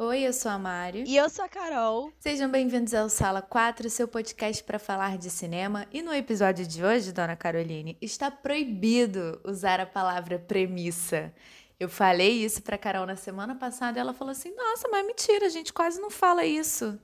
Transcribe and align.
Oi, 0.00 0.20
eu 0.20 0.32
sou 0.32 0.48
a 0.52 0.56
Mari. 0.56 1.02
E 1.08 1.16
eu 1.16 1.28
sou 1.28 1.44
a 1.44 1.48
Carol. 1.48 2.12
Sejam 2.20 2.48
bem-vindos 2.48 2.94
ao 2.94 3.08
Sala 3.08 3.42
4, 3.42 3.90
seu 3.90 4.06
podcast 4.06 4.62
para 4.62 4.78
falar 4.78 5.18
de 5.18 5.28
cinema. 5.28 5.88
E 5.92 6.02
no 6.02 6.14
episódio 6.14 6.64
de 6.64 6.84
hoje, 6.84 7.10
dona 7.10 7.34
Caroline, 7.34 7.98
está 8.00 8.30
proibido 8.30 9.40
usar 9.44 9.80
a 9.80 9.86
palavra 9.86 10.38
premissa. 10.38 11.34
Eu 11.80 11.88
falei 11.88 12.44
isso 12.44 12.62
para 12.62 12.78
Carol 12.78 13.06
na 13.06 13.16
semana 13.16 13.56
passada 13.56 13.98
e 13.98 14.00
ela 14.00 14.14
falou 14.14 14.30
assim: 14.30 14.54
Nossa, 14.54 14.86
mas 14.88 15.04
mentira, 15.04 15.46
a 15.46 15.50
gente 15.50 15.72
quase 15.72 16.00
não 16.00 16.10
fala 16.10 16.44
isso. 16.44 16.96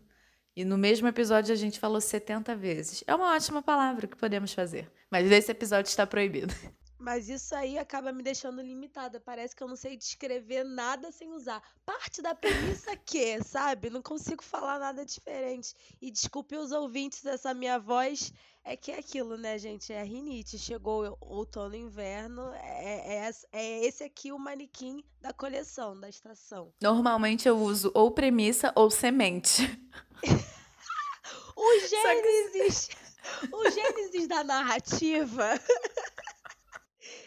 E 0.54 0.64
no 0.64 0.78
mesmo 0.78 1.08
episódio 1.08 1.52
a 1.52 1.56
gente 1.56 1.80
falou 1.80 2.00
70 2.00 2.54
vezes. 2.54 3.02
É 3.08 3.14
uma 3.16 3.34
ótima 3.34 3.60
palavra 3.60 4.06
que 4.06 4.16
podemos 4.16 4.54
fazer. 4.54 4.88
Mas 5.10 5.28
nesse 5.28 5.50
episódio 5.50 5.88
está 5.88 6.06
proibido. 6.06 6.54
Mas 7.04 7.28
isso 7.28 7.54
aí 7.54 7.76
acaba 7.76 8.10
me 8.12 8.22
deixando 8.22 8.62
limitada. 8.62 9.20
Parece 9.20 9.54
que 9.54 9.62
eu 9.62 9.68
não 9.68 9.76
sei 9.76 9.94
descrever 9.94 10.64
nada 10.64 11.12
sem 11.12 11.34
usar. 11.34 11.62
Parte 11.84 12.22
da 12.22 12.34
premissa 12.34 12.96
que, 12.96 13.42
sabe? 13.44 13.90
Não 13.90 14.00
consigo 14.00 14.42
falar 14.42 14.78
nada 14.78 15.04
diferente. 15.04 15.74
E 16.00 16.10
desculpe 16.10 16.56
os 16.56 16.72
ouvintes 16.72 17.22
dessa 17.22 17.52
minha 17.52 17.78
voz. 17.78 18.32
É 18.64 18.74
que 18.74 18.90
é 18.90 18.98
aquilo, 18.98 19.36
né, 19.36 19.58
gente? 19.58 19.92
É 19.92 20.02
rinite. 20.02 20.58
Chegou 20.58 21.14
outono 21.20 21.74
e 21.74 21.80
inverno. 21.80 22.50
É, 22.54 23.28
é, 23.28 23.32
é 23.52 23.84
esse 23.84 24.02
aqui 24.02 24.32
o 24.32 24.38
manequim 24.38 25.04
da 25.20 25.34
coleção, 25.34 26.00
da 26.00 26.08
estação. 26.08 26.72
Normalmente 26.80 27.46
eu 27.46 27.58
uso 27.58 27.92
ou 27.92 28.12
premissa 28.12 28.72
ou 28.74 28.90
semente. 28.90 29.62
o 31.54 31.80
Gênesis! 31.86 32.88
Que... 32.88 33.54
O 33.54 33.70
Gênesis 33.70 34.26
da 34.26 34.42
narrativa. 34.42 35.50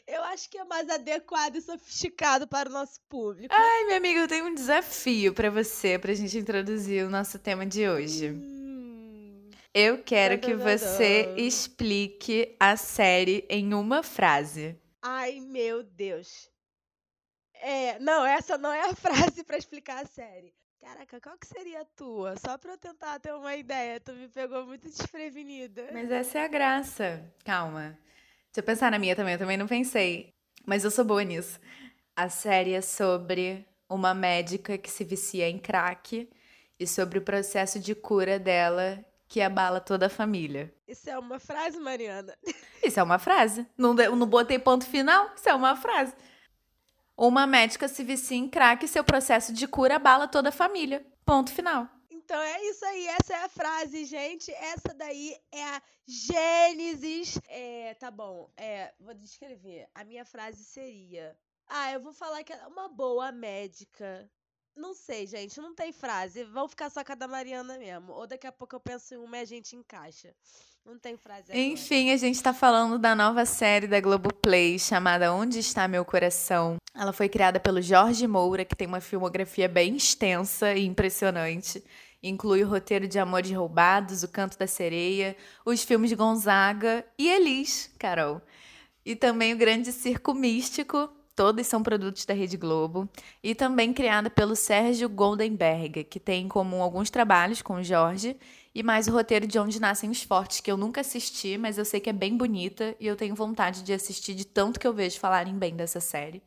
Eu 0.06 0.24
acho 0.24 0.50
que 0.50 0.58
é 0.58 0.64
mais 0.64 0.90
adequado 0.90 1.56
e 1.56 1.62
sofisticado 1.62 2.48
para 2.48 2.70
o 2.70 2.72
nosso 2.72 3.00
público. 3.10 3.54
Ai, 3.54 3.86
minha 3.86 3.98
amiga, 3.98 4.20
eu 4.22 4.28
tenho 4.28 4.46
um 4.46 4.54
desafio 4.54 5.34
para 5.34 5.50
você, 5.50 5.98
para 6.00 6.12
a 6.12 6.16
gente 6.16 6.38
introduzir 6.38 7.06
o 7.06 7.10
nosso 7.10 7.38
tema 7.40 7.66
de 7.66 7.88
hoje. 7.88 8.32
Hum. 8.32 9.50
Eu 9.74 10.04
quero 10.04 10.40
que 10.40 10.56
você 10.56 11.34
explique 11.38 12.56
a 12.60 12.76
série 12.76 13.46
em 13.50 13.74
uma 13.74 14.02
frase. 14.02 14.76
Ai, 15.02 15.40
meu 15.40 15.84
Deus. 15.84 16.50
É, 17.62 18.00
não, 18.00 18.26
essa 18.26 18.58
não 18.58 18.72
é 18.72 18.90
a 18.90 18.94
frase 18.96 19.44
para 19.44 19.58
explicar 19.58 20.04
a 20.04 20.08
série. 20.08 20.54
Caraca, 20.82 21.20
qual 21.20 21.38
que 21.38 21.48
seria 21.48 21.82
a 21.82 21.86
tua? 21.86 22.36
Só 22.38 22.58
pra 22.58 22.74
eu 22.74 22.78
tentar 22.78 23.20
ter 23.20 23.34
uma 23.34 23.56
ideia. 23.56 24.00
Tu 24.00 24.14
me 24.14 24.28
pegou 24.30 24.66
muito 24.66 24.88
desprevenida. 24.88 25.90
Mas 25.92 26.10
essa 26.10 26.40
é 26.40 26.46
a 26.46 26.48
graça. 26.48 27.24
Calma. 27.44 27.98
Deixa 28.58 28.72
eu 28.72 28.74
pensar 28.74 28.90
na 28.90 28.98
minha 28.98 29.16
também, 29.16 29.34
eu 29.34 29.40
também 29.40 29.56
não 29.56 29.68
pensei. 29.68 30.34
Mas 30.66 30.84
eu 30.84 30.90
sou 30.90 31.06
boa 31.06 31.24
nisso. 31.24 31.60
A 32.16 32.28
série 32.28 32.74
é 32.74 32.82
sobre 32.82 33.64
uma 33.88 34.16
médica 34.16 34.80
que 34.80 34.90
se 34.90 35.04
vicia 35.04 35.48
em 35.48 35.60
crack 35.60 36.28
e 36.80 36.88
sobre 36.88 37.20
o 37.20 37.22
processo 37.22 37.80
de 37.80 37.94
cura 37.94 38.40
dela 38.40 39.06
que 39.28 39.42
abala 39.42 39.80
toda 39.80 40.08
a 40.08 40.10
família. 40.10 40.74
Isso 40.88 41.08
é 41.08 41.20
uma 41.20 41.40
frase, 41.40 41.80
Mariana? 41.80 42.34
Isso 42.84 43.00
é 43.00 43.04
uma 43.04 43.20
frase. 43.20 43.64
Não, 43.78 43.94
não 43.94 44.26
botei 44.26 44.58
ponto 44.58 44.88
final? 44.88 45.30
Isso 45.36 45.48
é 45.48 45.54
uma 45.54 45.76
frase. 45.76 46.16
Uma 47.16 47.46
médica 47.46 47.88
se 47.88 48.04
vicia 48.04 48.38
em 48.38 48.50
crack 48.50 48.84
e 48.84 48.88
seu 48.88 49.04
processo 49.04 49.54
de 49.54 49.68
cura 49.68 49.98
abala 49.98 50.28
toda 50.28 50.50
a 50.50 50.52
família. 50.52 51.06
Ponto 51.24 51.52
final. 51.52 51.88
Então 52.28 52.42
é 52.42 52.62
isso 52.66 52.84
aí, 52.84 53.08
essa 53.08 53.34
é 53.36 53.44
a 53.46 53.48
frase, 53.48 54.04
gente. 54.04 54.52
Essa 54.52 54.94
daí 54.94 55.34
é 55.50 55.64
a 55.64 55.82
Gênesis. 56.06 57.40
É, 57.48 57.94
tá 57.94 58.12
bom. 58.12 58.52
É, 58.58 58.94
vou 59.00 59.14
descrever. 59.14 59.88
A 59.96 60.04
minha 60.04 60.26
frase 60.26 60.66
seria: 60.66 61.38
Ah, 61.70 61.94
eu 61.94 62.02
vou 62.02 62.12
falar 62.12 62.44
que 62.44 62.52
é 62.52 62.68
uma 62.68 62.90
boa 62.90 63.32
médica. 63.32 64.30
Não 64.76 64.94
sei, 64.94 65.26
gente, 65.26 65.58
não 65.62 65.74
tem 65.74 65.94
frase. 65.94 66.44
Vão 66.44 66.68
ficar 66.68 66.90
só 66.90 67.02
com 67.02 67.14
a 67.14 67.16
da 67.16 67.30
Mariana 67.30 67.78
mesmo. 67.78 68.12
Ou 68.12 68.28
daqui 68.28 68.46
a 68.46 68.52
pouco 68.52 68.76
eu 68.76 68.80
penso 68.82 69.14
em 69.14 69.18
uma 69.18 69.38
e 69.38 69.42
a 69.42 69.46
gente 69.46 69.78
encaixa. 69.78 70.36
Não 70.86 71.00
tem 71.00 71.16
frase. 71.16 71.54
Agora. 71.54 71.66
Enfim, 71.66 72.12
a 72.12 72.18
gente 72.18 72.44
tá 72.44 72.54
falando 72.54 73.00
da 73.00 73.16
nova 73.16 73.46
série 73.46 73.88
da 73.88 74.02
Globoplay 74.02 74.78
chamada 74.78 75.34
Onde 75.34 75.60
Está 75.60 75.88
Meu 75.88 76.04
Coração. 76.04 76.76
Ela 76.94 77.14
foi 77.14 77.30
criada 77.30 77.58
pelo 77.58 77.82
Jorge 77.82 78.28
Moura, 78.28 78.66
que 78.66 78.76
tem 78.76 78.88
uma 78.88 79.00
filmografia 79.00 79.70
bem 79.70 79.96
extensa 79.96 80.74
e 80.74 80.86
impressionante. 80.86 81.82
Inclui 82.22 82.64
o 82.64 82.68
roteiro 82.68 83.08
de 83.08 83.20
Amores 83.20 83.52
Roubados, 83.52 84.24
O 84.24 84.28
Canto 84.28 84.58
da 84.58 84.68
Sereia, 84.68 85.36
os 85.66 85.84
filmes 85.84 86.12
Gonzaga 86.14 87.06
e 87.18 87.30
Elis, 87.30 87.94
Carol. 88.00 88.42
E 89.06 89.16
também 89.16 89.54
o 89.54 89.58
Grande 89.58 89.92
Circo 89.92 90.34
Místico, 90.34 91.10
todos 91.36 91.68
são 91.68 91.84
produtos 91.84 92.26
da 92.26 92.34
Rede 92.34 92.58
Globo. 92.58 93.08
E 93.44 93.54
também 93.54 93.94
criada 93.94 94.30
pelo 94.30 94.56
Sérgio 94.56 95.08
Goldenberg, 95.08 96.04
que 96.06 96.20
tem 96.20 96.46
em 96.46 96.48
comum 96.48 96.82
alguns 96.82 97.10
trabalhos 97.10 97.62
com 97.62 97.76
o 97.76 97.84
Jorge 97.84 98.36
e 98.74 98.84
mais 98.84 99.08
o 99.08 99.12
roteiro 99.12 99.48
de 99.48 99.58
Onde 99.58 99.80
Nascem 99.80 100.10
os 100.10 100.22
Fortes, 100.22 100.60
que 100.60 100.72
eu 100.72 100.78
nunca 100.78 101.02
assisti, 101.02 101.58
mas 101.58 101.78
eu 101.78 101.86
sei 101.86 102.00
que 102.00 102.10
é 102.10 102.14
bem 102.14 102.36
bonita 102.36 102.96
e 103.00 103.08
eu 103.08 103.16
tenho 103.16 103.34
vontade 103.34 103.84
de 103.84 103.94
assistir 103.94 104.36
de 104.36 104.46
tanto 104.46 104.80
que 104.80 104.88
eu 104.88 104.94
vejo 104.94 105.20
falarem 105.20 105.58
bem 105.58 105.76
dessa 105.76 106.00
série. 106.00 106.44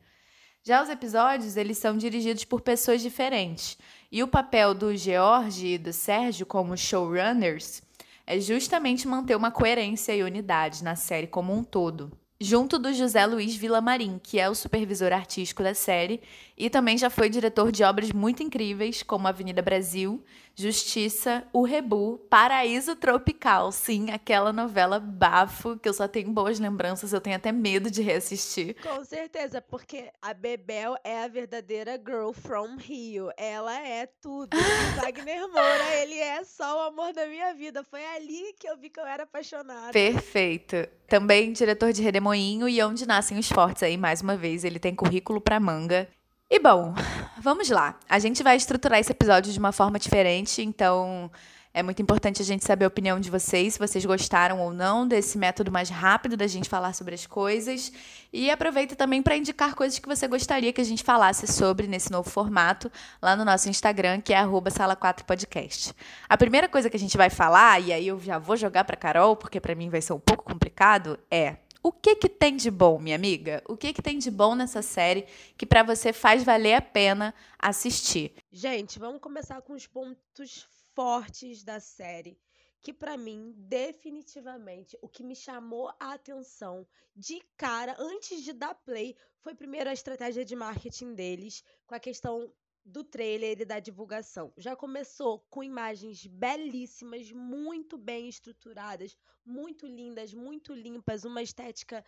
Já 0.63 0.83
os 0.83 0.89
episódios, 0.89 1.57
eles 1.57 1.77
são 1.79 1.97
dirigidos 1.97 2.45
por 2.45 2.61
pessoas 2.61 3.01
diferentes. 3.01 3.77
E 4.13 4.21
o 4.21 4.27
papel 4.27 4.73
do 4.73 4.93
George 4.93 5.67
e 5.67 5.77
do 5.77 5.93
Sérgio 5.93 6.45
como 6.45 6.75
showrunners 6.75 7.81
é 8.27 8.37
justamente 8.41 9.07
manter 9.07 9.37
uma 9.37 9.51
coerência 9.51 10.13
e 10.13 10.21
unidade 10.21 10.83
na 10.83 10.97
série 10.97 11.27
como 11.27 11.53
um 11.53 11.63
todo. 11.63 12.11
Junto 12.37 12.77
do 12.77 12.91
José 12.91 13.25
Luiz 13.25 13.55
Villamarim, 13.55 14.19
que 14.21 14.37
é 14.37 14.49
o 14.49 14.55
supervisor 14.55 15.13
artístico 15.13 15.63
da 15.63 15.73
série 15.73 16.19
e 16.61 16.69
também 16.69 16.95
já 16.95 17.09
foi 17.09 17.27
diretor 17.27 17.71
de 17.71 17.83
obras 17.83 18.11
muito 18.11 18.43
incríveis, 18.43 19.01
como 19.01 19.27
Avenida 19.27 19.63
Brasil, 19.63 20.23
Justiça, 20.53 21.43
O 21.51 21.63
Rebu, 21.63 22.19
Paraíso 22.29 22.95
Tropical, 22.95 23.71
sim, 23.71 24.11
aquela 24.11 24.53
novela 24.53 24.99
bafo 24.99 25.79
que 25.79 25.89
eu 25.89 25.93
só 25.93 26.07
tenho 26.07 26.29
boas 26.29 26.59
lembranças, 26.59 27.13
eu 27.13 27.19
tenho 27.19 27.35
até 27.35 27.51
medo 27.51 27.89
de 27.89 28.03
reassistir. 28.03 28.75
Com 28.83 29.03
certeza, 29.03 29.59
porque 29.59 30.11
a 30.21 30.35
Bebel 30.35 30.95
é 31.03 31.23
a 31.23 31.27
verdadeira 31.27 31.99
girl 31.99 32.31
from 32.31 32.75
Rio, 32.77 33.31
ela 33.37 33.79
é 33.79 34.05
tudo. 34.21 34.55
O 34.55 35.01
Wagner 35.01 35.47
Moura, 35.47 35.95
ele 35.99 36.19
é 36.19 36.43
só 36.43 36.77
o 36.77 36.87
amor 36.89 37.11
da 37.11 37.25
minha 37.25 37.55
vida, 37.55 37.83
foi 37.83 38.05
ali 38.05 38.53
que 38.59 38.69
eu 38.69 38.77
vi 38.77 38.91
que 38.91 38.99
eu 38.99 39.05
era 39.07 39.23
apaixonada. 39.23 39.93
Perfeito. 39.93 40.75
Também 41.07 41.53
diretor 41.53 41.91
de 41.91 42.03
Redemoinho 42.03 42.69
e 42.69 42.83
Onde 42.83 43.07
Nascem 43.07 43.39
os 43.39 43.49
Fortes 43.49 43.81
aí, 43.81 43.97
mais 43.97 44.21
uma 44.21 44.37
vez, 44.37 44.63
ele 44.63 44.77
tem 44.77 44.93
currículo 44.93 45.41
para 45.41 45.59
manga. 45.59 46.07
E 46.53 46.59
bom, 46.59 46.93
vamos 47.37 47.69
lá. 47.69 47.95
A 48.09 48.19
gente 48.19 48.43
vai 48.43 48.57
estruturar 48.57 48.99
esse 48.99 49.09
episódio 49.09 49.53
de 49.53 49.57
uma 49.57 49.71
forma 49.71 49.97
diferente, 49.97 50.61
então 50.61 51.31
é 51.73 51.81
muito 51.81 52.01
importante 52.01 52.41
a 52.41 52.45
gente 52.45 52.65
saber 52.65 52.83
a 52.83 52.89
opinião 52.89 53.21
de 53.21 53.31
vocês, 53.31 53.75
se 53.75 53.79
vocês 53.79 54.05
gostaram 54.05 54.59
ou 54.59 54.73
não 54.73 55.07
desse 55.07 55.37
método 55.37 55.71
mais 55.71 55.89
rápido 55.89 56.35
da 56.35 56.45
gente 56.47 56.67
falar 56.67 56.91
sobre 56.91 57.15
as 57.15 57.25
coisas. 57.25 57.93
E 58.33 58.51
aproveita 58.51 58.97
também 58.97 59.21
para 59.21 59.37
indicar 59.37 59.75
coisas 59.75 59.97
que 59.97 60.09
você 60.09 60.27
gostaria 60.27 60.73
que 60.73 60.81
a 60.81 60.83
gente 60.83 61.05
falasse 61.05 61.47
sobre 61.47 61.87
nesse 61.87 62.11
novo 62.11 62.29
formato 62.29 62.91
lá 63.21 63.33
no 63.33 63.45
nosso 63.45 63.69
Instagram, 63.69 64.19
que 64.19 64.33
é 64.33 64.43
sala4podcast. 64.43 65.95
A 66.27 66.35
primeira 66.35 66.67
coisa 66.67 66.89
que 66.89 66.97
a 66.97 66.99
gente 66.99 67.15
vai 67.15 67.29
falar, 67.29 67.79
e 67.79 67.93
aí 67.93 68.07
eu 68.09 68.19
já 68.19 68.37
vou 68.37 68.57
jogar 68.57 68.83
para 68.83 68.97
Carol, 68.97 69.37
porque 69.37 69.61
para 69.61 69.73
mim 69.73 69.89
vai 69.89 70.01
ser 70.01 70.11
um 70.11 70.19
pouco 70.19 70.43
complicado, 70.43 71.17
é 71.31 71.55
o 71.83 71.91
que 71.91 72.15
que 72.15 72.29
tem 72.29 72.55
de 72.55 72.69
bom, 72.69 72.99
minha 72.99 73.15
amiga? 73.15 73.63
O 73.67 73.75
que 73.75 73.93
que 73.93 74.01
tem 74.01 74.17
de 74.17 74.29
bom 74.29 74.55
nessa 74.55 74.81
série 74.81 75.25
que 75.57 75.65
para 75.65 75.83
você 75.83 76.13
faz 76.13 76.43
valer 76.43 76.75
a 76.75 76.81
pena 76.81 77.33
assistir? 77.57 78.35
Gente, 78.51 78.99
vamos 78.99 79.21
começar 79.21 79.61
com 79.61 79.73
os 79.73 79.87
pontos 79.87 80.67
fortes 80.93 81.63
da 81.63 81.79
série 81.79 82.37
que 82.81 82.91
para 82.91 83.15
mim, 83.15 83.53
definitivamente, 83.55 84.97
o 85.01 85.07
que 85.07 85.23
me 85.23 85.35
chamou 85.35 85.89
a 85.99 86.13
atenção 86.13 86.85
de 87.15 87.39
cara 87.55 87.95
antes 87.99 88.43
de 88.43 88.53
dar 88.53 88.73
play 88.73 89.15
foi 89.39 89.53
primeiro 89.53 89.89
a 89.89 89.93
estratégia 89.93 90.43
de 90.43 90.55
marketing 90.55 91.13
deles, 91.13 91.63
com 91.85 91.93
a 91.93 91.99
questão 91.99 92.51
do 92.83 93.03
trailer 93.03 93.61
e 93.61 93.65
da 93.65 93.79
divulgação. 93.79 94.53
Já 94.57 94.75
começou 94.75 95.39
com 95.49 95.63
imagens 95.63 96.25
belíssimas, 96.25 97.31
muito 97.31 97.97
bem 97.97 98.27
estruturadas, 98.27 99.15
muito 99.45 99.85
lindas, 99.85 100.33
muito 100.33 100.73
limpas, 100.73 101.23
uma 101.23 101.41
estética 101.41 102.03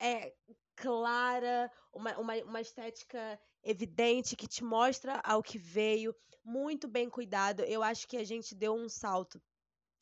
é, 0.00 0.34
clara, 0.74 1.70
uma, 1.92 2.18
uma, 2.18 2.34
uma 2.44 2.60
estética 2.60 3.40
evidente 3.62 4.36
que 4.36 4.46
te 4.46 4.62
mostra 4.62 5.20
ao 5.24 5.42
que 5.42 5.58
veio, 5.58 6.14
muito 6.44 6.86
bem 6.86 7.08
cuidado. 7.08 7.62
Eu 7.62 7.82
acho 7.82 8.06
que 8.06 8.16
a 8.16 8.24
gente 8.24 8.54
deu 8.54 8.74
um 8.74 8.88
salto 8.88 9.40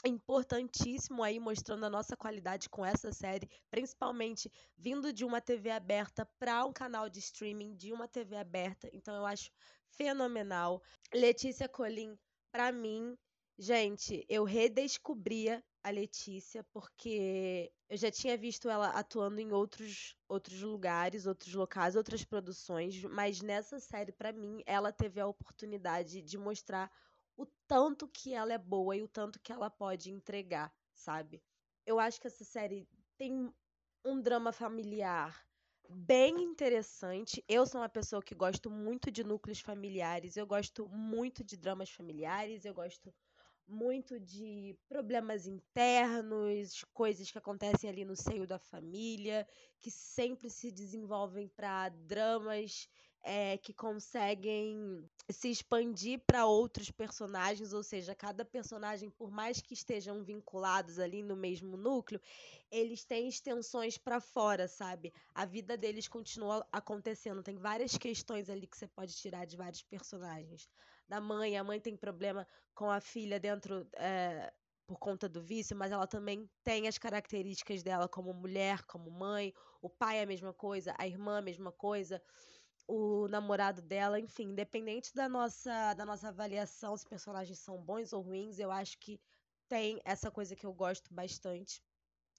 importantíssimo 0.06 1.22
aí 1.22 1.40
mostrando 1.40 1.84
a 1.84 1.90
nossa 1.90 2.14
qualidade 2.16 2.68
com 2.68 2.84
essa 2.84 3.10
série, 3.10 3.48
principalmente 3.70 4.52
vindo 4.76 5.12
de 5.12 5.24
uma 5.24 5.40
TV 5.40 5.70
aberta 5.70 6.28
para 6.38 6.64
um 6.66 6.72
canal 6.72 7.08
de 7.08 7.20
streaming 7.20 7.74
de 7.74 7.92
uma 7.92 8.06
TV 8.06 8.36
aberta. 8.36 8.88
Então 8.92 9.14
eu 9.14 9.24
acho 9.24 9.50
fenomenal. 9.96 10.82
Letícia 11.12 11.68
Colin, 11.68 12.18
para 12.52 12.70
mim, 12.72 13.16
Gente, 13.56 14.26
eu 14.28 14.42
redescobria 14.42 15.62
a 15.80 15.88
Letícia 15.88 16.64
porque 16.72 17.72
eu 17.88 17.96
já 17.96 18.10
tinha 18.10 18.36
visto 18.36 18.68
ela 18.68 18.88
atuando 18.88 19.40
em 19.40 19.52
outros 19.52 20.16
outros 20.28 20.60
lugares, 20.60 21.24
outros 21.24 21.54
locais, 21.54 21.94
outras 21.94 22.24
produções, 22.24 23.00
mas 23.04 23.40
nessa 23.40 23.78
série 23.78 24.10
para 24.10 24.32
mim 24.32 24.60
ela 24.66 24.92
teve 24.92 25.20
a 25.20 25.26
oportunidade 25.26 26.20
de 26.20 26.36
mostrar 26.36 26.90
o 27.36 27.46
tanto 27.68 28.08
que 28.08 28.34
ela 28.34 28.52
é 28.52 28.58
boa 28.58 28.96
e 28.96 29.02
o 29.02 29.08
tanto 29.08 29.38
que 29.38 29.52
ela 29.52 29.70
pode 29.70 30.10
entregar, 30.10 30.74
sabe? 30.92 31.40
Eu 31.86 32.00
acho 32.00 32.20
que 32.20 32.26
essa 32.26 32.44
série 32.44 32.88
tem 33.16 33.54
um 34.04 34.20
drama 34.20 34.50
familiar 34.50 35.46
bem 35.88 36.42
interessante. 36.42 37.44
Eu 37.48 37.66
sou 37.66 37.80
uma 37.80 37.88
pessoa 37.88 38.22
que 38.22 38.34
gosto 38.34 38.70
muito 38.70 39.10
de 39.10 39.24
núcleos 39.24 39.60
familiares, 39.60 40.36
eu 40.36 40.46
gosto 40.46 40.88
muito 40.88 41.44
de 41.44 41.56
dramas 41.56 41.90
familiares, 41.90 42.64
eu 42.64 42.74
gosto 42.74 43.14
muito 43.66 44.20
de 44.20 44.76
problemas 44.88 45.46
internos, 45.46 46.84
coisas 46.92 47.30
que 47.30 47.38
acontecem 47.38 47.88
ali 47.88 48.04
no 48.04 48.14
seio 48.14 48.46
da 48.46 48.58
família, 48.58 49.46
que 49.80 49.90
sempre 49.90 50.50
se 50.50 50.70
desenvolvem 50.70 51.48
para 51.48 51.88
dramas 51.88 52.88
é, 53.24 53.56
que 53.56 53.72
conseguem 53.72 55.08
se 55.30 55.50
expandir 55.50 56.22
para 56.26 56.44
outros 56.44 56.90
personagens, 56.90 57.72
ou 57.72 57.82
seja, 57.82 58.14
cada 58.14 58.44
personagem, 58.44 59.08
por 59.08 59.30
mais 59.30 59.62
que 59.62 59.72
estejam 59.72 60.22
vinculados 60.22 60.98
ali 60.98 61.22
no 61.22 61.34
mesmo 61.34 61.74
núcleo, 61.74 62.20
eles 62.70 63.02
têm 63.02 63.26
extensões 63.26 63.96
para 63.96 64.20
fora, 64.20 64.68
sabe? 64.68 65.10
A 65.34 65.46
vida 65.46 65.74
deles 65.74 66.06
continua 66.06 66.66
acontecendo. 66.70 67.42
Tem 67.42 67.56
várias 67.56 67.96
questões 67.96 68.50
ali 68.50 68.66
que 68.66 68.76
você 68.76 68.86
pode 68.86 69.14
tirar 69.14 69.46
de 69.46 69.56
vários 69.56 69.82
personagens. 69.82 70.68
Da 71.08 71.18
mãe, 71.18 71.56
a 71.56 71.64
mãe 71.64 71.80
tem 71.80 71.96
problema 71.96 72.46
com 72.74 72.90
a 72.90 73.00
filha 73.00 73.40
dentro. 73.40 73.88
É, 73.96 74.52
por 74.86 74.98
conta 74.98 75.26
do 75.26 75.40
vício, 75.40 75.74
mas 75.74 75.92
ela 75.92 76.06
também 76.06 76.46
tem 76.62 76.86
as 76.86 76.98
características 76.98 77.82
dela 77.82 78.06
como 78.06 78.34
mulher, 78.34 78.82
como 78.82 79.10
mãe. 79.10 79.50
O 79.80 79.88
pai 79.88 80.18
é 80.18 80.24
a 80.24 80.26
mesma 80.26 80.52
coisa, 80.52 80.94
a 80.98 81.06
irmã 81.06 81.36
é 81.36 81.38
a 81.38 81.42
mesma 81.42 81.72
coisa 81.72 82.22
o 82.86 83.28
namorado 83.28 83.82
dela, 83.82 84.20
enfim, 84.20 84.50
independente 84.50 85.14
da 85.14 85.28
nossa, 85.28 85.94
da 85.94 86.04
nossa 86.06 86.28
avaliação 86.28 86.96
se 86.96 87.06
personagens 87.06 87.58
são 87.60 87.82
bons 87.82 88.12
ou 88.12 88.22
ruins, 88.22 88.58
eu 88.58 88.70
acho 88.70 88.98
que 88.98 89.20
tem 89.68 90.00
essa 90.04 90.30
coisa 90.30 90.54
que 90.56 90.66
eu 90.66 90.74
gosto 90.74 91.12
bastante, 91.14 91.82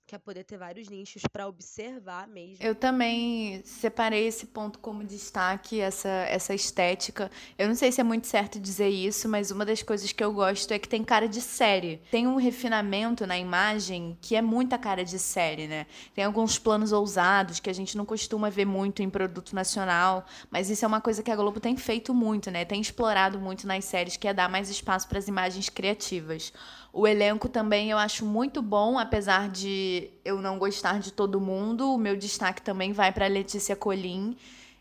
que 0.07 0.13
é 0.13 0.19
poder 0.19 0.43
ter 0.43 0.57
vários 0.57 0.87
nichos 0.87 1.23
para 1.31 1.47
observar 1.47 2.27
mesmo. 2.27 2.57
Eu 2.59 2.75
também 2.75 3.63
separei 3.65 4.27
esse 4.27 4.45
ponto 4.45 4.77
como 4.77 5.03
destaque, 5.03 5.81
essa, 5.81 6.09
essa 6.09 6.53
estética. 6.53 7.31
Eu 7.57 7.67
não 7.67 7.73
sei 7.73 7.91
se 7.91 8.01
é 8.01 8.03
muito 8.03 8.27
certo 8.27 8.59
dizer 8.59 8.89
isso, 8.89 9.27
mas 9.27 9.49
uma 9.49 9.65
das 9.65 9.81
coisas 9.81 10.11
que 10.11 10.23
eu 10.23 10.31
gosto 10.31 10.71
é 10.71 10.77
que 10.77 10.87
tem 10.87 11.03
cara 11.03 11.27
de 11.27 11.41
série. 11.41 12.01
Tem 12.11 12.27
um 12.27 12.35
refinamento 12.35 13.25
na 13.25 13.37
imagem 13.37 14.15
que 14.21 14.35
é 14.35 14.43
muita 14.43 14.77
cara 14.77 15.03
de 15.03 15.17
série, 15.17 15.67
né? 15.67 15.87
Tem 16.13 16.23
alguns 16.23 16.59
planos 16.59 16.91
ousados 16.91 17.59
que 17.59 17.69
a 17.69 17.73
gente 17.73 17.97
não 17.97 18.05
costuma 18.05 18.49
ver 18.49 18.65
muito 18.65 19.01
em 19.01 19.09
produto 19.09 19.55
nacional, 19.55 20.25
mas 20.51 20.69
isso 20.69 20.85
é 20.85 20.87
uma 20.87 21.01
coisa 21.01 21.23
que 21.23 21.31
a 21.31 21.35
Globo 21.35 21.59
tem 21.59 21.75
feito 21.75 22.13
muito, 22.13 22.51
né? 22.51 22.63
Tem 22.63 22.79
explorado 22.79 23.39
muito 23.39 23.65
nas 23.65 23.85
séries, 23.85 24.17
que 24.17 24.27
é 24.27 24.33
dar 24.33 24.49
mais 24.49 24.69
espaço 24.69 25.07
para 25.07 25.17
as 25.17 25.27
imagens 25.27 25.67
criativas. 25.67 26.53
O 26.97 27.05
elenco 27.05 27.49
também 27.49 27.91
eu 27.91 27.97
acho 27.97 28.25
muito 28.25 28.61
bom, 28.61 28.97
apesar 28.97 29.49
de 29.49 30.09
eu 30.23 30.41
não 30.41 30.57
gostar 30.57 31.01
de 31.01 31.11
todo 31.11 31.41
mundo. 31.41 31.93
O 31.93 31.97
meu 31.97 32.15
destaque 32.15 32.61
também 32.61 32.93
vai 32.93 33.11
para 33.11 33.27
Letícia 33.27 33.75
Colim 33.75 34.37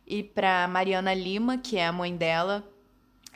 e 0.06 0.22
para 0.22 0.68
Mariana 0.68 1.12
Lima, 1.12 1.58
que 1.58 1.76
é 1.76 1.88
a 1.88 1.92
mãe 1.92 2.16
dela. 2.16 2.62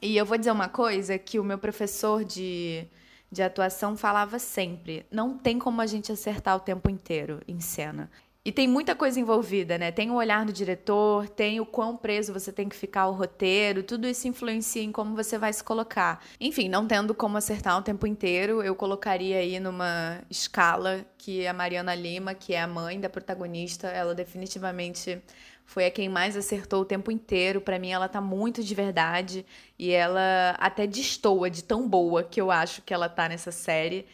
E 0.00 0.16
eu 0.16 0.25
vou 0.25 0.38
dizer 0.38 0.52
uma 0.52 0.69
coisa 0.69 1.19
que 1.19 1.40
o 1.40 1.44
meu 1.44 1.58
professor 1.58 2.25
de, 2.25 2.86
de 3.32 3.42
atuação 3.42 3.96
falava 3.96 4.38
sempre: 4.38 5.04
não 5.10 5.36
tem 5.36 5.58
como 5.58 5.80
a 5.80 5.86
gente 5.86 6.12
acertar 6.12 6.54
o 6.54 6.60
tempo 6.60 6.88
inteiro 6.88 7.40
em 7.48 7.58
cena. 7.58 8.08
E 8.48 8.50
tem 8.50 8.66
muita 8.66 8.94
coisa 8.94 9.20
envolvida, 9.20 9.76
né? 9.76 9.92
Tem 9.92 10.10
o 10.10 10.14
olhar 10.14 10.46
do 10.46 10.54
diretor, 10.54 11.28
tem 11.28 11.60
o 11.60 11.66
quão 11.66 11.94
preso 11.94 12.32
você 12.32 12.50
tem 12.50 12.66
que 12.66 12.74
ficar 12.74 13.02
ao 13.02 13.12
roteiro, 13.12 13.82
tudo 13.82 14.08
isso 14.08 14.26
influencia 14.26 14.82
em 14.82 14.90
como 14.90 15.14
você 15.14 15.36
vai 15.36 15.52
se 15.52 15.62
colocar. 15.62 16.24
Enfim, 16.40 16.66
não 16.66 16.86
tendo 16.86 17.14
como 17.14 17.36
acertar 17.36 17.76
o 17.76 17.82
tempo 17.82 18.06
inteiro, 18.06 18.62
eu 18.62 18.74
colocaria 18.74 19.36
aí 19.36 19.60
numa 19.60 20.22
escala 20.30 21.04
que 21.18 21.46
a 21.46 21.52
Mariana 21.52 21.94
Lima, 21.94 22.32
que 22.32 22.54
é 22.54 22.62
a 22.62 22.66
mãe 22.66 22.98
da 22.98 23.10
protagonista, 23.10 23.88
ela 23.88 24.14
definitivamente 24.14 25.22
foi 25.66 25.84
a 25.84 25.90
quem 25.90 26.08
mais 26.08 26.34
acertou 26.34 26.80
o 26.80 26.86
tempo 26.86 27.10
inteiro. 27.10 27.60
Para 27.60 27.78
mim, 27.78 27.90
ela 27.90 28.08
tá 28.08 28.22
muito 28.22 28.64
de 28.64 28.74
verdade 28.74 29.44
e 29.78 29.90
ela 29.90 30.56
até 30.58 30.86
destoa 30.86 31.50
de 31.50 31.62
tão 31.62 31.86
boa 31.86 32.24
que 32.24 32.40
eu 32.40 32.50
acho 32.50 32.80
que 32.80 32.94
ela 32.94 33.10
tá 33.10 33.28
nessa 33.28 33.52
série. 33.52 34.06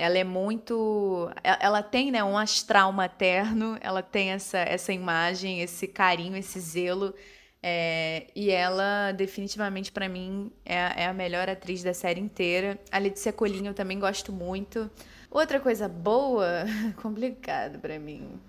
Ela 0.00 0.16
é 0.16 0.24
muito. 0.24 1.30
Ela 1.44 1.82
tem 1.82 2.10
né, 2.10 2.24
um 2.24 2.38
astral 2.38 2.90
materno, 2.90 3.76
ela 3.82 4.02
tem 4.02 4.30
essa, 4.30 4.56
essa 4.56 4.94
imagem, 4.94 5.60
esse 5.60 5.86
carinho, 5.86 6.38
esse 6.38 6.58
zelo. 6.58 7.14
É, 7.62 8.28
e 8.34 8.50
ela, 8.50 9.12
definitivamente, 9.12 9.92
para 9.92 10.08
mim, 10.08 10.50
é, 10.64 11.02
é, 11.02 11.06
a 11.06 11.12
melhor 11.12 11.50
atriz 11.50 11.82
da 11.82 11.92
série 11.92 12.18
inteira. 12.18 12.80
A 12.90 12.96
Letícia 12.96 13.30
Colinho 13.30 13.66
eu 13.66 13.74
também 13.74 14.00
gosto 14.00 14.32
muito. 14.32 14.90
Outra 15.30 15.60
coisa 15.60 15.86
boa, 15.86 16.64
complicado 17.02 17.78
para 17.78 17.98
mim. 17.98 18.40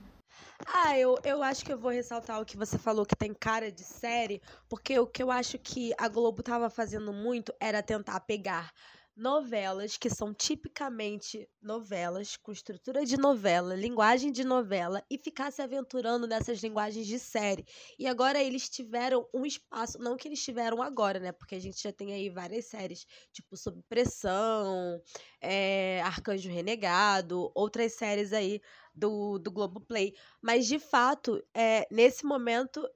Ah, 0.66 0.98
eu, 0.98 1.20
eu 1.26 1.44
acho 1.44 1.66
que 1.66 1.74
eu 1.74 1.78
vou 1.78 1.92
ressaltar 1.92 2.40
o 2.40 2.46
que 2.46 2.56
você 2.56 2.78
falou 2.78 3.06
que 3.06 3.16
tem 3.16 3.34
cara 3.34 3.70
de 3.70 3.84
série, 3.84 4.42
porque 4.70 4.98
o 4.98 5.06
que 5.06 5.22
eu 5.22 5.30
acho 5.30 5.58
que 5.58 5.94
a 5.98 6.08
Globo 6.08 6.42
tava 6.42 6.70
fazendo 6.70 7.12
muito 7.12 7.54
era 7.60 7.84
tentar 7.84 8.22
pegar 8.22 8.72
novelas 9.16 9.98
que 9.98 10.10
são 10.10 10.34
tipicamente 10.34 11.48
novelas, 11.62 12.38
com 12.38 12.52
estrutura 12.52 13.06
de 13.06 13.18
novela, 13.18 13.76
linguagem 13.76 14.32
de 14.32 14.44
novela, 14.44 15.04
e 15.10 15.18
ficar 15.18 15.52
se 15.52 15.62
aventurando 15.62 16.26
nessas 16.26 16.60
linguagens 16.60 17.06
de 17.06 17.20
série. 17.20 17.66
E 18.00 18.08
agora 18.08 18.42
eles 18.42 18.70
tiveram 18.70 19.28
um 19.34 19.46
espaço, 19.46 20.00
não 20.00 20.16
que 20.16 20.28
eles 20.28 20.44
tiveram 20.44 20.82
agora, 20.82 21.20
né? 21.20 21.32
Porque 21.32 21.56
a 21.56 21.60
gente 21.60 21.82
já 21.82 21.92
tem 21.92 22.14
aí 22.14 22.30
várias 22.30 22.66
séries, 22.66 23.06
tipo 23.32 23.58
Sob 23.58 23.82
Pressão, 23.90 25.02
é, 25.40 26.02
Arcanjo 26.04 26.50
Renegado, 26.50 27.52
outras 27.54 27.94
séries 27.94 28.34
aí 28.34 28.62
do, 28.96 29.38
do 29.38 29.52
Globoplay. 29.52 30.16
Mas, 30.42 30.68
de 30.68 30.80
fato, 30.80 31.44
é, 31.54 31.88
nesse 31.92 32.26
momento, 32.26 32.88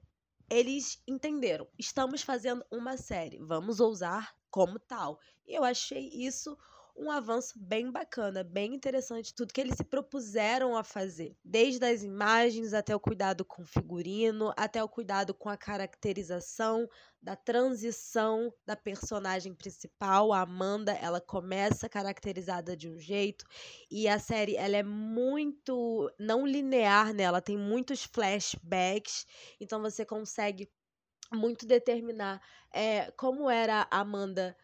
eles 0.48 1.02
entenderam. 1.06 1.66
Estamos 1.78 2.22
fazendo 2.22 2.64
uma 2.70 2.96
série, 2.96 3.38
vamos 3.38 3.80
ousar 3.80 4.34
como 4.56 4.78
tal. 4.78 5.20
E 5.46 5.54
eu 5.54 5.62
achei 5.62 6.08
isso 6.08 6.56
um 6.98 7.10
avanço 7.10 7.58
bem 7.58 7.90
bacana, 7.90 8.42
bem 8.42 8.74
interessante, 8.74 9.34
tudo 9.34 9.52
que 9.52 9.60
eles 9.60 9.76
se 9.76 9.84
propuseram 9.84 10.74
a 10.74 10.82
fazer. 10.82 11.36
Desde 11.44 11.84
as 11.84 12.02
imagens 12.02 12.72
até 12.72 12.96
o 12.96 13.00
cuidado 13.00 13.44
com 13.44 13.60
o 13.60 13.66
figurino, 13.66 14.50
até 14.56 14.82
o 14.82 14.88
cuidado 14.88 15.34
com 15.34 15.50
a 15.50 15.58
caracterização, 15.58 16.88
da 17.20 17.36
transição 17.36 18.50
da 18.64 18.74
personagem 18.74 19.52
principal, 19.54 20.32
a 20.32 20.40
Amanda, 20.40 20.92
ela 20.92 21.20
começa 21.20 21.86
caracterizada 21.86 22.74
de 22.74 22.88
um 22.88 22.98
jeito 22.98 23.44
e 23.90 24.08
a 24.08 24.18
série 24.18 24.56
ela 24.56 24.76
é 24.76 24.82
muito 24.82 26.10
não 26.18 26.46
linear, 26.46 27.12
né? 27.12 27.24
Ela 27.24 27.42
tem 27.42 27.58
muitos 27.58 28.04
flashbacks, 28.04 29.26
então 29.60 29.82
você 29.82 30.06
consegue 30.06 30.70
muito 31.32 31.66
determinar 31.66 32.40
é, 32.72 33.10
como 33.12 33.50
era 33.50 33.86
a 33.90 34.00
Amanda 34.00 34.56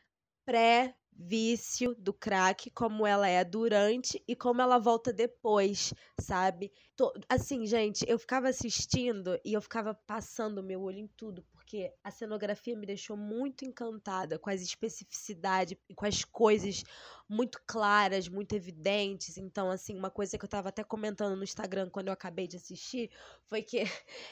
pré 0.45 0.97
vício 1.13 1.95
do 1.95 2.13
crack, 2.13 2.71
como 2.71 3.07
ela 3.07 3.29
é 3.29 3.45
durante 3.45 4.23
e 4.27 4.35
como 4.35 4.63
ela 4.63 4.79
volta 4.79 5.13
depois, 5.13 5.93
sabe? 6.21 6.73
Tô, 6.97 7.13
assim, 7.29 7.67
gente, 7.67 8.05
eu 8.09 8.19
ficava 8.19 8.49
assistindo 8.49 9.39
e 9.45 9.53
eu 9.53 9.61
ficava 9.61 9.95
passando 9.95 10.63
meu 10.63 10.83
olho 10.83 10.99
em 10.99 11.07
tudo, 11.07 11.45
porque 11.73 11.91
a 12.05 12.11
cenografia 12.11 12.77
me 12.77 12.85
deixou 12.85 13.17
muito 13.17 13.65
encantada 13.65 14.39
com 14.39 14.51
as 14.51 14.61
especificidades 14.61 15.75
e 15.89 15.95
com 15.95 16.05
as 16.05 16.23
coisas 16.23 16.85
muito 17.27 17.63
claras, 17.67 18.29
muito 18.29 18.55
evidentes. 18.55 19.39
Então, 19.39 19.71
assim, 19.71 19.97
uma 19.97 20.11
coisa 20.11 20.37
que 20.37 20.45
eu 20.45 20.49
tava 20.49 20.69
até 20.69 20.85
comentando 20.85 21.35
no 21.35 21.43
Instagram 21.43 21.89
quando 21.89 22.09
eu 22.09 22.13
acabei 22.13 22.47
de 22.47 22.59
assistir 22.59 23.11
foi 23.47 23.63
que, 23.63 23.85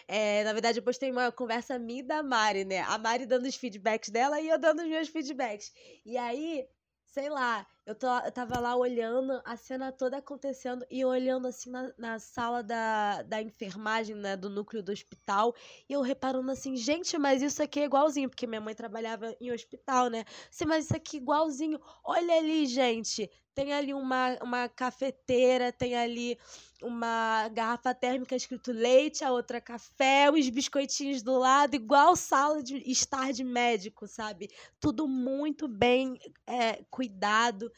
é, 0.06 0.44
na 0.44 0.52
verdade, 0.52 0.80
eu 0.80 0.82
postei 0.82 1.10
uma 1.10 1.32
conversa 1.32 1.78
minha 1.78 2.00
e 2.00 2.02
da 2.02 2.22
Mari, 2.22 2.66
né? 2.66 2.80
A 2.80 2.98
Mari 2.98 3.24
dando 3.24 3.46
os 3.46 3.56
feedbacks 3.56 4.10
dela 4.10 4.38
e 4.38 4.46
eu 4.50 4.58
dando 4.58 4.82
os 4.82 4.88
meus 4.88 5.08
feedbacks. 5.08 5.72
E 6.04 6.18
aí, 6.18 6.68
sei 7.06 7.30
lá, 7.30 7.66
eu, 7.90 7.94
tô, 7.96 8.06
eu 8.06 8.30
tava 8.30 8.60
lá 8.60 8.76
olhando 8.76 9.42
a 9.44 9.56
cena 9.56 9.90
toda 9.90 10.18
acontecendo 10.18 10.86
e 10.88 11.04
olhando 11.04 11.48
assim 11.48 11.70
na, 11.70 11.92
na 11.98 12.18
sala 12.20 12.62
da, 12.62 13.22
da 13.22 13.42
enfermagem, 13.42 14.14
né, 14.14 14.36
do 14.36 14.48
núcleo 14.48 14.80
do 14.80 14.92
hospital, 14.92 15.54
e 15.88 15.92
eu 15.92 16.00
reparando 16.00 16.50
assim, 16.52 16.76
gente, 16.76 17.18
mas 17.18 17.42
isso 17.42 17.60
aqui 17.60 17.80
é 17.80 17.84
igualzinho, 17.84 18.28
porque 18.28 18.46
minha 18.46 18.60
mãe 18.60 18.74
trabalhava 18.76 19.34
em 19.40 19.50
hospital, 19.50 20.08
né? 20.08 20.24
Sim, 20.50 20.66
mas 20.66 20.84
isso 20.84 20.96
aqui 20.96 21.16
é 21.16 21.20
igualzinho. 21.20 21.80
Olha 22.04 22.38
ali, 22.38 22.64
gente, 22.66 23.28
tem 23.54 23.72
ali 23.72 23.92
uma, 23.92 24.38
uma 24.42 24.68
cafeteira, 24.68 25.72
tem 25.72 25.96
ali 25.96 26.38
uma 26.82 27.48
garrafa 27.48 27.94
térmica 27.94 28.34
escrito 28.34 28.72
leite, 28.72 29.24
a 29.24 29.32
outra 29.32 29.60
café, 29.60 30.30
os 30.30 30.48
biscoitinhos 30.48 31.22
do 31.22 31.36
lado, 31.38 31.74
igual 31.74 32.16
sala 32.16 32.62
de 32.62 32.76
estar 32.90 33.32
de 33.32 33.44
médico, 33.44 34.06
sabe? 34.06 34.48
Tudo 34.80 35.06
muito 35.06 35.68
bem 35.68 36.18
é, 36.46 36.82
cuidado. 36.90 37.70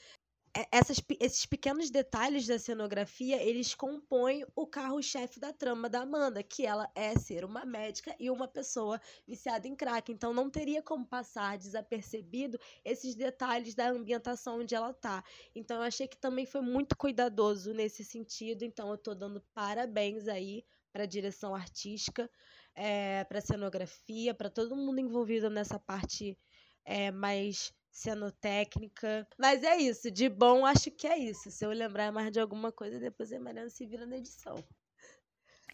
É, 0.55 0.67
essas, 0.71 1.01
esses 1.19 1.47
pequenos 1.47 1.91
detalhes 1.91 2.47
da 2.47 2.59
cenografia, 2.59 3.43
eles 3.43 3.75
compõem 3.75 4.45
o 4.55 4.67
carro-chefe 4.67 5.41
da 5.41 5.51
trama 5.51 5.89
da 5.89 6.03
Amanda, 6.03 6.43
que 6.43 6.67
ela 6.67 6.91
é 6.95 7.19
ser 7.19 7.43
uma 7.45 7.65
médica 7.65 8.15
e 8.21 8.31
uma 8.31 8.47
pessoa 8.47 9.01
viciada 9.27 9.67
em 9.67 9.75
crack. 9.75 10.13
Então 10.13 10.35
não 10.35 10.51
teria 10.51 10.83
como 10.83 11.07
passar 11.07 11.57
desapercebido 11.57 12.59
esses 12.85 13.15
detalhes 13.15 13.75
da 13.75 13.89
ambientação 13.89 14.61
onde 14.61 14.75
ela 14.75 14.93
tá. 14.93 15.25
Então 15.55 15.79
eu 15.79 15.83
achei 15.85 16.07
que 16.07 16.19
também 16.19 16.45
foi 16.45 16.61
muito 16.61 16.97
cuidadoso 16.99 17.73
nesse 17.73 18.05
sentido. 18.05 18.63
Então 18.63 18.91
eu 18.91 18.99
tô 18.99 19.15
dando 19.15 19.41
parabéns 19.55 20.29
aí 20.29 20.65
para 20.93 21.05
a 21.05 21.07
direção 21.07 21.55
artística, 21.55 22.31
é, 22.75 23.21
eh, 23.21 23.25
para 23.25 23.41
cenografia, 23.41 24.35
para 24.35 24.51
todo 24.51 24.77
mundo 24.77 25.01
envolvido 25.01 25.49
nessa 25.49 25.79
parte 25.79 26.39
é, 26.85 27.11
mais 27.11 27.73
cenotécnica. 27.93 29.29
Mas 29.39 29.63
é 29.63 29.77
isso, 29.77 30.11
de 30.11 30.29
bom 30.29 30.65
acho 30.65 30.91
que 30.91 31.07
é 31.07 31.19
isso. 31.19 31.51
Se 31.51 31.65
eu 31.65 31.71
lembrar 31.71 32.11
mais 32.11 32.33
de 32.33 32.41
alguma 32.41 32.73
coisa, 32.73 32.99
depois 32.99 33.33
a 33.33 33.39
Mariana 33.39 33.69
se 33.69 33.87
vira 33.87 34.07
na 34.07 34.17
edição. 34.17 34.57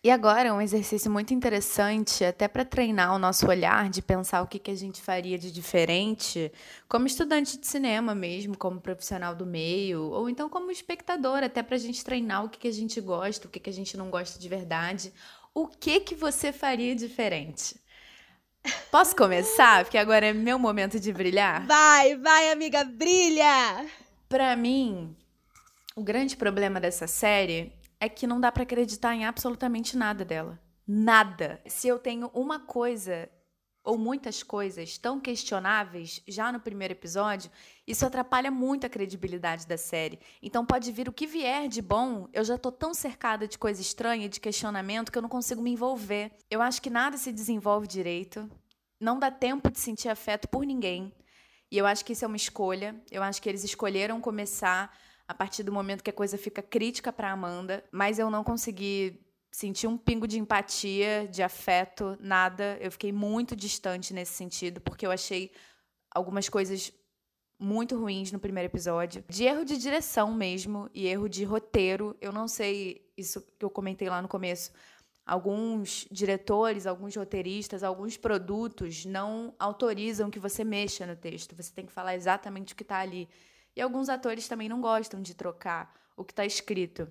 E 0.03 0.11
agora, 0.13 0.55
um 0.55 0.61
exercício 0.61 1.11
muito 1.11 1.35
interessante, 1.35 2.25
até 2.25 2.47
para 2.47 2.65
treinar 2.65 3.13
o 3.15 3.19
nosso 3.19 3.49
olhar, 3.49 3.91
de 3.91 4.01
pensar 4.01 4.43
o 4.43 4.47
que, 4.47 4.59
que 4.59 4.71
a 4.71 4.77
gente 4.77 5.03
faria 5.03 5.37
de 5.37 5.51
diferente, 5.51 6.53
como 6.89 7.09
estudante 7.09 7.59
de 7.59 7.67
cinema 7.67 8.15
mesmo, 8.15 8.57
como 8.57 8.81
profissional 8.81 9.35
do 9.35 9.45
meio, 9.45 10.03
ou 10.13 10.29
então 10.29 10.49
como 10.49 10.71
espectador, 10.71 11.43
até 11.43 11.65
para 11.65 11.75
a 11.75 11.79
gente 11.79 12.05
treinar 12.05 12.45
o 12.45 12.49
que, 12.49 12.61
que 12.61 12.69
a 12.69 12.73
gente 12.73 13.01
gosta, 13.01 13.49
o 13.49 13.51
que, 13.51 13.59
que 13.59 13.71
a 13.71 13.73
gente 13.73 13.97
não 13.97 14.09
gosta 14.09 14.39
de 14.39 14.49
verdade. 14.49 15.13
O 15.53 15.67
que, 15.67 15.99
que 15.99 16.15
você 16.15 16.53
faria 16.53 16.95
diferente? 16.95 17.75
Posso 18.91 19.15
começar? 19.15 19.85
Porque 19.85 19.99
agora 19.99 20.27
é 20.27 20.33
meu 20.33 20.59
momento 20.59 20.99
de 20.99 21.13
brilhar? 21.13 21.67
Vai, 21.67 22.17
vai, 22.17 22.51
amiga, 22.51 22.85
brilha! 22.85 23.87
Pra 24.29 24.57
mim, 24.57 25.17
o 25.95 26.03
grande 26.03 26.37
problema 26.37 26.81
dessa 26.81 27.07
série 27.07 27.73
é 28.01 28.09
que 28.09 28.27
não 28.27 28.41
dá 28.41 28.51
para 28.51 28.63
acreditar 28.63 29.15
em 29.15 29.25
absolutamente 29.25 29.97
nada 29.97 30.25
dela. 30.25 30.59
Nada. 30.87 31.61
Se 31.67 31.89
eu 31.89 31.99
tenho 31.99 32.31
uma 32.33 32.61
coisa 32.61 33.29
ou 33.89 33.97
muitas 33.97 34.43
coisas 34.43 34.99
tão 34.99 35.19
questionáveis 35.19 36.23
já 36.29 36.53
no 36.53 36.61
primeiro 36.61 36.93
episódio, 36.93 37.51
isso 37.87 38.05
atrapalha 38.05 38.51
muito 38.51 38.87
a 38.87 38.91
credibilidade 38.91 39.67
da 39.67 39.79
série. 39.79 40.21
Então 40.43 40.67
pode 40.67 40.93
vir 40.93 41.09
o 41.09 41.13
que 41.13 41.27
vier 41.27 41.69
de 41.69 41.81
bom, 41.81 42.29
eu 42.35 42.45
já 42.45 42.59
tô 42.59 42.71
tão 42.71 42.93
cercada 42.93 43.49
de 43.49 43.57
coisa 43.57 43.81
estranha, 43.81 44.29
de 44.29 44.41
questionamento, 44.41 45.11
que 45.11 45.17
eu 45.17 45.23
não 45.23 45.29
consigo 45.31 45.63
me 45.63 45.71
envolver. 45.71 46.31
Eu 46.51 46.61
acho 46.61 46.83
que 46.83 46.91
nada 46.91 47.17
se 47.17 47.33
desenvolve 47.33 47.87
direito, 47.87 48.47
não 49.01 49.19
dá 49.19 49.31
tempo 49.31 49.71
de 49.71 49.81
sentir 49.81 50.11
afeto 50.11 50.49
por 50.49 50.67
ninguém. 50.67 51.11
E 51.73 51.79
eu 51.79 51.87
acho 51.87 52.05
que 52.05 52.13
isso 52.13 52.27
é 52.27 52.29
uma 52.29 52.37
escolha. 52.37 52.95
Eu 53.11 53.23
acho 53.23 53.41
que 53.41 53.49
eles 53.49 53.65
escolheram 53.65 54.21
começar 54.21 54.95
a 55.27 55.33
partir 55.33 55.63
do 55.63 55.73
momento 55.73 56.05
que 56.05 56.11
a 56.11 56.13
coisa 56.13 56.37
fica 56.37 56.61
crítica 56.61 57.11
para 57.11 57.33
Amanda, 57.33 57.83
mas 57.91 58.19
eu 58.19 58.31
não 58.31 58.45
consegui 58.45 59.19
senti 59.51 59.87
um 59.87 59.97
pingo 59.97 60.27
de 60.27 60.39
empatia, 60.39 61.29
de 61.31 61.43
afeto, 61.43 62.17
nada. 62.21 62.79
Eu 62.81 62.91
fiquei 62.93 63.13
muito 63.13 63.57
distante 63.57 64.13
nesse 64.13 64.33
sentido, 64.33 64.81
porque 64.81 65.07
eu 65.07 65.11
achei 65.11 65.51
algumas 66.11 66.49
coisas 66.49 66.93
muito 67.59 67.99
ruins 67.99 68.31
no 68.31 68.39
primeiro 68.39 68.69
episódio. 68.69 69.25
De 69.29 69.45
erro 69.45 69.65
de 69.65 69.77
direção 69.77 70.33
mesmo 70.33 70.89
e 70.95 71.07
erro 71.07 71.29
de 71.29 71.45
roteiro. 71.45 72.17
Eu 72.21 72.33
não 72.33 72.47
sei, 72.47 73.11
isso 73.17 73.41
que 73.59 73.65
eu 73.65 73.71
comentei 73.71 74.09
lá 74.09 74.23
no 74.23 74.29
começo. 74.29 74.71
Alguns 75.27 76.07
diretores, 76.11 76.87
alguns 76.87 77.15
roteiristas, 77.15 77.83
alguns 77.83 78.17
produtos 78.17 79.05
não 79.05 79.55
autorizam 79.59 80.31
que 80.31 80.39
você 80.39 80.65
mexa 80.65 81.05
no 81.05 81.17
texto. 81.17 81.55
Você 81.57 81.73
tem 81.73 81.85
que 81.85 81.93
falar 81.93 82.15
exatamente 82.15 82.73
o 82.73 82.77
que 82.77 82.83
está 82.83 82.99
ali. 82.99 83.29
E 83.77 83.81
alguns 83.81 84.09
atores 84.09 84.49
também 84.49 84.69
não 84.69 84.81
gostam 84.81 85.21
de 85.21 85.35
trocar 85.35 85.93
o 86.17 86.25
que 86.25 86.33
está 86.33 86.47
escrito. 86.47 87.09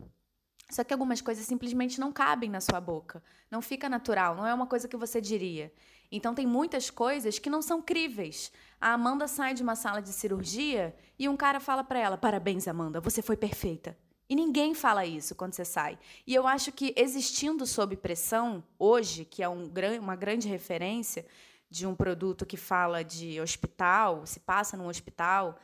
Só 0.70 0.84
que 0.84 0.94
algumas 0.94 1.22
coisas 1.22 1.46
simplesmente 1.46 2.00
não 2.00 2.12
cabem 2.12 2.50
na 2.50 2.60
sua 2.60 2.82
boca. 2.82 3.24
Não 3.50 3.62
fica 3.62 3.88
natural, 3.88 4.36
não 4.36 4.46
é 4.46 4.54
uma 4.54 4.68
coisa 4.68 4.88
que 4.88 4.98
você 4.98 5.22
diria. 5.22 5.72
Então 6.12 6.34
tem 6.34 6.46
muitas 6.46 6.90
coisas 6.90 7.40
que 7.40 7.50
não 7.50 7.62
são 7.62 7.82
críveis. 7.82 8.52
A 8.80 8.94
Amanda 8.94 9.28
sai 9.28 9.54
de 9.54 9.64
uma 9.64 9.76
sala 9.76 10.02
de 10.02 10.10
cirurgia 10.10 10.96
e 11.18 11.28
um 11.28 11.38
cara 11.38 11.60
fala 11.60 11.84
para 11.84 12.00
ela: 12.00 12.18
"Parabéns, 12.18 12.68
Amanda, 12.68 13.00
você 13.00 13.22
foi 13.22 13.38
perfeita". 13.38 13.98
E 14.30 14.36
ninguém 14.36 14.74
fala 14.74 15.06
isso 15.06 15.36
quando 15.36 15.54
você 15.54 15.64
sai. 15.64 15.98
E 16.26 16.36
eu 16.36 16.46
acho 16.46 16.72
que 16.72 16.94
existindo 16.98 17.66
sob 17.66 17.96
pressão 17.96 18.62
hoje, 18.78 19.24
que 19.24 19.42
é 19.42 19.48
um, 19.48 19.72
uma 20.02 20.18
grande 20.18 20.50
referência 20.50 21.26
de 21.70 21.86
um 21.86 21.96
produto 21.96 22.46
que 22.46 22.58
fala 22.58 23.04
de 23.04 23.40
hospital, 23.40 24.26
se 24.26 24.40
passa 24.40 24.76
num 24.76 24.88
hospital, 24.88 25.58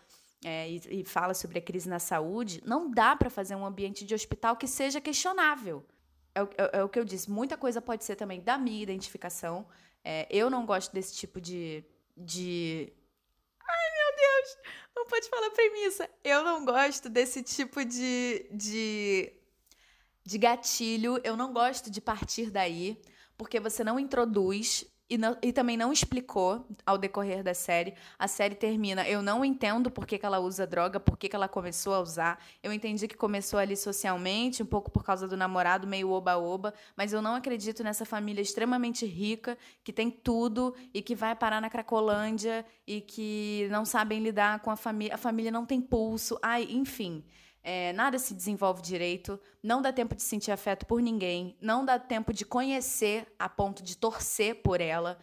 é, 0.44 0.70
e, 0.70 1.02
e, 1.02 1.06
fala 1.06 1.34
sobre 1.34 1.60
a 1.60 1.62
crise 1.62 1.88
na 1.88 2.00
saúde, 2.00 2.62
não 2.66 2.92
dá 2.92 3.16
para 3.16 3.30
fazer 3.30 3.56
um 3.56 3.66
ambiente 3.66 4.06
de 4.06 4.14
hospital 4.14 4.56
que 4.56 4.68
seja 4.68 5.00
questionável. 5.00 5.86
É, 6.36 6.42
é, 6.42 6.80
é, 6.80 6.84
o 6.84 6.90
que 6.90 7.00
eu 7.00 7.06
disse, 7.06 7.30
muita 7.30 7.58
coisa 7.58 7.82
pode 7.82 8.04
ser 8.04 8.16
também 8.16 8.42
da 8.42 8.58
minha 8.58 8.82
identificação. 8.82 9.68
É, 10.04 10.28
eu 10.30 10.50
não 10.50 10.66
gosto 10.66 10.92
desse 10.92 11.16
tipo 11.16 11.40
de, 11.40 11.84
de. 12.18 12.92
Ai, 13.62 13.92
meu 13.94 14.16
Deus! 14.18 14.58
Não 14.96 15.06
pode 15.08 15.30
falar 15.30 15.50
premissa. 15.52 16.10
Eu 16.24 16.44
não 16.44 16.66
gosto 16.66 17.10
desse 17.10 17.42
tipo 17.42 17.86
de, 17.86 18.46
de, 18.52 19.34
de 20.26 20.38
gatilho. 20.38 21.20
Eu 21.24 21.38
não 21.38 21.54
gosto 21.54 21.90
de 21.90 22.02
partir 22.02 22.50
daí, 22.50 23.02
porque 23.38 23.60
você 23.60 23.84
não 23.84 24.00
introduz 24.00 24.86
e, 25.10 25.18
não, 25.18 25.38
e, 25.42 25.52
também 25.52 25.76
não 25.76 25.92
explicou 25.92 26.66
ao 26.86 26.98
decorrer 26.98 27.44
da 27.44 27.54
série. 27.54 27.94
A 28.18 28.28
série 28.28 28.56
termina. 28.56 29.08
Eu 29.08 29.22
não 29.22 29.44
entendo 29.44 29.92
por 29.92 30.08
que, 30.08 30.18
que 30.18 30.26
ela 30.26 30.40
usa 30.40 30.66
droga, 30.66 31.00
por 31.00 31.18
que, 31.18 31.30
que 31.30 31.36
ela 31.36 31.48
começou 31.48 31.94
a 31.94 32.00
usar. 32.00 32.44
Eu 32.64 32.72
entendi 32.72 33.08
que 33.08 33.16
começou 33.16 33.60
ali 33.60 33.76
socialmente, 33.76 34.64
um 34.64 34.66
pouco 34.66 34.90
por 34.90 35.04
causa 35.04 35.28
do 35.28 35.36
namorado, 35.36 35.86
meio 35.86 36.10
oba-oba. 36.10 36.74
Mas 36.96 37.12
eu 37.14 37.22
não 37.22 37.36
acredito 37.36 37.84
nessa 37.84 38.06
família 38.06 38.42
extremamente 38.42 39.06
rica, 39.06 39.58
que 39.84 39.92
tem 39.92 40.10
tudo 40.10 40.74
e 40.94 41.02
que 41.02 41.16
vai 41.16 41.36
parar 41.36 41.62
na 41.62 41.70
Cracolândia 41.70 42.66
e 42.88 43.02
que 43.02 43.68
não 43.70 43.86
sabem 43.86 44.20
lidar 44.20 44.62
com 44.62 44.72
a 44.72 44.76
família. 44.76 45.16
A 45.16 45.18
família 45.18 45.52
não 45.52 45.66
tem 45.66 45.82
pulso. 45.82 46.40
Ai, 46.42 46.68
enfim. 46.70 47.24
É, 47.64 47.94
nada 47.94 48.20
se 48.20 48.34
desenvolve 48.34 48.82
direito, 48.82 49.40
não 49.62 49.82
dá 49.82 49.94
tempo 49.94 50.14
de 50.16 50.22
sentir 50.22 50.52
afeto 50.52 50.86
por 50.86 51.02
ninguém, 51.02 51.56
não 51.62 51.86
dá 51.86 51.98
tempo 51.98 52.34
de 52.34 52.44
conhecer 52.44 53.26
a 53.40 53.48
ponto 53.48 53.82
de 53.82 53.96
torcer 53.96 54.62
por 54.62 54.82
ela, 54.82 55.18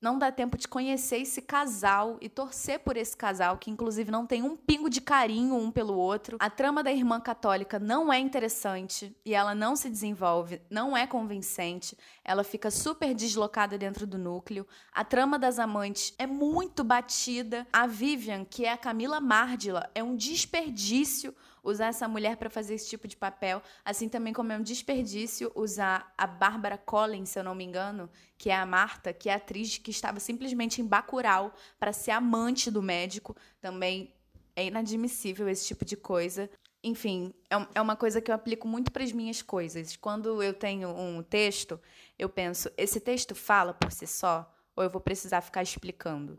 não 0.00 0.16
dá 0.16 0.30
tempo 0.30 0.56
de 0.56 0.68
conhecer 0.68 1.22
esse 1.22 1.42
casal 1.42 2.18
e 2.20 2.28
torcer 2.28 2.78
por 2.78 2.96
esse 2.96 3.16
casal, 3.16 3.58
que 3.58 3.70
inclusive 3.70 4.12
não 4.12 4.26
tem 4.26 4.42
um 4.42 4.56
pingo 4.56 4.88
de 4.88 5.00
carinho 5.00 5.56
um 5.56 5.72
pelo 5.72 5.94
outro. 5.94 6.36
A 6.38 6.48
trama 6.48 6.84
da 6.84 6.92
irmã 6.92 7.20
católica 7.20 7.80
não 7.80 8.12
é 8.12 8.18
interessante 8.18 9.16
e 9.24 9.34
ela 9.34 9.56
não 9.56 9.74
se 9.74 9.90
desenvolve, 9.90 10.60
não 10.70 10.96
é 10.96 11.04
convincente, 11.04 11.98
ela 12.22 12.44
fica 12.44 12.70
super 12.70 13.12
deslocada 13.12 13.76
dentro 13.76 14.06
do 14.06 14.18
núcleo. 14.18 14.66
A 14.92 15.04
trama 15.04 15.36
das 15.36 15.58
amantes 15.58 16.14
é 16.16 16.26
muito 16.26 16.84
batida. 16.84 17.66
A 17.72 17.86
Vivian, 17.86 18.44
que 18.44 18.64
é 18.64 18.72
a 18.72 18.78
Camila 18.78 19.20
Márdila, 19.20 19.90
é 19.96 20.02
um 20.02 20.14
desperdício 20.14 21.34
usar 21.68 21.88
essa 21.88 22.08
mulher 22.08 22.36
para 22.36 22.50
fazer 22.50 22.74
esse 22.74 22.88
tipo 22.88 23.06
de 23.06 23.16
papel, 23.16 23.62
assim 23.84 24.08
também 24.08 24.32
como 24.32 24.52
é 24.52 24.56
um 24.56 24.62
desperdício 24.62 25.52
usar 25.54 26.12
a 26.16 26.26
Bárbara 26.26 26.78
Collins, 26.78 27.30
se 27.30 27.38
eu 27.38 27.44
não 27.44 27.54
me 27.54 27.64
engano, 27.64 28.10
que 28.36 28.50
é 28.50 28.56
a 28.56 28.66
Marta, 28.66 29.12
que 29.12 29.28
é 29.28 29.34
a 29.34 29.36
atriz 29.36 29.78
que 29.78 29.90
estava 29.90 30.18
simplesmente 30.18 30.80
em 30.80 30.86
Bacurau 30.86 31.54
para 31.78 31.92
ser 31.92 32.12
amante 32.12 32.70
do 32.70 32.82
médico, 32.82 33.36
também 33.60 34.14
é 34.56 34.66
inadmissível 34.66 35.48
esse 35.48 35.66
tipo 35.66 35.84
de 35.84 35.96
coisa. 35.96 36.50
Enfim, 36.82 37.34
é, 37.50 37.56
é 37.74 37.80
uma 37.80 37.96
coisa 37.96 38.20
que 38.20 38.30
eu 38.30 38.34
aplico 38.34 38.66
muito 38.66 38.90
para 38.90 39.04
as 39.04 39.12
minhas 39.12 39.42
coisas. 39.42 39.96
Quando 39.96 40.42
eu 40.42 40.54
tenho 40.54 40.88
um 40.88 41.22
texto, 41.22 41.80
eu 42.18 42.28
penso, 42.28 42.70
esse 42.76 43.00
texto 43.00 43.34
fala 43.34 43.74
por 43.74 43.92
si 43.92 44.06
só 44.06 44.52
ou 44.74 44.84
eu 44.84 44.90
vou 44.90 45.00
precisar 45.00 45.40
ficar 45.40 45.62
explicando? 45.62 46.38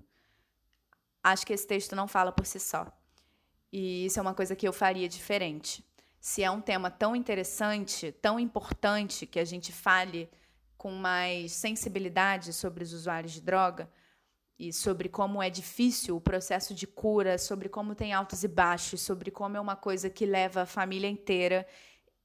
Acho 1.22 1.46
que 1.46 1.52
esse 1.52 1.68
texto 1.68 1.96
não 1.96 2.08
fala 2.08 2.32
por 2.32 2.46
si 2.46 2.60
só. 2.60 2.88
E 3.72 4.06
isso 4.06 4.20
é 4.20 4.22
uma 4.22 4.34
coisa 4.34 4.56
que 4.56 4.68
eu 4.68 4.74
faria 4.74 5.08
diferente. 5.08 5.84
Se 6.20 6.44
é 6.44 6.52
um 6.52 6.62
tema 6.62 6.90
tão 6.90 7.16
interessante, 7.16 8.12
tão 8.12 8.40
importante, 8.40 9.26
que 9.26 9.40
a 9.40 9.46
gente 9.46 9.72
fale 9.72 10.30
com 10.78 10.92
mais 10.92 11.52
sensibilidade 11.52 12.54
sobre 12.54 12.84
os 12.84 12.94
usuários 12.94 13.34
de 13.34 13.42
droga 13.42 13.90
e 14.58 14.74
sobre 14.74 15.08
como 15.08 15.42
é 15.42 15.50
difícil 15.50 16.16
o 16.18 16.22
processo 16.22 16.74
de 16.74 16.86
cura, 16.86 17.38
sobre 17.38 17.70
como 17.70 17.96
tem 17.96 18.12
altos 18.12 18.44
e 18.44 18.48
baixos, 18.48 19.02
sobre 19.02 19.32
como 19.32 19.56
é 19.56 19.60
uma 19.60 19.76
coisa 19.76 20.10
que 20.10 20.26
leva 20.26 20.64
a 20.64 20.66
família 20.66 21.08
inteira, 21.08 21.66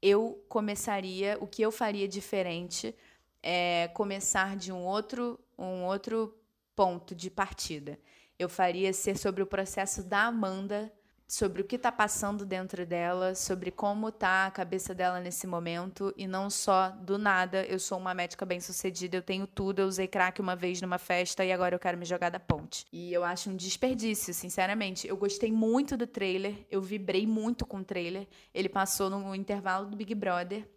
eu 0.02 0.44
começaria, 0.48 1.38
o 1.40 1.46
que 1.46 1.62
eu 1.62 1.70
faria 1.70 2.06
diferente 2.06 2.94
é 3.42 3.88
começar 3.94 4.56
de 4.56 4.72
um 4.72 4.84
outro, 4.84 5.38
um 5.56 5.84
outro 5.84 6.36
ponto 6.74 7.14
de 7.14 7.30
partida. 7.30 7.98
Eu 8.38 8.48
faria 8.48 8.92
ser 8.92 9.16
sobre 9.16 9.42
o 9.42 9.46
processo 9.46 10.02
da 10.02 10.24
Amanda 10.24 10.92
sobre 11.26 11.62
o 11.62 11.64
que 11.64 11.76
está 11.76 11.90
passando 11.90 12.44
dentro 12.44 12.84
dela, 12.84 13.34
sobre 13.34 13.70
como 13.70 14.12
tá 14.12 14.46
a 14.46 14.50
cabeça 14.50 14.94
dela 14.94 15.20
nesse 15.20 15.46
momento 15.46 16.12
e 16.16 16.26
não 16.26 16.50
só 16.50 16.90
do 16.90 17.16
nada, 17.16 17.64
eu 17.64 17.78
sou 17.78 17.98
uma 17.98 18.12
médica 18.12 18.44
bem-sucedida, 18.44 19.16
eu 19.16 19.22
tenho 19.22 19.46
tudo, 19.46 19.80
eu 19.80 19.86
usei 19.86 20.06
crack 20.06 20.40
uma 20.40 20.54
vez 20.54 20.80
numa 20.82 20.98
festa 20.98 21.44
e 21.44 21.50
agora 21.50 21.74
eu 21.74 21.78
quero 21.78 21.96
me 21.96 22.04
jogar 22.04 22.30
da 22.30 22.38
ponte. 22.38 22.86
E 22.92 23.12
eu 23.12 23.24
acho 23.24 23.50
um 23.50 23.56
desperdício, 23.56 24.34
sinceramente. 24.34 25.08
Eu 25.08 25.16
gostei 25.16 25.50
muito 25.50 25.96
do 25.96 26.06
trailer, 26.06 26.54
eu 26.70 26.82
vibrei 26.82 27.26
muito 27.26 27.64
com 27.64 27.78
o 27.78 27.84
trailer. 27.84 28.28
Ele 28.52 28.68
passou 28.68 29.08
no 29.08 29.34
intervalo 29.34 29.86
do 29.86 29.96
Big 29.96 30.14
Brother. 30.14 30.68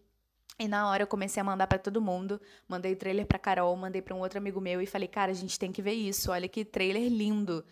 E 0.59 0.67
na 0.67 0.89
hora 0.89 1.03
eu 1.03 1.07
comecei 1.07 1.39
a 1.39 1.43
mandar 1.43 1.67
para 1.67 1.77
todo 1.77 2.01
mundo. 2.01 2.41
Mandei 2.67 2.93
o 2.93 2.95
trailer 2.95 3.27
para 3.27 3.37
Carol, 3.37 3.75
mandei 3.75 4.01
para 4.01 4.15
um 4.15 4.19
outro 4.19 4.39
amigo 4.39 4.59
meu 4.59 4.81
e 4.81 4.87
falei: 4.87 5.07
"Cara, 5.07 5.31
a 5.31 5.35
gente 5.35 5.59
tem 5.59 5.71
que 5.71 5.81
ver 5.83 5.93
isso. 5.93 6.31
Olha 6.31 6.47
que 6.47 6.65
trailer 6.65 7.09
lindo". 7.11 7.63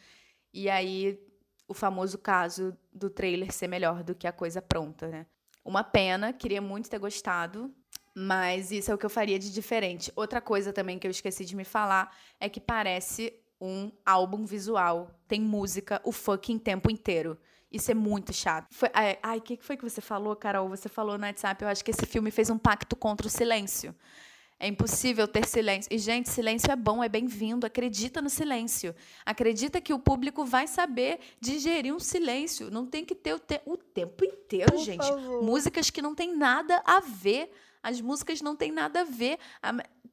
E 0.54 0.70
aí 0.70 1.20
o 1.68 1.74
famoso 1.74 2.18
caso 2.18 2.78
do 2.94 3.10
trailer 3.10 3.52
ser 3.52 3.68
melhor 3.68 4.04
do 4.04 4.16
que 4.16 4.28
a 4.28 4.32
coisa 4.32 4.62
pronta, 4.62 5.08
né? 5.08 5.26
Uma 5.64 5.84
pena, 5.84 6.32
queria 6.32 6.62
muito 6.62 6.90
ter 6.90 7.00
gostado, 7.00 7.74
mas 8.14 8.72
isso 8.72 8.92
é 8.92 8.94
o 8.94 8.98
que 8.98 9.06
eu 9.06 9.10
faria 9.10 9.40
de 9.40 9.52
diferente. 9.52 10.12
Outra 10.16 10.40
coisa 10.40 10.72
também 10.72 11.00
que 11.00 11.08
eu 11.08 11.12
esqueci 11.12 11.44
de 11.44 11.56
me 11.56 11.66
falar 11.66 12.16
é 12.40 12.48
que 12.48 12.60
parece 12.60 13.34
um 13.60 13.92
álbum 14.06 14.46
visual. 14.46 15.10
Tem 15.28 15.42
música 15.42 16.00
o 16.04 16.12
fucking 16.12 16.60
tempo 16.60 16.92
inteiro. 16.92 17.38
Isso 17.72 17.92
é 17.92 17.94
muito 17.94 18.32
chato. 18.32 18.68
Foi, 18.72 18.90
ai, 19.22 19.38
o 19.38 19.42
que 19.42 19.58
foi 19.58 19.76
que 19.76 19.84
você 19.84 20.00
falou, 20.00 20.36
Carol? 20.36 20.70
Você 20.70 20.88
falou 20.88 21.18
no 21.18 21.26
WhatsApp, 21.26 21.64
eu 21.64 21.68
acho 21.68 21.84
que 21.84 21.92
esse 21.92 22.06
filme 22.06 22.32
fez 22.32 22.50
um 22.50 22.58
pacto 22.58 22.96
contra 22.96 23.28
o 23.28 23.30
silêncio. 23.30 23.94
É 24.58 24.68
impossível 24.68 25.28
ter 25.28 25.46
silêncio. 25.46 25.90
E, 25.92 25.98
gente, 25.98 26.30
silêncio 26.30 26.72
é 26.72 26.76
bom, 26.76 27.04
é 27.04 27.10
bem-vindo. 27.10 27.66
Acredita 27.66 28.22
no 28.22 28.30
silêncio. 28.30 28.96
Acredita 29.26 29.82
que 29.82 29.94
o 29.94 30.00
público 30.00 30.46
vai 30.46 30.66
saber 30.66 31.20
digerir 31.42 31.94
um 31.94 32.00
silêncio. 32.00 32.72
Não 32.72 32.86
tem 32.86 33.04
que 33.04 33.14
ter 33.14 33.34
o, 33.34 33.40
te 33.40 33.62
o 33.66 33.76
tempo 33.76 34.24
inteiro, 34.24 34.72
Por 34.72 34.82
gente. 34.82 35.06
Favor. 35.06 35.44
Músicas 35.44 35.90
que 35.90 36.02
não 36.02 36.16
tem 36.16 36.36
nada 36.36 36.82
a 36.86 37.02
ver. 37.02 37.52
As 37.84 38.00
músicas 38.00 38.42
não 38.42 38.56
têm 38.56 38.72
nada 38.72 39.02
a 39.02 39.04
ver. 39.04 39.38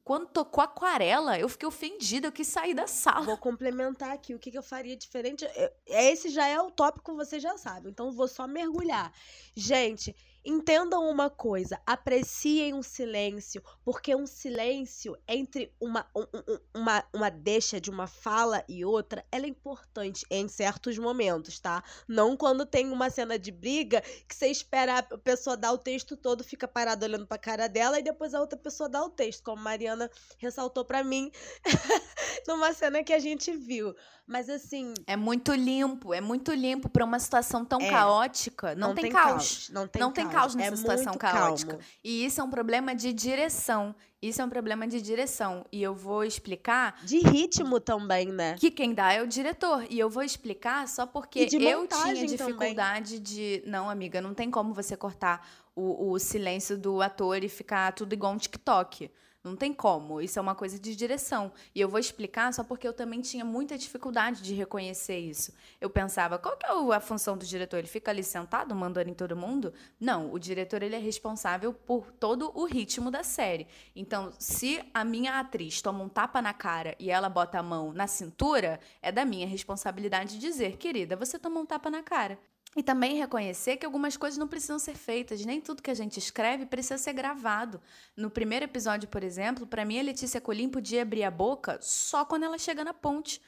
Quando 0.03 0.27
tocou 0.27 0.61
aquarela, 0.61 1.39
eu 1.39 1.47
fiquei 1.47 1.67
ofendida, 1.67 2.27
eu 2.27 2.31
quis 2.31 2.47
sair 2.47 2.73
da 2.73 2.85
sala. 2.85 3.25
Vou 3.25 3.37
complementar 3.37 4.11
aqui 4.11 4.35
o 4.35 4.39
que, 4.39 4.55
eu 4.55 4.61
faria 4.61 4.97
diferente. 4.97 5.47
Esse 5.87 6.27
já 6.29 6.45
é 6.45 6.59
o 6.59 6.69
tópico, 6.69 7.15
você 7.15 7.39
já 7.39 7.57
sabe. 7.57 7.89
Então, 7.89 8.11
vou 8.11 8.27
só 8.27 8.45
mergulhar. 8.45 9.13
Gente, 9.55 10.13
Entendam 10.45 11.09
uma 11.09 11.29
coisa, 11.29 11.79
apreciem 11.85 12.73
um 12.73 12.83
silêncio, 12.83 13.63
porque 13.83 14.15
um 14.15 14.25
silêncio 14.25 15.17
entre 15.27 15.73
uma, 15.79 16.05
um, 16.15 16.25
uma, 16.73 17.03
uma 17.13 17.29
deixa 17.29 17.79
de 17.79 17.89
uma 17.89 18.07
fala 18.07 18.63
e 18.67 18.83
outra, 18.83 19.25
ela 19.31 19.45
é 19.45 19.49
importante 19.49 20.25
em 20.29 20.47
certos 20.47 20.97
momentos, 20.97 21.59
tá? 21.59 21.83
Não 22.07 22.35
quando 22.35 22.65
tem 22.65 22.91
uma 22.91 23.09
cena 23.09 23.39
de 23.39 23.51
briga 23.51 24.01
que 24.27 24.35
você 24.35 24.47
espera 24.47 24.99
a 24.99 25.17
pessoa 25.17 25.55
dar 25.55 25.71
o 25.71 25.77
texto 25.77 26.17
todo, 26.17 26.43
fica 26.43 26.67
parado 26.67 27.05
olhando 27.05 27.25
pra 27.25 27.37
cara 27.37 27.67
dela 27.67 27.99
e 27.99 28.03
depois 28.03 28.33
a 28.33 28.41
outra 28.41 28.57
pessoa 28.57 28.89
dá 28.89 29.03
o 29.03 29.09
texto, 29.09 29.43
como 29.43 29.59
a 29.59 29.63
Mariana 29.63 30.09
ressaltou 30.37 30.83
para 30.83 31.03
mim 31.03 31.31
numa 32.47 32.73
cena 32.73 33.03
que 33.03 33.13
a 33.13 33.19
gente 33.19 33.51
viu. 33.55 33.95
Mas 34.25 34.49
assim. 34.49 34.93
É 35.05 35.17
muito 35.17 35.53
limpo, 35.53 36.13
é 36.13 36.21
muito 36.21 36.53
limpo 36.53 36.89
para 36.89 37.03
uma 37.03 37.19
situação 37.19 37.65
tão 37.65 37.79
é, 37.81 37.89
caótica. 37.89 38.73
Não, 38.73 38.89
não 38.89 38.95
tem, 38.95 39.03
tem 39.05 39.11
caos. 39.11 39.27
caos. 39.27 39.69
Não 39.69 39.87
tem, 39.87 40.01
não 40.01 40.13
caos. 40.13 40.27
tem 40.27 40.32
caos 40.33 40.55
nessa 40.55 40.73
é 40.73 40.77
situação 40.77 41.13
caótica. 41.13 41.71
Calmo. 41.73 41.83
E 42.03 42.25
isso 42.25 42.41
é 42.41 42.43
um 42.43 42.49
problema 42.49 42.95
de 42.95 43.13
direção. 43.13 43.95
Isso 44.21 44.41
é 44.41 44.45
um 44.45 44.49
problema 44.49 44.87
de 44.87 45.01
direção. 45.01 45.65
E 45.71 45.83
eu 45.83 45.93
vou 45.93 46.23
explicar. 46.23 47.03
De 47.03 47.19
ritmo 47.19 47.79
também, 47.79 48.27
né? 48.27 48.55
Que 48.57 48.71
quem 48.71 48.93
dá 48.93 49.11
é 49.11 49.21
o 49.21 49.27
diretor. 49.27 49.85
E 49.89 49.99
eu 49.99 50.09
vou 50.09 50.23
explicar 50.23 50.87
só 50.87 51.05
porque 51.05 51.39
eu 51.39 51.47
tinha 51.47 52.25
dificuldade 52.25 53.19
também. 53.19 53.21
de. 53.21 53.63
Não, 53.65 53.89
amiga, 53.89 54.21
não 54.21 54.33
tem 54.33 54.49
como 54.49 54.73
você 54.73 54.95
cortar 54.95 55.45
o, 55.75 56.11
o 56.11 56.19
silêncio 56.19 56.77
do 56.77 57.01
ator 57.01 57.43
e 57.43 57.49
ficar 57.49 57.91
tudo 57.93 58.13
igual 58.13 58.33
um 58.33 58.37
TikTok. 58.37 59.11
Não 59.43 59.57
tem 59.57 59.73
como. 59.73 60.21
Isso 60.21 60.39
é 60.39 60.41
uma 60.41 60.55
coisa 60.55 60.79
de 60.79 60.95
direção. 60.95 61.51
E 61.75 61.81
eu 61.81 61.89
vou 61.89 61.99
explicar 61.99 62.53
só 62.53 62.63
porque 62.63 62.87
eu 62.87 62.93
também 62.93 63.19
tinha 63.19 63.43
muita 63.43 63.77
dificuldade 63.77 64.41
de 64.41 64.53
reconhecer 64.53 65.19
isso. 65.19 65.53
Eu 65.81 65.89
pensava, 65.89 66.39
qual 66.39 66.55
que 66.55 66.65
é 66.65 66.95
a 66.95 66.99
função 67.01 67.37
do 67.37 67.45
diretor? 67.45 67.77
Ele 67.77 67.87
fica 67.87 68.09
ali 68.09 68.23
sentado, 68.23 68.73
mandando 68.73 69.09
em 69.09 69.13
todo 69.13 69.35
mundo? 69.35 69.73
Não, 69.99 70.31
o 70.31 70.39
diretor 70.39 70.81
ele 70.81 70.95
é 70.95 70.99
responsável 70.99 71.73
por 71.73 72.09
todo 72.11 72.51
o 72.55 72.63
ritmo 72.63 73.11
da 73.11 73.21
série. 73.21 73.67
Então, 73.93 74.31
se 74.39 74.81
a 74.93 75.03
minha 75.03 75.37
atriz 75.37 75.81
toma 75.81 76.01
um 76.01 76.09
tapa 76.09 76.41
na 76.41 76.53
cara 76.53 76.95
e 76.97 77.11
ela 77.11 77.27
bota 77.27 77.59
a 77.59 77.63
mão 77.63 77.91
na 77.91 78.07
cintura, 78.07 78.79
é 79.01 79.11
da 79.11 79.25
minha 79.25 79.45
responsabilidade 79.45 80.39
dizer, 80.39 80.77
querida, 80.77 81.17
você 81.17 81.37
tomou 81.37 81.63
um 81.63 81.65
tapa 81.65 81.89
na 81.89 82.01
cara. 82.01 82.39
E 82.75 82.81
também 82.81 83.17
reconhecer 83.17 83.77
que 83.77 83.85
algumas 83.85 84.17
coisas 84.17 84.37
não 84.37 84.47
precisam 84.47 84.79
ser 84.79 84.95
feitas, 84.95 85.45
nem 85.45 85.61
tudo 85.61 85.83
que 85.83 85.91
a 85.91 85.93
gente 85.93 86.17
escreve 86.17 86.65
precisa 86.65 86.97
ser 86.97 87.13
gravado. 87.13 87.79
No 88.17 88.29
primeiro 88.31 88.65
episódio, 88.65 89.07
por 89.07 89.23
exemplo, 89.23 89.67
para 89.67 89.85
mim 89.85 89.99
a 89.99 90.03
Letícia 90.03 90.41
Colim 90.41 90.69
podia 90.69 91.03
abrir 91.03 91.23
a 91.23 91.31
boca 91.31 91.77
só 91.81 92.25
quando 92.25 92.43
ela 92.43 92.57
chega 92.57 92.83
na 92.83 92.93
ponte. 92.93 93.39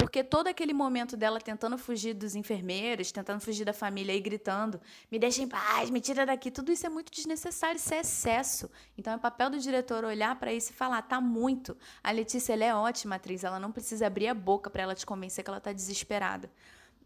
Porque 0.00 0.24
todo 0.24 0.46
aquele 0.46 0.72
momento 0.72 1.14
dela 1.14 1.38
tentando 1.38 1.76
fugir 1.76 2.14
dos 2.14 2.34
enfermeiros, 2.34 3.12
tentando 3.12 3.38
fugir 3.38 3.66
da 3.66 3.72
família 3.74 4.14
e 4.14 4.20
gritando: 4.20 4.80
me 5.12 5.18
deixa 5.18 5.42
em 5.42 5.48
paz, 5.48 5.90
me 5.90 6.00
tira 6.00 6.24
daqui, 6.24 6.50
tudo 6.50 6.72
isso 6.72 6.86
é 6.86 6.88
muito 6.88 7.12
desnecessário, 7.12 7.76
isso 7.76 7.92
é 7.92 8.00
excesso. 8.00 8.70
Então 8.96 9.12
é 9.12 9.18
papel 9.18 9.50
do 9.50 9.58
diretor 9.58 10.04
olhar 10.04 10.34
para 10.36 10.54
isso 10.54 10.70
e 10.70 10.74
falar: 10.74 11.02
tá 11.02 11.20
muito. 11.20 11.76
A 12.02 12.12
Letícia 12.12 12.54
ela 12.54 12.64
é 12.64 12.74
ótima 12.74 13.16
atriz, 13.16 13.44
ela 13.44 13.60
não 13.60 13.70
precisa 13.70 14.06
abrir 14.06 14.28
a 14.28 14.32
boca 14.32 14.70
para 14.70 14.84
ela 14.84 14.94
te 14.94 15.04
convencer 15.04 15.44
que 15.44 15.50
ela 15.50 15.60
tá 15.60 15.70
desesperada 15.70 16.50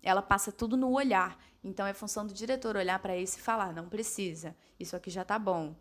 ela 0.04 0.22
passa 0.22 0.52
tudo 0.52 0.76
no 0.76 0.92
olhar. 0.92 1.38
Então 1.62 1.86
é 1.86 1.94
função 1.94 2.26
do 2.26 2.34
diretor 2.34 2.76
olhar 2.76 2.98
para 2.98 3.16
isso 3.16 3.38
e 3.38 3.42
falar: 3.42 3.72
não 3.72 3.88
precisa, 3.88 4.54
isso 4.78 4.94
aqui 4.94 5.10
já 5.10 5.24
tá 5.24 5.38
bom. 5.38 5.74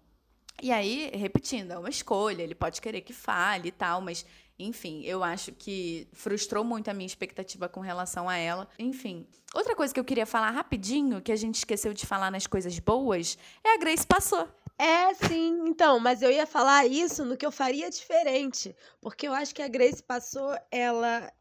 E 0.61 0.71
aí, 0.71 1.11
repetindo, 1.13 1.71
é 1.71 1.77
uma 1.77 1.89
escolha, 1.89 2.43
ele 2.43 2.55
pode 2.55 2.79
querer 2.79 3.01
que 3.01 3.11
fale 3.11 3.69
e 3.69 3.71
tal, 3.71 4.01
mas 4.01 4.25
enfim, 4.57 5.01
eu 5.03 5.23
acho 5.23 5.51
que 5.51 6.07
frustrou 6.13 6.63
muito 6.63 6.89
a 6.89 6.93
minha 6.93 7.07
expectativa 7.07 7.67
com 7.67 7.79
relação 7.79 8.29
a 8.29 8.37
ela. 8.37 8.67
Enfim, 8.77 9.27
outra 9.53 9.75
coisa 9.75 9.93
que 9.93 9.99
eu 9.99 10.05
queria 10.05 10.25
falar 10.25 10.51
rapidinho, 10.51 11.21
que 11.21 11.31
a 11.31 11.35
gente 11.35 11.55
esqueceu 11.55 11.93
de 11.93 12.05
falar 12.05 12.31
nas 12.31 12.45
coisas 12.45 12.77
boas, 12.79 13.37
é 13.63 13.73
a 13.73 13.77
Grace 13.77 14.05
passou. 14.05 14.47
É, 14.77 15.13
sim, 15.13 15.63
então, 15.67 15.99
mas 15.99 16.21
eu 16.21 16.31
ia 16.31 16.45
falar 16.45 16.85
isso 16.85 17.23
no 17.25 17.37
que 17.37 17.45
eu 17.45 17.51
faria 17.51 17.89
diferente, 17.89 18.75
porque 19.01 19.27
eu 19.27 19.33
acho 19.33 19.53
que 19.53 19.61
a 19.61 19.67
Grace 19.67 20.01
passou, 20.01 20.55
ela 20.71 21.31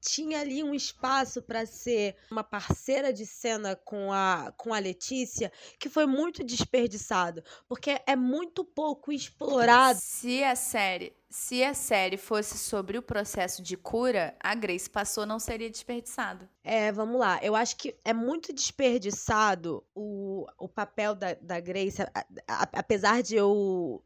tinha 0.00 0.40
ali 0.40 0.62
um 0.62 0.74
espaço 0.74 1.42
para 1.42 1.66
ser 1.66 2.16
uma 2.30 2.44
parceira 2.44 3.12
de 3.12 3.26
cena 3.26 3.76
com 3.76 4.12
a, 4.12 4.52
com 4.56 4.72
a 4.72 4.78
Letícia 4.78 5.52
que 5.78 5.88
foi 5.88 6.06
muito 6.06 6.44
desperdiçado, 6.44 7.42
porque 7.68 8.00
é 8.06 8.16
muito 8.16 8.64
pouco 8.64 9.12
explorado. 9.12 9.98
Se 10.00 10.42
a 10.42 10.54
série, 10.54 11.12
se 11.30 11.62
a 11.62 11.74
série 11.74 12.16
fosse 12.16 12.56
sobre 12.56 12.96
o 12.96 13.02
processo 13.02 13.62
de 13.62 13.76
cura, 13.76 14.36
a 14.40 14.54
Grace 14.54 14.88
passou 14.88 15.26
não 15.26 15.38
seria 15.38 15.70
desperdiçado. 15.70 16.48
É, 16.64 16.90
vamos 16.92 17.18
lá. 17.18 17.38
Eu 17.42 17.54
acho 17.54 17.76
que 17.76 17.96
é 18.04 18.12
muito 18.12 18.52
desperdiçado 18.52 19.84
o, 19.94 20.46
o 20.58 20.68
papel 20.68 21.14
da, 21.14 21.34
da 21.34 21.60
Grace, 21.60 22.02
a, 22.02 22.08
a, 22.46 22.68
apesar 22.72 23.22
de 23.22 23.36
eu 23.36 24.02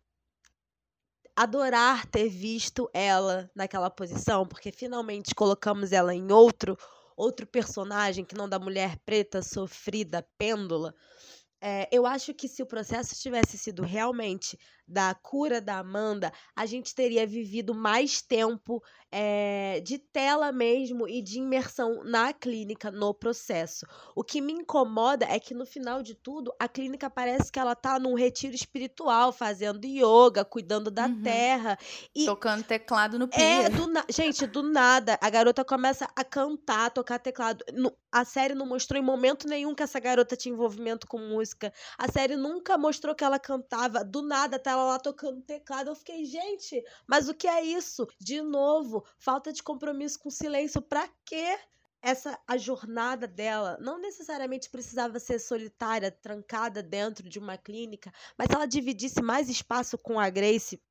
adorar 1.37 2.07
ter 2.07 2.29
visto 2.29 2.89
ela 2.93 3.51
naquela 3.55 3.91
posição, 3.91 4.47
porque 4.47 4.71
finalmente 4.73 5.35
colocamos 5.35 5.93
ela 5.93 6.15
em 6.15 6.31
outro 6.33 6.77
outro 7.17 7.47
personagem 7.47 8.25
que 8.25 8.35
não 8.35 8.49
da 8.49 8.59
mulher 8.59 8.97
preta 9.05 9.43
sofrida, 9.43 10.27
pêndula. 10.39 10.95
É, 11.61 11.89
eu 11.93 12.05
acho 12.07 12.35
que 12.35 12.49
se 12.49 12.63
o 12.63 12.67
processo 12.67 13.15
tivesse 13.15 13.57
sido 13.57 13.83
realmente 13.83 14.59
da 14.93 15.15
cura 15.15 15.61
da 15.61 15.79
Amanda, 15.79 16.31
a 16.55 16.67
gente 16.67 16.95
teria 16.95 17.27
vivido 17.27 17.75
mais 17.75 18.21
tempo 18.21 18.83
é, 19.13 19.81
de 19.85 19.99
tela 19.99 20.51
mesmo 20.51 21.07
e 21.07 21.21
de 21.21 21.39
imersão 21.39 22.03
na 22.03 22.33
clínica, 22.33 22.91
no 22.91 23.13
processo. 23.13 23.87
O 24.17 24.25
que 24.25 24.41
me 24.41 24.55
incomoda 24.55 25.27
é 25.29 25.39
que 25.39 25.53
no 25.53 25.67
final 25.67 26.03
de 26.03 26.15
tudo, 26.15 26.53
a 26.59 26.67
clínica 26.67 27.11
parece 27.11 27.53
que 27.53 27.59
ela 27.59 27.77
tá 27.77 27.99
num 27.99 28.15
retiro 28.15 28.55
espiritual, 28.55 29.31
fazendo 29.31 29.85
yoga, 29.85 30.45
cuidando 30.45 30.91
da 30.91 31.07
uhum. 31.07 31.23
terra. 31.23 31.79
E 32.15 32.25
Tocando 32.25 32.65
teclado 32.65 33.19
no 33.19 33.29
piano. 33.29 33.45
É, 33.45 33.69
do 33.69 33.87
na... 33.87 34.05
gente, 34.09 34.47
do 34.47 34.63
nada, 34.63 35.19
a 35.21 35.29
garota 35.29 35.63
começa 35.63 36.09
a 36.17 36.25
cantar, 36.25 36.91
tocar 36.91 37.19
teclado. 37.19 37.63
A 38.11 38.25
série 38.25 38.55
não 38.55 38.67
mostrou 38.67 39.01
em 39.01 39.05
momento 39.05 39.47
nenhum 39.47 39.75
que 39.75 39.83
essa 39.83 40.01
garota 40.01 40.37
tinha 40.37 40.55
envolvimento 40.55 41.07
com 41.07 41.19
música. 41.19 41.73
A 41.99 42.11
série 42.11 42.37
nunca 42.37 42.79
mostrou 42.79 43.15
que 43.15 43.25
ela 43.25 43.39
cantava. 43.39 44.03
Do 44.03 44.23
nada, 44.23 44.59
tá 44.59 44.71
ela 44.71 44.82
lá 44.85 44.99
tocando 44.99 45.43
teclado. 45.43 45.89
Eu 45.89 45.95
fiquei, 45.97 46.25
gente, 46.25 46.83
mas 47.07 47.29
o 47.29 47.35
que 47.35 47.47
é 47.49 47.63
isso? 47.63 48.07
De 48.21 48.41
novo, 48.41 49.05
falta 49.19 49.53
de 49.53 49.63
compromisso 49.63 50.19
com 50.19 50.31
silêncio. 50.31 50.81
Pra 50.83 51.09
quê? 51.25 51.59
Essa 52.05 52.37
a 52.49 52.57
jornada 52.57 53.29
dela 53.29 53.79
não 53.81 53.99
necessariamente 53.99 54.69
precisava 54.69 55.21
ser 55.21 55.39
solitária, 55.39 56.11
trancada 56.11 56.83
dentro 56.83 57.29
de 57.29 57.39
uma 57.39 57.57
clínica, 57.57 58.13
mas 58.37 58.49
ela 58.51 58.67
dividisse 58.67 59.23
mais 59.23 59.49
espaço 59.49 59.97
com 59.97 60.19
a 60.19 60.29
Grace, 60.29 60.83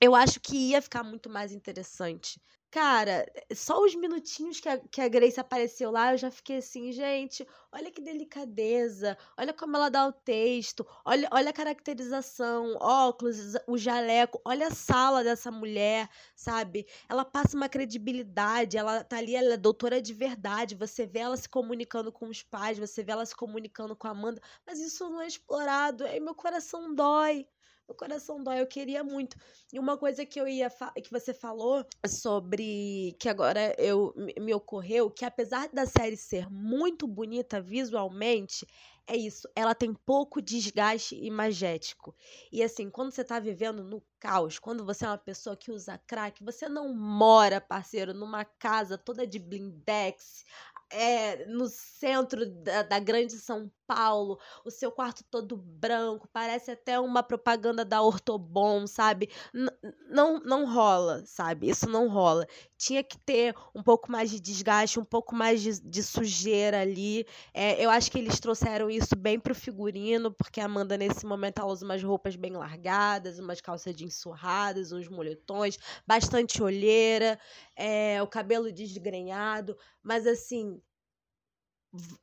eu 0.00 0.14
acho 0.14 0.40
que 0.40 0.56
ia 0.70 0.82
ficar 0.82 1.02
muito 1.02 1.28
mais 1.28 1.52
interessante. 1.52 2.40
Cara, 2.70 3.24
só 3.54 3.80
os 3.82 3.94
minutinhos 3.94 4.60
que 4.60 4.68
a, 4.68 4.76
que 4.78 5.00
a 5.00 5.08
Grace 5.08 5.40
apareceu 5.40 5.90
lá, 5.90 6.12
eu 6.12 6.18
já 6.18 6.30
fiquei 6.30 6.58
assim, 6.58 6.92
gente, 6.92 7.46
olha 7.72 7.90
que 7.90 7.98
delicadeza, 8.02 9.16
olha 9.38 9.54
como 9.54 9.74
ela 9.76 9.88
dá 9.88 10.06
o 10.06 10.12
texto, 10.12 10.86
olha, 11.02 11.26
olha 11.32 11.48
a 11.48 11.52
caracterização, 11.52 12.76
óculos, 12.78 13.54
o 13.66 13.78
jaleco, 13.78 14.38
olha 14.44 14.66
a 14.68 14.70
sala 14.70 15.24
dessa 15.24 15.50
mulher, 15.50 16.10
sabe? 16.36 16.86
Ela 17.08 17.24
passa 17.24 17.56
uma 17.56 17.70
credibilidade, 17.70 18.76
ela 18.76 19.02
tá 19.02 19.16
ali, 19.16 19.34
ela 19.34 19.54
é 19.54 19.56
doutora 19.56 20.00
de 20.02 20.12
verdade, 20.12 20.74
você 20.74 21.06
vê 21.06 21.20
ela 21.20 21.38
se 21.38 21.48
comunicando 21.48 22.12
com 22.12 22.28
os 22.28 22.42
pais, 22.42 22.78
você 22.78 23.02
vê 23.02 23.12
ela 23.12 23.24
se 23.24 23.34
comunicando 23.34 23.96
com 23.96 24.06
a 24.08 24.10
Amanda, 24.10 24.42
mas 24.66 24.78
isso 24.78 25.08
não 25.08 25.22
é 25.22 25.26
explorado, 25.26 26.04
aí 26.04 26.20
meu 26.20 26.34
coração 26.34 26.94
dói. 26.94 27.46
Meu 27.88 27.96
coração 27.96 28.44
dói, 28.44 28.60
eu 28.60 28.66
queria 28.66 29.02
muito. 29.02 29.34
E 29.72 29.78
uma 29.78 29.96
coisa 29.96 30.26
que 30.26 30.38
eu 30.38 30.46
ia 30.46 30.68
que 31.02 31.10
você 31.10 31.32
falou 31.32 31.86
sobre 32.06 33.16
que 33.18 33.30
agora 33.30 33.74
eu 33.78 34.12
me 34.38 34.52
ocorreu 34.52 35.10
que 35.10 35.24
apesar 35.24 35.70
da 35.72 35.86
série 35.86 36.16
ser 36.16 36.50
muito 36.50 37.06
bonita 37.06 37.62
visualmente, 37.62 38.66
é 39.06 39.16
isso, 39.16 39.48
ela 39.56 39.74
tem 39.74 39.94
pouco 39.94 40.42
desgaste 40.42 41.16
imagético. 41.16 42.14
E 42.52 42.62
assim, 42.62 42.90
quando 42.90 43.10
você 43.10 43.24
tá 43.24 43.40
vivendo 43.40 43.82
no 43.82 44.02
caos, 44.20 44.58
quando 44.58 44.84
você 44.84 45.06
é 45.06 45.08
uma 45.08 45.16
pessoa 45.16 45.56
que 45.56 45.72
usa 45.72 45.96
crack, 46.06 46.44
você 46.44 46.68
não 46.68 46.94
mora, 46.94 47.58
parceiro, 47.58 48.12
numa 48.12 48.44
casa 48.44 48.98
toda 48.98 49.26
de 49.26 49.38
blindex, 49.38 50.44
é, 50.90 51.46
no 51.46 51.68
centro 51.68 52.44
da, 52.46 52.82
da, 52.82 52.98
grande 52.98 53.32
São 53.38 53.70
Paulo, 53.88 54.38
o 54.66 54.70
seu 54.70 54.92
quarto 54.92 55.24
todo 55.30 55.56
branco, 55.56 56.28
parece 56.30 56.70
até 56.72 57.00
uma 57.00 57.22
propaganda 57.22 57.86
da 57.86 58.02
Ortobon, 58.02 58.86
sabe? 58.86 59.30
N 59.54 59.70
não, 60.10 60.38
não 60.40 60.70
rola, 60.70 61.24
sabe? 61.24 61.70
Isso 61.70 61.88
não 61.88 62.06
rola. 62.08 62.46
Tinha 62.76 63.02
que 63.02 63.16
ter 63.18 63.54
um 63.74 63.82
pouco 63.82 64.12
mais 64.12 64.30
de 64.30 64.38
desgaste, 64.38 65.00
um 65.00 65.04
pouco 65.04 65.34
mais 65.34 65.62
de, 65.62 65.80
de 65.80 66.02
sujeira 66.02 66.82
ali. 66.82 67.26
É, 67.54 67.82
eu 67.82 67.88
acho 67.88 68.10
que 68.10 68.18
eles 68.18 68.38
trouxeram 68.38 68.90
isso 68.90 69.16
bem 69.16 69.40
pro 69.40 69.54
figurino, 69.54 70.30
porque 70.32 70.60
a 70.60 70.66
Amanda, 70.66 70.96
nesse 70.98 71.24
momento, 71.24 71.60
ela 71.60 71.72
usa 71.72 71.84
umas 71.84 72.02
roupas 72.02 72.36
bem 72.36 72.52
largadas, 72.52 73.38
umas 73.38 73.60
calças 73.60 73.94
jeans 73.96 74.16
surradas, 74.16 74.92
uns 74.92 75.08
moletões, 75.08 75.78
bastante 76.06 76.62
olheira, 76.62 77.38
é, 77.74 78.22
o 78.22 78.26
cabelo 78.26 78.70
desgrenhado, 78.70 79.76
mas 80.02 80.26
assim 80.26 80.80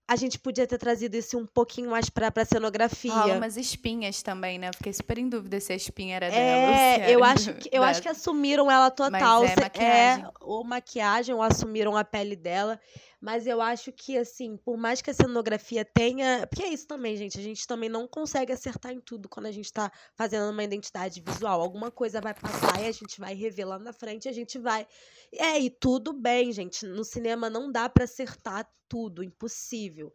a 0.08 0.16
gente 0.16 0.38
podia 0.38 0.68
ter 0.68 0.78
trazido 0.78 1.18
isso 1.18 1.38
um 1.38 1.46
pouquinho 1.46 1.90
mais 1.90 2.10
pra, 2.10 2.30
pra 2.32 2.46
cenografia. 2.46 3.12
Rola 3.12 3.38
umas 3.38 3.58
espinhas 3.58 4.22
também, 4.22 4.60
né? 4.60 4.72
Fiquei 4.74 4.94
super 4.94 5.18
em 5.18 5.28
dúvida 5.28 5.60
se 5.60 5.74
a 5.74 5.76
espinha 5.76 6.18
era 6.18 6.28
é, 6.28 6.30
dela. 6.30 6.78
É, 6.78 7.16
eu 7.16 7.24
acho 7.26 7.54
que 7.56 7.70
eu 7.72 7.82
acho 7.84 8.02
que 8.02 8.08
assumiram 8.08 8.70
ela 8.70 8.92
total. 8.92 9.42
Mas 9.42 9.58
é 9.58 9.62
maquiagem. 9.62 10.24
É, 10.24 10.30
ou 10.42 10.64
maquiagem, 10.64 11.36
ou 11.36 11.42
assumiram 11.42 11.98
a 11.98 12.04
pele 12.04 12.36
dela. 12.36 12.80
Mas 13.26 13.48
eu 13.48 13.60
acho 13.60 13.92
que, 13.92 14.16
assim, 14.20 14.56
por 14.56 14.78
mais 14.78 15.02
que 15.02 15.10
a 15.10 15.14
cenografia 15.14 15.84
tenha. 15.84 16.46
Porque 16.46 16.62
é 16.62 16.68
isso 16.68 16.86
também, 16.86 17.18
gente. 17.18 17.40
A 17.40 17.42
gente 17.42 17.66
também 17.66 17.90
não 17.90 18.08
consegue 18.08 18.54
acertar 18.54 18.92
em 18.92 19.00
tudo 19.00 19.28
quando 19.28 19.48
a 19.48 19.52
gente 19.52 19.74
tá 19.74 19.92
fazendo 20.14 20.52
uma 20.52 20.64
identidade 20.64 21.24
visual. 21.26 21.60
Alguma 21.60 21.90
coisa 21.90 22.22
vai 22.22 22.36
passar 22.36 22.80
e 22.80 22.86
a 22.86 22.92
gente 22.92 23.20
vai 23.20 23.34
rever 23.34 23.68
lá 23.68 23.80
na 23.80 23.92
frente 23.92 24.30
a 24.30 24.32
gente 24.32 24.60
vai. 24.60 24.88
É, 25.34 25.58
e 25.58 25.72
tudo 25.72 26.14
bem, 26.14 26.52
gente. 26.52 26.86
No 26.86 27.04
cinema 27.04 27.50
não 27.50 27.72
dá 27.72 27.90
para 27.90 28.04
acertar 28.04 28.72
tudo, 28.88 29.24
impossível. 29.24 30.14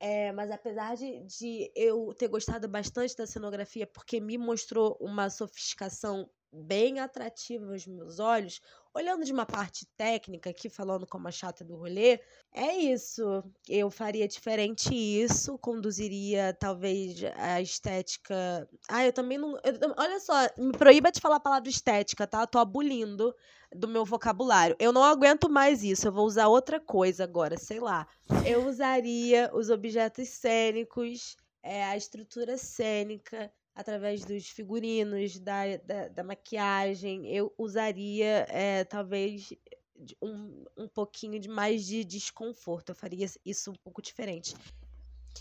É, 0.00 0.32
mas 0.32 0.50
apesar 0.50 0.96
de, 0.96 1.20
de 1.20 1.70
eu 1.76 2.12
ter 2.14 2.26
gostado 2.26 2.66
bastante 2.66 3.16
da 3.16 3.28
cenografia, 3.28 3.86
porque 3.86 4.18
me 4.18 4.36
mostrou 4.36 4.98
uma 5.00 5.30
sofisticação 5.30 6.28
bem 6.52 6.98
atrativa 6.98 7.70
aos 7.70 7.86
meus 7.86 8.18
olhos, 8.18 8.60
olhando 8.94 9.24
de 9.24 9.32
uma 9.32 9.46
parte 9.46 9.86
técnica 9.96 10.50
aqui, 10.50 10.68
falando 10.68 11.06
como 11.06 11.28
a 11.28 11.30
chata 11.30 11.64
do 11.64 11.76
rolê, 11.76 12.20
é 12.52 12.76
isso. 12.76 13.42
Eu 13.68 13.90
faria 13.90 14.26
diferente 14.26 14.94
isso, 14.94 15.58
conduziria 15.58 16.56
talvez 16.58 17.22
a 17.36 17.60
estética. 17.60 18.68
Ah, 18.88 19.04
eu 19.04 19.12
também 19.12 19.38
não. 19.38 19.52
Eu, 19.64 19.94
olha 19.96 20.18
só, 20.20 20.34
me 20.58 20.72
proíba 20.72 21.12
de 21.12 21.20
falar 21.20 21.36
a 21.36 21.40
palavra 21.40 21.68
estética, 21.68 22.26
tá? 22.26 22.42
Eu 22.42 22.46
tô 22.46 22.58
abolindo 22.58 23.34
do 23.74 23.86
meu 23.86 24.04
vocabulário. 24.04 24.76
Eu 24.78 24.92
não 24.92 25.04
aguento 25.04 25.48
mais 25.48 25.82
isso, 25.82 26.08
eu 26.08 26.12
vou 26.12 26.26
usar 26.26 26.48
outra 26.48 26.80
coisa 26.80 27.24
agora, 27.24 27.56
sei 27.56 27.78
lá. 27.78 28.06
Eu 28.44 28.66
usaria 28.66 29.50
os 29.54 29.70
objetos 29.70 30.28
cênicos, 30.28 31.36
é, 31.62 31.84
a 31.84 31.96
estrutura 31.96 32.56
cênica 32.56 33.52
através 33.80 34.24
dos 34.24 34.48
figurinos, 34.48 35.38
da, 35.38 35.76
da, 35.78 36.08
da 36.08 36.24
maquiagem, 36.24 37.26
eu 37.26 37.52
usaria 37.58 38.46
é, 38.48 38.84
talvez 38.84 39.52
um, 40.22 40.64
um 40.76 40.88
pouquinho 40.88 41.38
de 41.38 41.48
mais 41.48 41.86
de 41.86 42.04
desconforto. 42.04 42.90
Eu 42.90 42.94
faria 42.94 43.26
isso 43.44 43.70
um 43.70 43.74
pouco 43.74 44.00
diferente. 44.00 44.54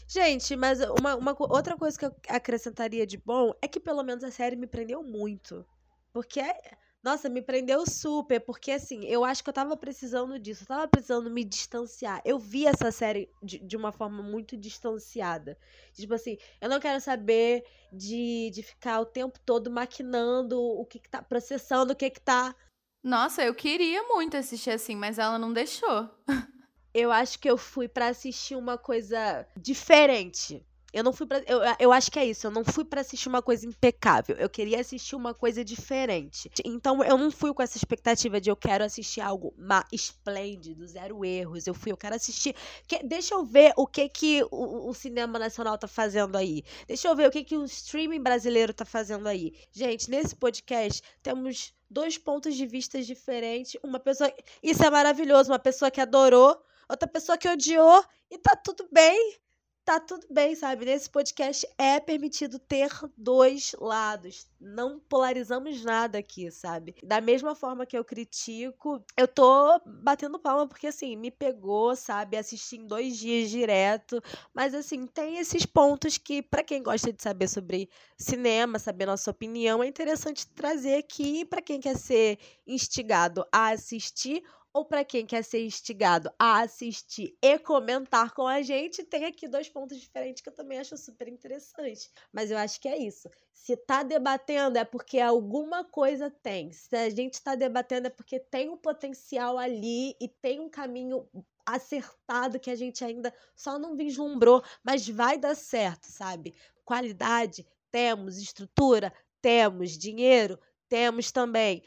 Gente, 0.08 0.56
mas 0.56 0.80
uma, 1.00 1.16
uma 1.16 1.36
outra 1.40 1.76
coisa 1.78 1.98
que 1.98 2.06
eu 2.06 2.16
acrescentaria 2.28 3.06
de 3.06 3.18
bom 3.18 3.54
é 3.62 3.68
que 3.68 3.80
pelo 3.80 4.04
menos 4.04 4.24
a 4.24 4.32
série 4.32 4.56
me 4.56 4.68
prendeu 4.68 5.04
muito. 5.04 5.66
Porque 6.12 6.40
é 6.40 6.60
nossa, 7.02 7.30
me 7.30 7.42
prendeu 7.42 7.86
super, 7.86 8.42
porque 8.42 8.72
assim, 8.72 9.06
eu 9.06 9.24
acho 9.24 9.42
que 9.42 9.50
eu 9.50 9.54
tava 9.54 9.78
precisando 9.78 10.38
disso, 10.38 10.64
eu 10.64 10.68
tava 10.68 10.88
precisando 10.88 11.30
me 11.30 11.46
distanciar. 11.46 12.22
Eu 12.26 12.38
vi 12.38 12.66
essa 12.66 12.92
série 12.92 13.32
de, 13.42 13.58
de 13.60 13.78
uma 13.78 13.92
forma 13.92 14.22
muito 14.22 14.58
distanciada. 14.58 15.58
Tipo 15.94 16.14
assim, 16.14 16.38
eu 16.60 16.70
não 16.70 16.80
quero 16.80 17.00
saber 17.00 17.64
de, 17.92 18.52
de 18.54 18.62
ficar 18.62 19.00
o 19.00 19.06
tempo 19.06 19.40
todo 19.46 19.72
maquinando 19.72 20.60
o 20.60 20.86
que, 20.86 21.00
que 21.00 21.10
tá, 21.10 21.22
processando 21.22 21.94
o 21.94 21.96
que 21.96 22.10
que 22.10 22.22
tá. 22.22 22.54
Nossa, 23.02 23.44
eu 23.44 23.56
queria 23.56 24.04
muito 24.04 24.36
assistir 24.36 24.72
assim, 24.72 24.96
mas 24.96 25.18
ela 25.18 25.40
não 25.40 25.54
deixou. 25.54 26.10
eu 26.94 27.14
acho 27.14 27.40
que 27.40 27.50
eu 27.50 27.58
fui 27.58 27.88
para 27.88 28.08
assistir 28.08 28.56
uma 28.56 28.78
coisa 28.78 29.48
diferente. 29.56 30.66
Eu 30.92 31.04
não 31.04 31.14
fui 31.14 31.28
pra. 31.28 31.40
Eu, 31.46 31.60
eu 31.80 31.92
acho 31.92 32.12
que 32.12 32.18
é 32.18 32.26
isso. 32.26 32.48
Eu 32.48 32.52
não 32.52 32.64
fui 32.64 32.84
para 32.84 33.02
assistir 33.02 33.30
uma 33.30 33.42
coisa 33.42 33.66
impecável. 33.66 34.36
Eu 34.38 34.50
queria 34.50 34.80
assistir 34.80 35.16
uma 35.16 35.34
coisa 35.34 35.64
diferente. 35.64 36.50
Então 36.66 37.04
eu 37.04 37.18
não 37.18 37.30
fui 37.30 37.54
com 37.54 37.62
essa 37.62 37.78
expectativa 37.78 38.42
de 38.42 38.50
eu 38.50 38.56
quero 38.56 38.84
assistir 38.84 39.22
algo 39.22 39.54
esplêndido, 39.92 40.88
zero 40.88 41.24
erros. 41.24 41.68
Eu 41.68 41.74
fui, 41.74 41.92
eu 41.92 41.98
quero 41.98 42.16
assistir. 42.16 42.56
Que, 42.88 43.04
deixa 43.04 43.36
eu 43.36 43.46
ver 43.46 43.74
o 43.78 43.86
que 43.86 44.10
que 44.10 44.44
o, 44.52 44.90
o, 44.90 44.94
cinema 44.94 45.38
nacional 45.38 45.78
tá 45.78 45.88
fazendo 45.88 46.36
aí. 46.36 46.64
Deixa 46.88 47.08
eu 47.08 47.16
ver 47.16 47.28
o 47.28 47.32
que 47.32 47.44
que 47.44 47.56
o 47.56 47.66
streaming 47.66 48.22
brasileiro 48.22 48.74
tá 48.74 48.86
fazendo 48.86 49.28
aí. 49.28 49.54
Gente, 49.72 50.10
nesse 50.10 50.36
podcast 50.36 51.04
temos 51.22 51.74
dois 51.90 52.18
pontos 52.18 52.56
de 52.56 52.66
vista 52.66 53.02
diferentes. 53.02 53.80
Uma 53.84 54.00
pessoa. 54.00 54.34
Isso 54.64 54.84
é 54.84 54.90
maravilhoso. 54.90 55.52
Uma 55.52 55.60
pessoa 55.60 55.92
que 55.92 56.02
adorou, 56.02 56.60
outra 56.90 57.08
pessoa 57.08 57.38
que 57.38 57.48
odiou. 57.48 58.04
E 58.32 58.38
tá 58.38 58.56
tudo 58.56 58.88
bem 58.92 59.40
tá 59.86 60.00
tudo 60.00 60.28
bem, 60.30 60.56
sabe? 60.56 60.86
Nesse 60.86 61.10
podcast 61.10 61.68
é 61.78 62.00
permitido 62.00 62.60
ter 62.60 62.90
dois 63.18 63.76
lados. 63.80 64.48
Não 64.60 65.00
polarizamos 65.00 65.84
nada 65.84 66.20
aqui, 66.20 66.52
sabe? 66.52 66.96
Da 67.04 67.20
mesma 67.20 67.56
forma 67.56 67.86
que 67.86 67.98
eu 67.98 68.06
critico, 68.06 69.04
eu 69.18 69.28
tô 69.28 69.80
batendo 69.86 70.38
palma 70.38 70.68
porque, 70.68 70.88
assim, 70.88 71.16
me 71.16 71.32
pegou, 71.32 71.96
sabe? 71.96 72.38
Assisti 72.38 72.78
em 72.78 72.86
dois 72.86 73.18
dias 73.18 73.50
direto. 73.50 74.22
Mas, 74.54 74.76
assim, 74.76 75.08
tem 75.08 75.40
esses 75.40 75.66
pontos 75.66 76.18
que, 76.18 76.42
para 76.44 76.64
quem 76.64 76.84
gosta 76.84 77.12
de 77.12 77.22
saber 77.24 77.48
sobre 77.48 77.90
cinema, 78.18 78.78
saber 78.78 79.08
nossa 79.08 79.32
opinião, 79.32 79.82
é 79.82 79.88
interessante 79.88 80.46
trazer 80.48 80.96
aqui. 80.96 81.44
para 81.46 81.62
quem 81.62 81.80
quer 81.80 81.98
ser 81.98 82.38
instigado 82.68 83.44
a 83.52 83.70
assistir 83.70 84.44
ou 84.74 84.86
para 84.86 85.04
quem 85.04 85.26
quer 85.26 85.44
ser 85.44 85.66
instigado 85.66 86.32
a 86.38 86.62
assistir 86.62 87.38
e 87.42 87.58
comentar 87.60 88.34
com 88.34 88.48
a 88.48 88.62
gente, 88.62 89.04
tem 89.04 89.26
aqui 89.26 89.48
dois 89.48 89.68
pontos 89.68 89.98
diferentes 90.00 90.42
que 90.42 90.50
eu 90.50 90.54
também 90.54 90.80
acho 90.80 90.96
super 90.98 91.28
interessante. 91.28 92.12
Mas 92.32 92.52
eu 92.52 92.58
acho 92.58 92.80
que 92.80 92.88
é 92.88 92.98
isso. 92.98 93.30
Se 93.54 93.76
tá 93.76 94.04
debatendo 94.04 94.78
é 94.78 94.86
porque 94.86 95.20
alguma 95.20 95.84
coisa 95.84 96.30
tem. 96.30 96.72
Se 96.72 96.96
a 96.96 97.10
gente 97.10 97.42
tá 97.42 97.56
debatendo 97.56 98.08
é 98.08 98.10
porque 98.10 98.40
tem 98.40 98.70
um 98.70 98.78
potencial 98.78 99.58
ali 99.58 100.16
e 100.22 100.28
tem 100.28 100.60
um 100.60 100.70
caminho 100.70 101.28
acertado 101.66 102.60
que 102.60 102.72
a 102.72 102.76
gente 102.76 103.04
ainda 103.04 103.34
só 103.56 103.78
não 103.78 103.96
vislumbrou, 103.96 104.64
mas 104.84 105.08
vai 105.08 105.38
dar 105.38 105.56
certo, 105.56 106.06
sabe? 106.06 106.56
Qualidade, 106.84 107.66
temos, 107.92 108.38
estrutura, 108.38 109.14
temos, 109.42 109.98
dinheiro, 109.98 110.60
temos 110.88 111.32
também 111.32 111.84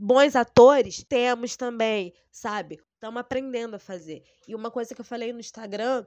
bons 0.00 0.36
atores, 0.36 1.04
temos 1.04 1.56
também, 1.56 2.14
sabe? 2.30 2.80
Estamos 2.94 3.20
aprendendo 3.20 3.74
a 3.74 3.78
fazer. 3.78 4.22
E 4.46 4.54
uma 4.54 4.70
coisa 4.70 4.94
que 4.94 5.00
eu 5.00 5.04
falei 5.04 5.32
no 5.32 5.40
Instagram 5.40 6.04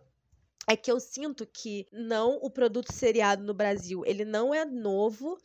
é 0.68 0.76
que 0.76 0.92
eu 0.92 1.00
sinto 1.00 1.46
que 1.46 1.88
não 1.92 2.38
o 2.42 2.50
produto 2.50 2.94
seriado 2.94 3.44
no 3.44 3.54
Brasil, 3.54 4.04
ele 4.06 4.26
não 4.26 4.54
é 4.54 4.64
novo, 4.66 5.38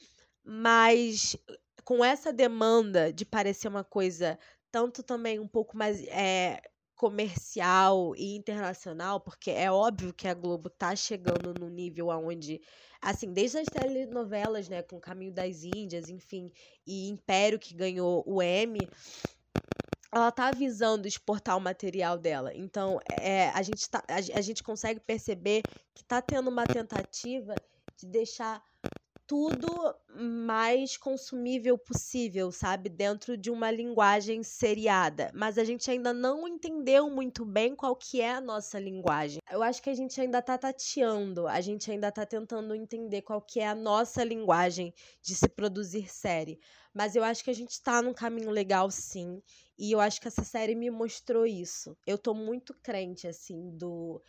mas 0.44 1.36
com 1.84 2.04
essa 2.04 2.32
demanda 2.32 3.12
de 3.12 3.24
parecer 3.24 3.68
uma 3.68 3.84
coisa 3.84 4.38
tanto 4.70 5.02
também 5.02 5.38
um 5.38 5.48
pouco 5.48 5.76
mais 5.76 6.02
é, 6.08 6.60
comercial 6.96 8.14
e 8.16 8.34
internacional, 8.34 9.20
porque 9.20 9.50
é 9.50 9.70
óbvio 9.70 10.14
que 10.14 10.26
a 10.26 10.34
Globo 10.34 10.70
tá 10.70 10.96
chegando 10.96 11.54
no 11.54 11.68
nível 11.68 12.10
aonde 12.10 12.60
assim, 13.00 13.32
desde 13.32 13.58
as 13.58 13.66
telenovelas, 13.66 14.68
né, 14.68 14.82
com 14.82 14.98
Caminho 14.98 15.32
das 15.32 15.62
Índias, 15.62 16.08
enfim, 16.08 16.50
e 16.86 17.08
Império 17.08 17.58
que 17.58 17.74
ganhou 17.74 18.24
o 18.26 18.42
Emmy, 18.42 18.88
ela 20.12 20.32
tá 20.32 20.48
avisando 20.48 21.06
exportar 21.06 21.56
o 21.56 21.60
material 21.60 22.18
dela. 22.18 22.52
Então, 22.54 22.98
é, 23.08 23.50
a, 23.50 23.62
gente 23.62 23.88
tá, 23.88 24.02
a, 24.08 24.16
a 24.16 24.40
gente 24.40 24.62
consegue 24.62 24.98
perceber 25.00 25.62
que 25.94 26.02
tá 26.02 26.22
tendo 26.22 26.48
uma 26.48 26.66
tentativa 26.66 27.54
de 27.96 28.06
deixar 28.06 28.62
tudo 29.26 29.66
mais 30.14 30.96
consumível 30.96 31.76
possível, 31.76 32.52
sabe? 32.52 32.88
Dentro 32.88 33.36
de 33.36 33.50
uma 33.50 33.70
linguagem 33.70 34.42
seriada. 34.42 35.30
Mas 35.34 35.58
a 35.58 35.64
gente 35.64 35.90
ainda 35.90 36.12
não 36.12 36.46
entendeu 36.46 37.10
muito 37.10 37.44
bem 37.44 37.74
qual 37.74 37.96
que 37.96 38.20
é 38.20 38.32
a 38.32 38.40
nossa 38.40 38.78
linguagem. 38.78 39.40
Eu 39.50 39.62
acho 39.62 39.82
que 39.82 39.90
a 39.90 39.94
gente 39.94 40.20
ainda 40.20 40.40
tá 40.40 40.56
tateando, 40.56 41.46
a 41.48 41.60
gente 41.60 41.90
ainda 41.90 42.10
tá 42.12 42.24
tentando 42.24 42.74
entender 42.74 43.22
qual 43.22 43.42
que 43.42 43.60
é 43.60 43.66
a 43.68 43.74
nossa 43.74 44.22
linguagem 44.22 44.94
de 45.20 45.34
se 45.34 45.48
produzir 45.48 46.08
série. 46.08 46.58
Mas 46.94 47.14
eu 47.14 47.22
acho 47.22 47.44
que 47.44 47.50
a 47.50 47.54
gente 47.54 47.82
tá 47.82 48.00
num 48.00 48.14
caminho 48.14 48.50
legal, 48.50 48.90
sim. 48.90 49.42
E 49.78 49.92
eu 49.92 50.00
acho 50.00 50.18
que 50.18 50.28
essa 50.28 50.42
série 50.42 50.74
me 50.74 50.90
mostrou 50.90 51.44
isso. 51.44 51.94
Eu 52.06 52.16
tô 52.16 52.32
muito 52.32 52.72
crente, 52.72 53.26
assim, 53.28 53.76
do 53.76 54.22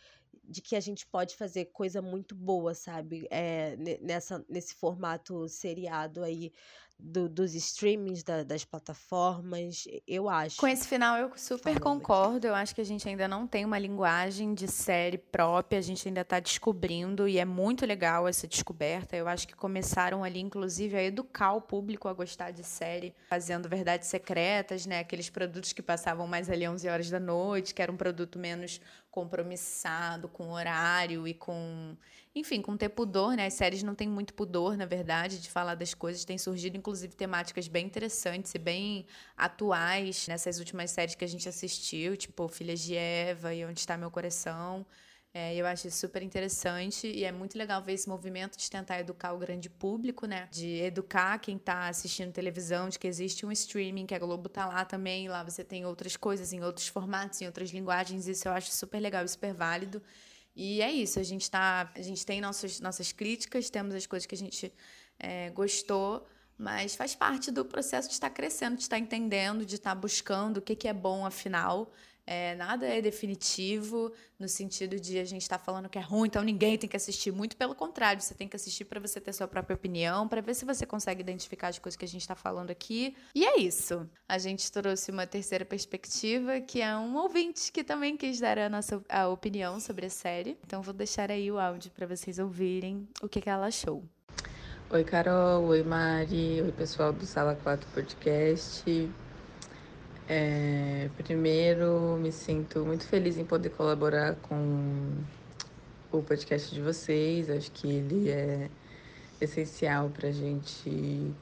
de 0.44 0.62
que 0.62 0.74
a 0.76 0.80
gente 0.80 1.06
pode 1.06 1.36
fazer 1.36 1.66
coisa 1.66 2.00
muito 2.00 2.34
boa, 2.34 2.74
sabe? 2.74 3.26
É, 3.30 3.76
nessa, 4.00 4.44
nesse 4.48 4.74
formato 4.74 5.48
seriado 5.48 6.22
aí 6.22 6.52
do, 6.98 7.28
dos 7.28 7.54
streamings, 7.54 8.24
da, 8.24 8.42
das 8.42 8.64
plataformas, 8.64 9.84
eu 10.06 10.28
acho. 10.28 10.56
Com 10.56 10.66
esse 10.66 10.86
final 10.88 11.16
eu 11.16 11.30
super 11.36 11.78
concordo. 11.78 12.46
Eu 12.46 12.54
acho 12.54 12.74
que 12.74 12.80
a 12.80 12.84
gente 12.84 13.08
ainda 13.08 13.28
não 13.28 13.46
tem 13.46 13.64
uma 13.64 13.78
linguagem 13.78 14.52
de 14.52 14.66
série 14.66 15.16
própria, 15.16 15.78
a 15.78 15.82
gente 15.82 16.08
ainda 16.08 16.22
está 16.22 16.40
descobrindo 16.40 17.28
e 17.28 17.38
é 17.38 17.44
muito 17.44 17.86
legal 17.86 18.26
essa 18.26 18.48
descoberta. 18.48 19.16
Eu 19.16 19.28
acho 19.28 19.46
que 19.46 19.54
começaram 19.54 20.24
ali, 20.24 20.40
inclusive, 20.40 20.96
a 20.96 21.02
educar 21.02 21.52
o 21.52 21.60
público 21.60 22.08
a 22.08 22.12
gostar 22.12 22.50
de 22.50 22.64
série, 22.64 23.14
fazendo 23.30 23.68
verdades 23.68 24.08
secretas, 24.08 24.84
né? 24.84 24.98
Aqueles 24.98 25.30
produtos 25.30 25.72
que 25.72 25.82
passavam 25.82 26.26
mais 26.26 26.50
ali 26.50 26.66
11 26.66 26.88
horas 26.88 27.10
da 27.10 27.20
noite, 27.20 27.74
que 27.74 27.80
era 27.80 27.92
um 27.92 27.96
produto 27.96 28.38
menos 28.38 28.80
compromissado 29.10 30.28
com 30.28 30.50
horário 30.50 31.26
e 31.26 31.34
com, 31.34 31.96
enfim, 32.34 32.62
com 32.62 32.76
ter 32.76 32.90
pudor, 32.90 33.34
né? 33.36 33.46
As 33.46 33.54
séries 33.54 33.82
não 33.82 33.94
têm 33.94 34.08
muito 34.08 34.34
pudor, 34.34 34.76
na 34.76 34.86
verdade, 34.86 35.40
de 35.40 35.50
falar 35.50 35.74
das 35.74 35.94
coisas. 35.94 36.24
Tem 36.24 36.38
surgido, 36.38 36.76
inclusive, 36.76 37.14
temáticas 37.14 37.68
bem 37.68 37.86
interessantes 37.86 38.54
e 38.54 38.58
bem 38.58 39.06
atuais 39.36 40.28
nessas 40.28 40.58
últimas 40.58 40.90
séries 40.90 41.14
que 41.14 41.24
a 41.24 41.28
gente 41.28 41.48
assistiu, 41.48 42.16
tipo 42.16 42.48
Filhas 42.48 42.80
de 42.80 42.96
Eva 42.96 43.54
e 43.54 43.64
Onde 43.64 43.80
Está 43.80 43.96
Meu 43.96 44.10
Coração. 44.10 44.86
É, 45.40 45.54
eu 45.54 45.64
acho 45.66 45.86
isso 45.86 45.98
super 45.98 46.20
interessante 46.20 47.06
e 47.06 47.22
é 47.24 47.30
muito 47.30 47.56
legal 47.56 47.80
ver 47.80 47.92
esse 47.92 48.08
movimento 48.08 48.58
de 48.58 48.68
tentar 48.68 48.98
educar 48.98 49.32
o 49.32 49.38
grande 49.38 49.70
público, 49.70 50.26
né? 50.26 50.48
De 50.50 50.80
educar 50.80 51.38
quem 51.38 51.56
está 51.56 51.86
assistindo 51.88 52.32
televisão, 52.32 52.88
de 52.88 52.98
que 52.98 53.06
existe 53.06 53.46
um 53.46 53.52
streaming, 53.52 54.04
que 54.04 54.16
a 54.16 54.18
Globo 54.18 54.48
tá 54.48 54.66
lá 54.66 54.84
também, 54.84 55.28
lá 55.28 55.44
você 55.44 55.62
tem 55.62 55.86
outras 55.86 56.16
coisas 56.16 56.52
em 56.52 56.60
outros 56.64 56.88
formatos, 56.88 57.40
em 57.40 57.46
outras 57.46 57.70
linguagens. 57.70 58.26
Isso 58.26 58.48
eu 58.48 58.52
acho 58.52 58.72
super 58.72 58.98
legal 58.98 59.24
e 59.24 59.28
super 59.28 59.54
válido. 59.54 60.02
E 60.56 60.82
é 60.82 60.90
isso, 60.90 61.20
a 61.20 61.22
gente 61.22 61.48
tá, 61.48 61.88
a 61.94 62.02
gente 62.02 62.26
tem 62.26 62.40
nossos, 62.40 62.80
nossas 62.80 63.12
críticas, 63.12 63.70
temos 63.70 63.94
as 63.94 64.06
coisas 64.06 64.26
que 64.26 64.34
a 64.34 64.38
gente 64.38 64.74
é, 65.20 65.50
gostou, 65.50 66.26
mas 66.58 66.96
faz 66.96 67.14
parte 67.14 67.52
do 67.52 67.64
processo 67.64 68.08
de 68.08 68.14
estar 68.14 68.30
crescendo, 68.30 68.74
de 68.76 68.82
estar 68.82 68.98
entendendo, 68.98 69.64
de 69.64 69.76
estar 69.76 69.94
buscando 69.94 70.56
o 70.56 70.62
que, 70.62 70.74
que 70.74 70.88
é 70.88 70.92
bom 70.92 71.24
afinal. 71.24 71.92
É, 72.30 72.54
nada 72.56 72.86
é 72.86 73.00
definitivo 73.00 74.12
no 74.38 74.46
sentido 74.46 75.00
de 75.00 75.18
a 75.18 75.24
gente 75.24 75.40
estar 75.40 75.56
tá 75.56 75.64
falando 75.64 75.88
que 75.88 75.96
é 75.96 76.02
ruim, 76.02 76.28
então 76.28 76.42
ninguém 76.42 76.76
tem 76.76 76.86
que 76.86 76.94
assistir. 76.94 77.32
Muito 77.32 77.56
pelo 77.56 77.74
contrário, 77.74 78.20
você 78.20 78.34
tem 78.34 78.46
que 78.46 78.54
assistir 78.54 78.84
para 78.84 79.00
você 79.00 79.18
ter 79.18 79.32
sua 79.32 79.48
própria 79.48 79.74
opinião, 79.74 80.28
para 80.28 80.42
ver 80.42 80.52
se 80.54 80.66
você 80.66 80.84
consegue 80.84 81.22
identificar 81.22 81.68
as 81.68 81.78
coisas 81.78 81.96
que 81.96 82.04
a 82.04 82.08
gente 82.08 82.20
está 82.20 82.34
falando 82.34 82.70
aqui. 82.70 83.16
E 83.34 83.46
é 83.46 83.58
isso. 83.58 84.06
A 84.28 84.36
gente 84.36 84.70
trouxe 84.70 85.10
uma 85.10 85.26
terceira 85.26 85.64
perspectiva, 85.64 86.60
que 86.60 86.82
é 86.82 86.94
um 86.94 87.16
ouvinte 87.16 87.72
que 87.72 87.82
também 87.82 88.14
quis 88.14 88.38
dar 88.38 88.58
a 88.58 88.68
nossa 88.68 89.02
a 89.08 89.26
opinião 89.28 89.80
sobre 89.80 90.04
a 90.04 90.10
série. 90.10 90.58
Então 90.66 90.82
vou 90.82 90.92
deixar 90.92 91.30
aí 91.30 91.50
o 91.50 91.58
áudio 91.58 91.90
para 91.92 92.06
vocês 92.06 92.38
ouvirem 92.38 93.08
o 93.22 93.28
que, 93.28 93.40
que 93.40 93.48
ela 93.48 93.68
achou. 93.68 94.04
Oi, 94.90 95.02
Carol. 95.02 95.64
Oi, 95.68 95.82
Mari. 95.82 96.60
Oi, 96.60 96.72
pessoal 96.72 97.10
do 97.10 97.24
Sala 97.24 97.54
4 97.54 97.88
Podcast. 97.94 98.84
É, 100.30 101.08
primeiro, 101.16 102.18
me 102.20 102.30
sinto 102.30 102.84
muito 102.84 103.06
feliz 103.06 103.38
em 103.38 103.46
poder 103.46 103.70
colaborar 103.70 104.34
com 104.42 105.14
o 106.12 106.22
podcast 106.22 106.74
de 106.74 106.82
vocês. 106.82 107.48
Acho 107.48 107.70
que 107.70 107.88
ele 107.90 108.28
é 108.28 108.68
essencial 109.40 110.10
para 110.10 110.28
a 110.28 110.32
gente 110.32 111.32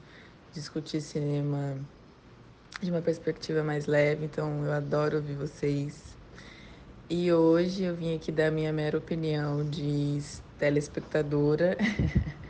discutir 0.53 1.01
cinema 1.01 1.77
de 2.81 2.89
uma 2.89 3.01
perspectiva 3.01 3.61
mais 3.61 3.87
leve. 3.87 4.23
Então, 4.23 4.63
eu 4.63 4.71
adoro 4.71 5.17
ouvir 5.17 5.35
vocês. 5.35 6.15
E 7.09 7.29
hoje 7.33 7.83
eu 7.83 7.93
vim 7.93 8.15
aqui 8.15 8.31
dar 8.31 8.51
minha 8.51 8.71
mera 8.71 8.97
opinião 8.97 9.65
de 9.69 10.19
telespectadora. 10.57 11.77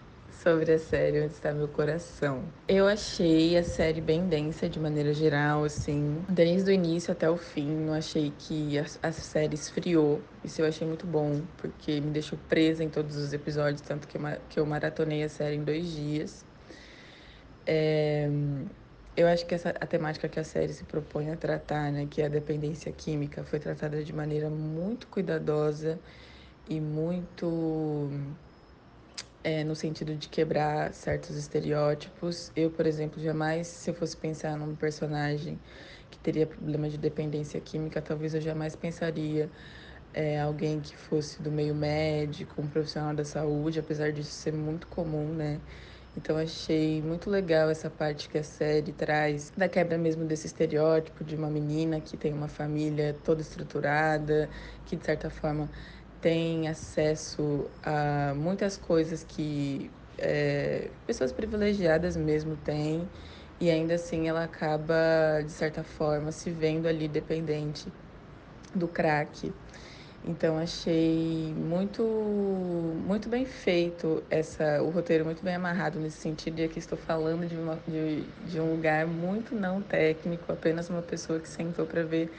sobre 0.47 0.71
a 0.71 0.79
série 0.79 1.19
Onde 1.19 1.33
Está 1.33 1.51
Meu 1.51 1.67
Coração. 1.67 2.41
Eu 2.69 2.87
achei 2.87 3.57
a 3.57 3.63
série 3.63 3.99
bem 3.99 4.29
densa 4.29 4.69
de 4.69 4.79
maneira 4.79 5.13
geral, 5.13 5.65
assim, 5.65 6.23
desde 6.29 6.71
o 6.71 6.73
início 6.73 7.11
até 7.11 7.29
o 7.29 7.35
fim. 7.35 7.69
Não 7.69 7.93
achei 7.93 8.31
que 8.39 8.79
a, 8.79 8.85
a 9.03 9.11
série 9.11 9.55
esfriou. 9.55 10.21
Isso 10.45 10.61
eu 10.61 10.65
achei 10.65 10.87
muito 10.87 11.05
bom, 11.05 11.41
porque 11.57 11.99
me 11.99 12.11
deixou 12.11 12.39
presa 12.47 12.81
em 12.81 12.87
todos 12.87 13.17
os 13.17 13.33
episódios, 13.33 13.81
tanto 13.81 14.07
que 14.07 14.15
eu, 14.15 14.21
que 14.47 14.57
eu 14.57 14.65
maratonei 14.65 15.21
a 15.21 15.27
série 15.27 15.57
em 15.57 15.63
dois 15.65 15.85
dias. 15.85 16.45
É, 17.65 18.29
eu 19.17 19.27
acho 19.27 19.45
que 19.45 19.53
essa, 19.53 19.71
a 19.71 19.85
temática 19.85 20.29
que 20.29 20.39
a 20.39 20.45
série 20.45 20.71
se 20.71 20.85
propõe 20.85 21.29
a 21.29 21.35
tratar, 21.35 21.91
né, 21.91 22.07
que 22.09 22.21
é 22.21 22.25
a 22.27 22.29
dependência 22.29 22.89
química, 22.93 23.43
foi 23.43 23.59
tratada 23.59 24.01
de 24.01 24.13
maneira 24.13 24.49
muito 24.49 25.07
cuidadosa 25.09 25.99
e 26.69 26.79
muito 26.79 28.09
é, 29.47 29.63
no 29.63 29.73
sentido 29.77 30.13
de 30.13 30.27
quebrar 30.27 30.93
certos 30.93 31.37
estereótipos. 31.37 32.51
Eu, 32.53 32.69
por 32.69 32.85
exemplo, 32.85 33.17
jamais, 33.21 33.67
se 33.67 33.89
eu 33.89 33.93
fosse 33.93 34.17
pensar 34.17 34.57
num 34.57 34.75
personagem 34.75 35.57
que 36.11 36.19
teria 36.19 36.45
problema 36.45 36.89
de 36.89 36.97
dependência 36.97 37.61
química, 37.61 38.01
talvez 38.01 38.35
eu 38.35 38.41
jamais 38.41 38.75
pensaria 38.75 39.49
é, 40.13 40.37
alguém 40.41 40.81
que 40.81 40.97
fosse 40.97 41.41
do 41.41 41.49
meio 41.49 41.73
médico, 41.73 42.61
um 42.61 42.67
profissional 42.67 43.15
da 43.15 43.23
saúde, 43.23 43.79
apesar 43.79 44.11
disso 44.11 44.31
ser 44.31 44.51
muito 44.51 44.85
comum, 44.87 45.33
né? 45.33 45.61
Então 46.17 46.35
achei 46.35 47.01
muito 47.01 47.29
legal 47.29 47.69
essa 47.69 47.89
parte 47.89 48.27
que 48.27 48.39
a 48.39 48.43
série 48.43 48.91
traz 48.91 49.51
da 49.55 49.69
quebra 49.69 49.97
mesmo 49.97 50.25
desse 50.25 50.47
estereótipo 50.47 51.23
de 51.23 51.35
uma 51.35 51.49
menina 51.49 52.01
que 52.01 52.17
tem 52.17 52.33
uma 52.33 52.47
família 52.49 53.15
toda 53.23 53.41
estruturada, 53.41 54.49
que 54.83 54.95
de 54.97 55.05
certa 55.05 55.29
forma 55.29 55.69
tem 56.21 56.67
acesso 56.67 57.65
a 57.83 58.33
muitas 58.35 58.77
coisas 58.77 59.23
que 59.23 59.89
é, 60.17 60.89
pessoas 61.05 61.31
privilegiadas 61.31 62.17
mesmo 62.17 62.55
têm 62.57 63.07
e 63.59 63.69
ainda 63.69 63.95
assim 63.95 64.27
ela 64.27 64.43
acaba 64.43 65.41
de 65.43 65.51
certa 65.51 65.83
forma 65.83 66.31
se 66.31 66.49
vendo 66.49 66.87
ali 66.87 67.07
dependente 67.07 67.91
do 68.73 68.87
crack. 68.87 69.51
Então 70.25 70.57
achei 70.57 71.53
muito 71.55 72.03
muito 73.07 73.29
bem 73.29 73.45
feito 73.45 74.21
essa 74.29 74.81
o 74.81 74.89
roteiro 74.89 75.23
muito 75.23 75.43
bem 75.43 75.55
amarrado 75.55 75.99
nesse 75.99 76.17
sentido 76.17 76.59
e 76.59 76.63
aqui 76.65 76.79
estou 76.79 76.97
falando 76.97 77.47
de, 77.47 77.55
uma, 77.55 77.79
de, 77.87 78.23
de 78.45 78.59
um 78.59 78.71
lugar 78.71 79.07
muito 79.07 79.55
não 79.55 79.81
técnico, 79.81 80.51
apenas 80.51 80.89
uma 80.89 81.01
pessoa 81.01 81.39
que 81.39 81.47
sentou 81.47 81.85
para 81.85 82.03
ver 82.03 82.29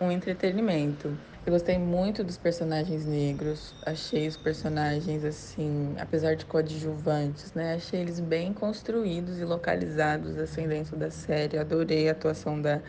um 0.00 0.10
entretenimento. 0.10 1.16
Eu 1.46 1.52
gostei 1.52 1.78
muito 1.78 2.22
dos 2.22 2.36
personagens 2.36 3.06
negros. 3.06 3.74
Achei 3.82 4.28
os 4.28 4.36
personagens, 4.36 5.24
assim, 5.24 5.94
apesar 5.98 6.34
de 6.36 6.44
coadjuvantes, 6.44 7.54
né? 7.54 7.74
Achei 7.74 8.00
eles 8.00 8.20
bem 8.20 8.52
construídos 8.52 9.38
e 9.38 9.44
localizados, 9.44 10.36
assim, 10.36 10.68
dentro 10.68 10.96
da 10.96 11.10
série. 11.10 11.56
Adorei 11.58 12.08
a 12.08 12.12
atuação 12.12 12.60
da. 12.60 12.82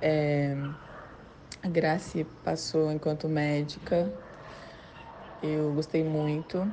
É, 0.00 0.56
a 1.62 1.68
Grace 1.68 2.24
passou 2.42 2.90
enquanto 2.92 3.28
médica. 3.28 4.12
Eu 5.40 5.72
gostei 5.72 6.02
muito. 6.04 6.70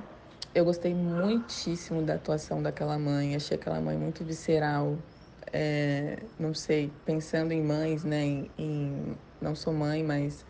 Eu 0.54 0.66
gostei 0.66 0.94
muitíssimo 0.94 2.02
da 2.04 2.16
atuação 2.16 2.62
daquela 2.62 2.98
mãe. 2.98 3.36
Achei 3.36 3.58
aquela 3.58 3.80
mãe 3.80 3.98
muito 3.98 4.24
visceral. 4.26 4.98
É, 5.52 6.24
não 6.38 6.54
sei, 6.54 6.92
pensando 7.06 7.52
em 7.52 7.62
mães, 7.64 8.04
né? 8.04 8.24
Em, 8.24 8.52
em, 8.58 9.18
não 9.42 9.56
sou 9.56 9.74
mãe, 9.74 10.04
mas 10.04 10.46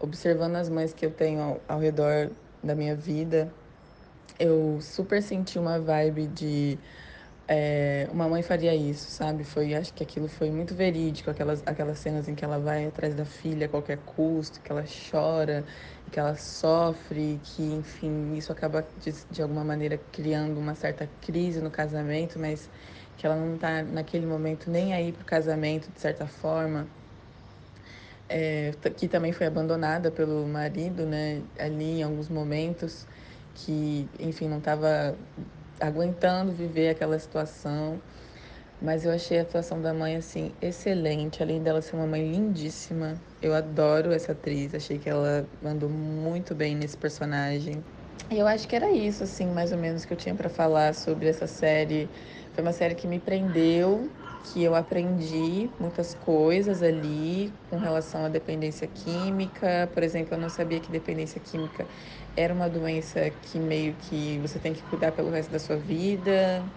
observando 0.00 0.56
as 0.56 0.68
mães 0.68 0.92
que 0.92 1.04
eu 1.06 1.10
tenho 1.10 1.40
ao, 1.40 1.60
ao 1.68 1.80
redor 1.80 2.30
da 2.62 2.74
minha 2.74 2.96
vida, 2.96 3.52
eu 4.38 4.80
super 4.80 5.22
senti 5.22 5.58
uma 5.58 5.78
vibe 5.78 6.26
de 6.28 6.78
é, 7.52 8.08
uma 8.12 8.28
mãe 8.28 8.42
faria 8.42 8.72
isso, 8.76 9.10
sabe? 9.10 9.42
Foi, 9.42 9.74
acho 9.74 9.92
que 9.92 10.04
aquilo 10.04 10.28
foi 10.28 10.50
muito 10.52 10.72
verídico, 10.72 11.30
aquelas, 11.30 11.62
aquelas 11.66 11.98
cenas 11.98 12.28
em 12.28 12.34
que 12.34 12.44
ela 12.44 12.60
vai 12.60 12.86
atrás 12.86 13.12
da 13.12 13.24
filha 13.24 13.66
a 13.66 13.68
qualquer 13.68 13.98
custo, 13.98 14.60
que 14.60 14.70
ela 14.70 14.84
chora, 15.10 15.64
que 16.12 16.20
ela 16.20 16.36
sofre, 16.36 17.40
que, 17.42 17.62
enfim, 17.74 18.36
isso 18.36 18.52
acaba 18.52 18.86
de, 18.96 19.12
de 19.28 19.42
alguma 19.42 19.64
maneira 19.64 19.98
criando 20.12 20.58
uma 20.60 20.76
certa 20.76 21.08
crise 21.20 21.60
no 21.60 21.72
casamento, 21.72 22.38
mas 22.38 22.70
que 23.16 23.26
ela 23.26 23.34
não 23.34 23.58
tá 23.58 23.82
naquele 23.82 24.26
momento 24.26 24.70
nem 24.70 24.94
aí 24.94 25.12
pro 25.12 25.24
casamento, 25.24 25.90
de 25.90 26.00
certa 26.00 26.26
forma. 26.28 26.86
É, 28.30 28.72
que 28.96 29.08
também 29.08 29.32
foi 29.32 29.46
abandonada 29.46 30.10
pelo 30.10 30.46
marido, 30.46 31.04
né? 31.04 31.42
Ali 31.58 31.98
em 31.98 32.02
alguns 32.02 32.28
momentos, 32.28 33.06
que, 33.54 34.06
enfim, 34.18 34.48
não 34.48 34.58
estava 34.58 35.14
aguentando 35.80 36.52
viver 36.52 36.90
aquela 36.90 37.18
situação. 37.18 38.00
Mas 38.80 39.04
eu 39.04 39.10
achei 39.12 39.38
a 39.38 39.42
atuação 39.42 39.82
da 39.82 39.92
mãe, 39.92 40.16
assim, 40.16 40.52
excelente. 40.62 41.42
Além 41.42 41.62
dela 41.62 41.82
ser 41.82 41.96
uma 41.96 42.06
mãe 42.06 42.30
lindíssima. 42.30 43.20
Eu 43.42 43.52
adoro 43.52 44.12
essa 44.12 44.32
atriz. 44.32 44.74
Achei 44.74 44.98
que 44.98 45.08
ela 45.10 45.44
mandou 45.60 45.88
muito 45.88 46.54
bem 46.54 46.74
nesse 46.74 46.96
personagem. 46.96 47.84
E 48.30 48.38
eu 48.38 48.46
acho 48.46 48.66
que 48.68 48.76
era 48.76 48.90
isso, 48.90 49.24
assim, 49.24 49.46
mais 49.46 49.72
ou 49.72 49.78
menos, 49.78 50.04
que 50.04 50.12
eu 50.12 50.16
tinha 50.16 50.34
para 50.34 50.48
falar 50.48 50.94
sobre 50.94 51.28
essa 51.28 51.46
série. 51.46 52.08
Foi 52.54 52.62
uma 52.62 52.72
série 52.72 52.94
que 52.94 53.06
me 53.06 53.18
prendeu, 53.18 54.08
que 54.42 54.62
eu 54.62 54.74
aprendi 54.74 55.70
muitas 55.78 56.14
coisas 56.14 56.82
ali 56.82 57.54
com 57.68 57.78
relação 57.78 58.24
à 58.24 58.28
dependência 58.28 58.86
química. 58.88 59.90
Por 59.92 60.02
exemplo, 60.02 60.34
eu 60.34 60.38
não 60.38 60.48
sabia 60.48 60.80
que 60.80 60.90
dependência 60.90 61.40
química 61.40 61.86
era 62.36 62.52
uma 62.54 62.68
doença 62.68 63.30
que 63.30 63.58
meio 63.60 63.94
que 63.96 64.38
você 64.40 64.58
tem 64.58 64.72
que 64.72 64.82
cuidar 64.84 65.12
pelo 65.12 65.30
resto 65.30 65.50
da 65.50 65.58
sua 65.58 65.76
vida 65.76 66.70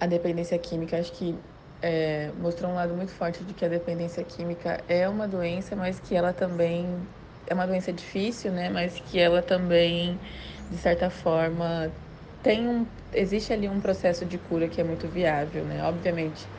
a 0.00 0.06
dependência 0.06 0.58
química, 0.58 0.98
acho 0.98 1.12
que 1.12 1.38
é, 1.80 2.32
mostrou 2.32 2.70
um 2.70 2.74
lado 2.74 2.94
muito 2.94 3.12
forte 3.12 3.44
de 3.44 3.54
que 3.54 3.64
a 3.64 3.68
dependência 3.68 4.24
química 4.24 4.84
é 4.88 5.08
uma 5.08 5.28
doença, 5.28 5.76
mas 5.76 6.00
que 6.00 6.14
ela 6.14 6.32
também 6.32 7.08
é 7.46 7.54
uma 7.54 7.66
doença 7.66 7.92
difícil, 7.92 8.52
né? 8.52 8.68
Mas 8.70 8.98
que 9.00 9.18
ela 9.18 9.42
também, 9.42 10.20
de 10.68 10.78
certa 10.78 11.10
forma, 11.10 11.94
tem 12.42 12.68
um 12.68 12.86
existe 13.12 13.52
ali 13.52 13.68
um 13.68 13.80
processo 13.80 14.24
de 14.26 14.38
cura 14.38 14.68
que 14.68 14.80
é 14.80 14.84
muito 14.84 15.08
viável, 15.08 15.64
né? 15.64 15.84
Obviamente, 15.84 16.50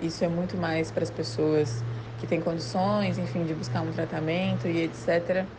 isso 0.00 0.24
é 0.24 0.28
muito 0.28 0.56
mais 0.58 0.90
para 0.90 1.02
as 1.04 1.10
pessoas 1.10 1.84
que 2.16 2.26
têm 2.26 2.40
condições, 2.40 3.18
enfim, 3.18 3.44
de 3.44 3.54
buscar 3.54 3.82
um 3.82 3.90
tratamento 3.90 4.68
e 4.68 4.78
etc. 4.80 5.50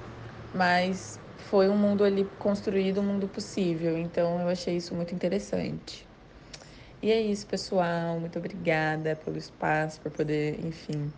Mas 0.53 1.19
foi 1.37 1.69
um 1.69 1.77
mundo 1.77 2.03
ali 2.03 2.25
construído, 2.37 3.01
um 3.01 3.03
mundo 3.05 3.27
possível. 3.29 3.97
Então 3.97 4.39
eu 4.41 4.47
achei 4.49 4.77
isso 4.77 4.95
muito 4.95 5.13
interessante. 5.15 6.09
E 7.01 7.11
é 7.11 7.19
isso, 7.21 7.47
pessoal. 7.47 8.19
Muito 8.19 8.39
obrigada 8.39 9.15
pelo 9.15 9.37
espaço, 9.37 10.01
por 10.01 10.11
poder, 10.11 10.63
enfim, 10.65 11.13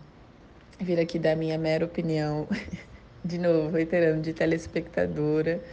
vir 0.80 1.00
aqui 1.00 1.18
dar 1.18 1.36
minha 1.36 1.58
mera 1.58 1.84
opinião. 1.84 2.48
De 3.24 3.38
novo, 3.38 3.76
reiterando, 3.76 4.22
de 4.22 4.34
telespectadora. 4.34 5.64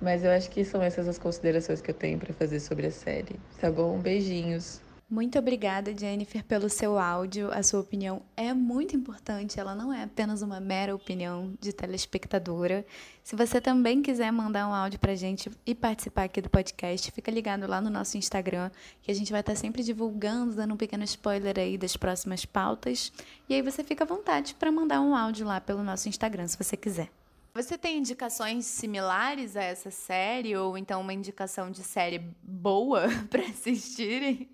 Mas 0.00 0.24
eu 0.24 0.30
acho 0.32 0.50
que 0.50 0.64
são 0.64 0.82
essas 0.82 1.08
as 1.08 1.18
considerações 1.18 1.80
que 1.82 1.90
eu 1.90 1.94
tenho 1.94 2.18
para 2.18 2.34
fazer 2.34 2.60
sobre 2.60 2.86
a 2.88 2.92
série. 2.92 3.40
Tá 3.58 3.72
bom? 3.72 4.00
Beijinhos. 4.02 4.83
Muito 5.08 5.38
obrigada, 5.38 5.96
Jennifer, 5.96 6.42
pelo 6.42 6.68
seu 6.70 6.98
áudio. 6.98 7.52
A 7.52 7.62
sua 7.62 7.80
opinião 7.80 8.22
é 8.34 8.54
muito 8.54 8.96
importante, 8.96 9.60
ela 9.60 9.74
não 9.74 9.92
é 9.92 10.02
apenas 10.02 10.40
uma 10.40 10.58
mera 10.58 10.94
opinião 10.94 11.54
de 11.60 11.72
telespectadora. 11.74 12.86
Se 13.22 13.36
você 13.36 13.60
também 13.60 14.00
quiser 14.00 14.32
mandar 14.32 14.66
um 14.66 14.72
áudio 14.72 14.98
pra 14.98 15.14
gente 15.14 15.50
e 15.66 15.74
participar 15.74 16.24
aqui 16.24 16.40
do 16.40 16.48
podcast, 16.48 17.10
fica 17.12 17.30
ligado 17.30 17.66
lá 17.66 17.82
no 17.82 17.90
nosso 17.90 18.16
Instagram, 18.16 18.70
que 19.02 19.10
a 19.10 19.14
gente 19.14 19.30
vai 19.30 19.40
estar 19.40 19.54
sempre 19.54 19.82
divulgando, 19.82 20.54
dando 20.54 20.72
um 20.72 20.76
pequeno 20.76 21.04
spoiler 21.04 21.58
aí 21.58 21.76
das 21.76 21.96
próximas 21.96 22.46
pautas. 22.46 23.12
E 23.46 23.54
aí 23.54 23.60
você 23.60 23.84
fica 23.84 24.04
à 24.04 24.06
vontade 24.06 24.54
para 24.54 24.72
mandar 24.72 25.02
um 25.02 25.14
áudio 25.14 25.46
lá 25.46 25.60
pelo 25.60 25.84
nosso 25.84 26.08
Instagram, 26.08 26.48
se 26.48 26.56
você 26.56 26.78
quiser. 26.78 27.10
Você 27.54 27.78
tem 27.78 27.98
indicações 27.98 28.66
similares 28.66 29.54
a 29.54 29.62
essa 29.62 29.90
série 29.90 30.56
ou 30.56 30.76
então 30.76 31.00
uma 31.00 31.12
indicação 31.12 31.70
de 31.70 31.84
série 31.84 32.18
boa 32.42 33.06
para 33.30 33.42
assistirem? 33.42 34.48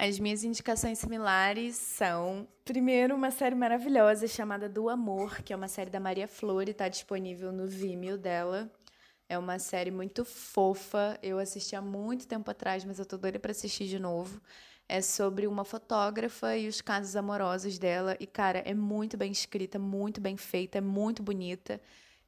As 0.00 0.20
minhas 0.20 0.44
indicações 0.44 1.00
similares 1.00 1.74
são, 1.74 2.46
primeiro, 2.64 3.16
uma 3.16 3.32
série 3.32 3.56
maravilhosa 3.56 4.28
chamada 4.28 4.68
Do 4.68 4.88
Amor, 4.88 5.42
que 5.42 5.52
é 5.52 5.56
uma 5.56 5.66
série 5.66 5.90
da 5.90 5.98
Maria 5.98 6.28
Flor 6.28 6.68
e 6.68 6.70
está 6.70 6.86
disponível 6.86 7.50
no 7.50 7.66
Vimeo 7.66 8.16
dela. 8.16 8.70
É 9.28 9.36
uma 9.36 9.58
série 9.58 9.90
muito 9.90 10.24
fofa. 10.24 11.18
Eu 11.20 11.40
assisti 11.40 11.74
há 11.74 11.82
muito 11.82 12.28
tempo 12.28 12.48
atrás, 12.48 12.84
mas 12.84 13.00
eu 13.00 13.04
tô 13.04 13.16
doida 13.18 13.40
para 13.40 13.50
assistir 13.50 13.88
de 13.88 13.98
novo. 13.98 14.40
É 14.88 15.00
sobre 15.00 15.48
uma 15.48 15.64
fotógrafa 15.64 16.56
e 16.56 16.68
os 16.68 16.80
casos 16.80 17.16
amorosos 17.16 17.76
dela. 17.76 18.16
E, 18.20 18.26
cara, 18.26 18.60
é 18.60 18.74
muito 18.74 19.16
bem 19.16 19.32
escrita, 19.32 19.80
muito 19.80 20.20
bem 20.20 20.36
feita, 20.36 20.78
é 20.78 20.80
muito 20.80 21.24
bonita. 21.24 21.80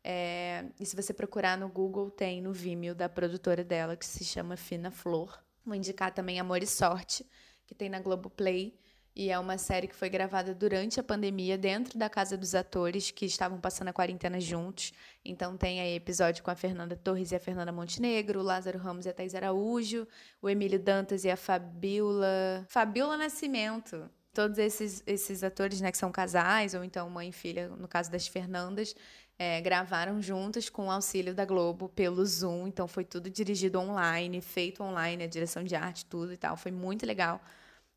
É... 0.03 0.65
E 0.81 0.85
se 0.85 0.97
você 0.97 1.15
procurar 1.15 1.57
no 1.57 1.69
Google, 1.69 2.11
tem 2.11 2.43
no 2.43 2.53
Vimeo 2.53 2.97
da 2.97 3.09
produtora 3.09 3.63
dela, 3.63 3.95
que 3.95 4.05
se 4.05 4.25
chama 4.25 4.57
Fina 4.57 4.91
Flor. 4.91 5.41
Vou 5.65 5.77
indicar 5.77 6.13
também 6.13 6.41
Amor 6.41 6.65
e 6.65 6.67
Sorte, 6.67 7.25
que 7.71 7.75
tem 7.77 7.89
na 7.89 8.01
Globoplay. 8.01 8.75
E 9.15 9.31
é 9.31 9.39
uma 9.39 9.57
série 9.59 9.87
que 9.87 9.95
foi 9.95 10.09
gravada 10.09 10.53
durante 10.53 10.99
a 10.99 11.03
pandemia, 11.05 11.57
dentro 11.57 11.97
da 11.97 12.09
casa 12.09 12.37
dos 12.37 12.55
atores 12.55 13.13
que 13.13 13.25
estavam 13.25 13.61
passando 13.61 13.89
a 13.89 13.93
quarentena 13.93 14.41
juntos. 14.41 14.93
Então 15.25 15.57
tem 15.57 15.81
aí 15.81 15.95
episódio 15.95 16.43
com 16.43 16.51
a 16.51 16.57
Fernanda 16.57 16.97
Torres 16.97 17.31
e 17.31 17.37
a 17.37 17.41
Fernanda 17.41 17.71
Montenegro, 17.71 18.41
o 18.41 18.43
Lázaro 18.43 18.79
Ramos 18.79 19.07
e 19.07 19.09
a 19.09 19.13
Thais 19.13 19.35
Araújo, 19.37 20.07
o 20.43 20.49
Emílio 20.49 20.81
Dantas 20.81 21.25
e 21.25 21.31
a 21.31 21.37
Fabiola. 21.37 22.67
Fabiola 22.69 23.17
Nascimento. 23.17 24.11
Todos 24.33 24.59
esses, 24.59 25.03
esses 25.07 25.45
atores, 25.45 25.81
né, 25.81 25.93
que 25.93 25.99
são 25.99 26.11
casais, 26.11 26.75
ou 26.75 26.83
então 26.83 27.09
mãe 27.11 27.29
e 27.29 27.33
filha, 27.33 27.69
no 27.69 27.89
caso 27.89 28.11
das 28.11 28.27
Fernandas, 28.29 28.95
é, 29.41 29.59
gravaram 29.59 30.21
juntos 30.21 30.69
com 30.69 30.89
o 30.89 30.91
auxílio 30.91 31.35
da 31.35 31.47
Globo 31.47 31.89
pelo 31.89 32.23
Zoom. 32.27 32.67
Então 32.67 32.87
foi 32.87 33.07
tudo 33.07 33.31
dirigido 33.31 33.81
online, 33.81 34.39
feito 34.43 34.83
online, 34.83 35.25
a 35.25 35.27
direção 35.27 35.65
de 35.65 35.75
arte, 35.75 36.05
tudo 36.05 36.35
e 36.35 36.37
tal. 36.37 36.59
Foi 36.59 36.71
muito 36.71 37.07
legal. 37.07 37.41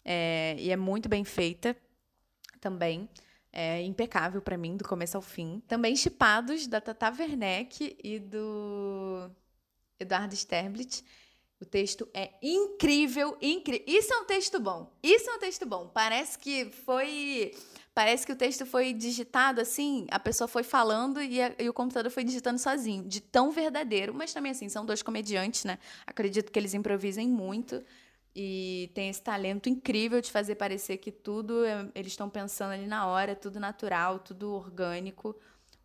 É, 0.06 0.56
e 0.58 0.72
é 0.72 0.78
muito 0.78 1.10
bem 1.10 1.26
feita 1.26 1.76
também. 2.62 3.10
É 3.52 3.82
impecável 3.82 4.42
para 4.42 4.58
mim, 4.58 4.78
do 4.78 4.88
começo 4.88 5.18
ao 5.18 5.22
fim. 5.22 5.62
Também 5.68 5.98
chipados 5.98 6.66
da 6.66 6.80
Tata 6.80 7.12
Werneck 7.12 7.98
e 8.02 8.20
do 8.20 9.30
Eduardo 10.00 10.34
Sterblit. 10.34 11.04
O 11.60 11.66
texto 11.66 12.08
é 12.14 12.32
incrível, 12.42 13.38
incrível. 13.42 13.84
Isso 13.86 14.14
é 14.14 14.18
um 14.18 14.26
texto 14.26 14.62
bom. 14.62 14.90
Isso 15.04 15.30
é 15.30 15.34
um 15.34 15.40
texto 15.40 15.66
bom. 15.66 15.90
Parece 15.94 16.40
que 16.40 16.72
foi. 16.72 17.52
Parece 17.94 18.26
que 18.26 18.32
o 18.32 18.36
texto 18.36 18.66
foi 18.66 18.92
digitado 18.92 19.62
assim, 19.62 20.08
a 20.10 20.20
pessoa 20.20 20.48
foi 20.48 20.64
falando 20.64 21.22
e, 21.22 21.40
a, 21.40 21.54
e, 21.60 21.70
o 21.70 21.74
computador 21.74 22.12
foi 22.12 22.24
digitando 22.24 22.58
sozinho, 22.58 23.04
de 23.04 23.22
tão 23.22 23.52
verdadeiro. 23.52 24.14
Mas 24.14 24.34
também, 24.34 24.52
assim, 24.52 24.68
são 24.68 24.84
dois 24.84 25.04
comediantes, 25.04 25.64
né? 25.64 25.78
Acredito 26.08 26.52
que 26.52 26.58
eles 26.58 26.74
improvisem 26.74 27.30
muito 27.30 27.84
e 28.36 28.90
tem 28.96 29.10
esse 29.10 29.22
talento 29.22 29.70
incrível 29.70 30.20
de 30.20 30.32
fazer 30.32 30.56
parecer 30.56 30.98
que 30.98 31.12
tudo 31.12 31.64
é, 31.66 31.88
eles 31.94 32.14
estão 32.14 32.30
pensando 32.30 32.72
ali 32.72 32.88
na 32.88 33.06
hora, 33.06 33.36
tudo 33.36 33.60
natural, 33.60 34.20
tudo 34.20 34.52
orgânico. 34.52 35.36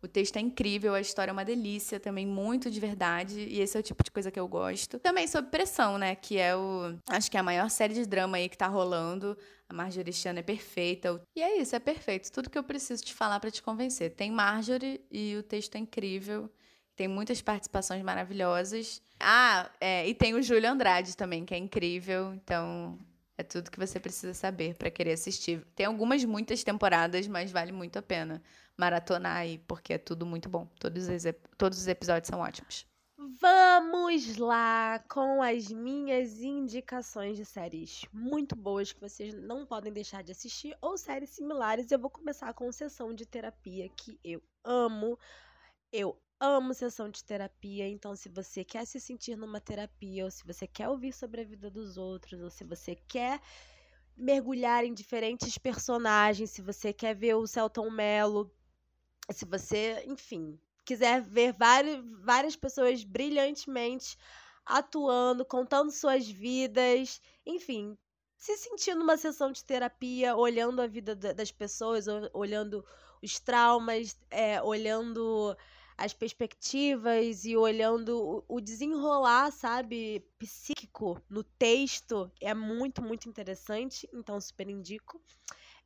O 0.01 0.07
texto 0.07 0.37
é 0.37 0.39
incrível, 0.39 0.93
a 0.93 1.01
história 1.01 1.29
é 1.29 1.33
uma 1.33 1.43
delícia, 1.43 1.99
também 1.99 2.25
muito 2.25 2.71
de 2.71 2.79
verdade, 2.79 3.41
e 3.41 3.59
esse 3.59 3.75
é 3.75 3.79
o 3.81 3.83
tipo 3.83 4.01
de 4.01 4.09
coisa 4.09 4.31
que 4.31 4.39
eu 4.39 4.47
gosto. 4.47 4.97
Também 4.97 5.27
sobre 5.27 5.51
pressão, 5.51 5.97
né, 5.97 6.15
que 6.15 6.37
é 6.37 6.55
o 6.55 6.97
acho 7.09 7.29
que 7.29 7.35
é 7.35 7.39
a 7.41 7.43
maior 7.43 7.69
série 7.69 7.93
de 7.93 8.05
drama 8.05 8.37
aí 8.37 8.47
que 8.47 8.57
tá 8.57 8.67
rolando. 8.67 9.37
A 9.67 9.73
Marjorie 9.73 10.13
Chan 10.13 10.33
é 10.37 10.41
perfeita. 10.41 11.21
E 11.35 11.43
é 11.43 11.61
isso, 11.61 11.75
é 11.75 11.79
perfeito. 11.79 12.31
Tudo 12.31 12.49
que 12.49 12.57
eu 12.57 12.63
preciso 12.63 13.03
te 13.03 13.13
falar 13.13 13.39
para 13.39 13.51
te 13.51 13.61
convencer. 13.61 14.11
Tem 14.15 14.31
Marjorie 14.31 15.01
e 15.11 15.35
o 15.35 15.43
texto 15.43 15.75
é 15.75 15.79
incrível. 15.79 16.49
Tem 16.95 17.07
muitas 17.07 17.41
participações 17.41 18.01
maravilhosas. 18.01 19.01
Ah, 19.19 19.69
é, 19.79 20.07
e 20.07 20.15
tem 20.15 20.33
o 20.33 20.41
Júlio 20.41 20.71
Andrade 20.71 21.15
também, 21.15 21.45
que 21.45 21.53
é 21.53 21.57
incrível. 21.57 22.33
Então, 22.33 22.97
é 23.37 23.43
tudo 23.43 23.69
que 23.69 23.77
você 23.77 23.99
precisa 23.99 24.33
saber 24.33 24.73
para 24.75 24.89
querer 24.89 25.11
assistir. 25.11 25.61
Tem 25.75 25.85
algumas, 25.85 26.25
muitas 26.25 26.63
temporadas, 26.63 27.27
mas 27.27 27.51
vale 27.51 27.71
muito 27.71 27.99
a 27.99 28.01
pena 28.01 28.41
maratonar 28.79 29.37
aí, 29.37 29.57
porque 29.59 29.93
é 29.93 29.97
tudo 29.97 30.25
muito 30.25 30.47
bom. 30.47 30.65
Todos 30.79 31.07
os, 31.07 31.23
todos 31.57 31.77
os 31.77 31.87
episódios 31.87 32.27
são 32.27 32.39
ótimos. 32.39 32.87
Vamos 33.41 34.37
lá 34.37 34.99
com 35.09 35.43
as 35.43 35.69
minhas 35.69 36.41
indicações 36.41 37.35
de 37.35 37.43
séries 37.43 38.05
muito 38.13 38.55
boas 38.55 38.93
que 38.93 39.01
vocês 39.01 39.33
não 39.33 39.65
podem 39.65 39.91
deixar 39.91 40.23
de 40.23 40.31
assistir 40.31 40.75
ou 40.81 40.97
séries 40.97 41.31
similares. 41.31 41.91
Eu 41.91 41.99
vou 41.99 42.09
começar 42.09 42.53
com 42.53 42.71
sessão 42.71 43.13
de 43.13 43.25
terapia 43.25 43.89
que 43.89 44.17
eu 44.23 44.41
amo. 44.63 45.19
Eu 45.91 46.17
amo 46.39 46.73
sessão 46.73 47.09
de 47.09 47.21
terapia, 47.21 47.89
então 47.89 48.15
se 48.15 48.29
você 48.29 48.63
quer 48.63 48.85
se 48.85 48.99
sentir 49.01 49.35
numa 49.35 49.59
terapia, 49.59 50.23
ou 50.23 50.31
se 50.31 50.45
você 50.45 50.65
quer 50.65 50.87
ouvir 50.87 51.11
sobre 51.11 51.41
a 51.41 51.45
vida 51.45 51.69
dos 51.69 51.97
outros, 51.97 52.41
ou 52.41 52.49
se 52.49 52.63
você 52.63 52.95
quer 52.95 53.41
mergulhar 54.15 54.85
em 54.85 54.93
diferentes 54.93 55.57
personagens, 55.57 56.51
se 56.51 56.61
você 56.61 56.93
quer 56.93 57.15
ver 57.15 57.35
o 57.35 57.47
Celton 57.47 57.89
Mello, 57.89 58.49
se 59.31 59.45
você, 59.45 60.03
enfim, 60.07 60.59
quiser 60.85 61.21
ver 61.21 61.53
várias, 61.53 62.03
várias 62.23 62.55
pessoas 62.55 63.03
brilhantemente 63.03 64.17
atuando, 64.65 65.45
contando 65.45 65.91
suas 65.91 66.27
vidas, 66.27 67.21
enfim, 67.45 67.97
se 68.37 68.55
sentir 68.57 68.95
numa 68.95 69.17
sessão 69.17 69.51
de 69.51 69.63
terapia, 69.63 70.35
olhando 70.35 70.81
a 70.81 70.87
vida 70.87 71.15
das 71.15 71.51
pessoas, 71.51 72.05
olhando 72.33 72.85
os 73.21 73.39
traumas, 73.39 74.17
é, 74.29 74.61
olhando 74.61 75.55
as 75.97 76.13
perspectivas 76.13 77.43
e 77.43 77.57
olhando 77.57 78.45
o 78.47 78.61
desenrolar, 78.61 79.51
sabe, 79.51 80.25
psíquico 80.37 81.21
no 81.29 81.43
texto 81.43 82.31
é 82.39 82.53
muito, 82.53 83.01
muito 83.01 83.27
interessante, 83.27 84.07
então 84.13 84.39
super 84.39 84.69
indico. 84.69 85.21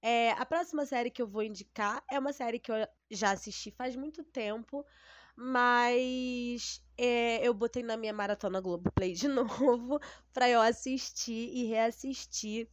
É, 0.04 0.32
a 0.34 0.46
próxima 0.46 0.86
série 0.86 1.10
que 1.10 1.22
eu 1.22 1.28
vou 1.28 1.44
indicar 1.44 2.04
é 2.12 2.20
uma 2.20 2.34
série 2.34 2.60
que 2.60 2.70
eu 2.72 2.76
já 3.10 3.32
assisti 3.32 3.72
faz 3.72 3.96
muito 3.96 4.22
tempo, 4.22 4.86
mas 5.34 6.84
é, 6.98 7.48
eu 7.48 7.54
botei 7.54 7.82
na 7.84 7.96
minha 7.96 8.12
maratona 8.12 8.60
Globoplay 8.60 9.14
de 9.14 9.30
novo 9.30 10.00
pra 10.34 10.50
eu 10.50 10.62
assistir 10.62 11.50
e 11.54 11.66
reassistir 11.68 12.70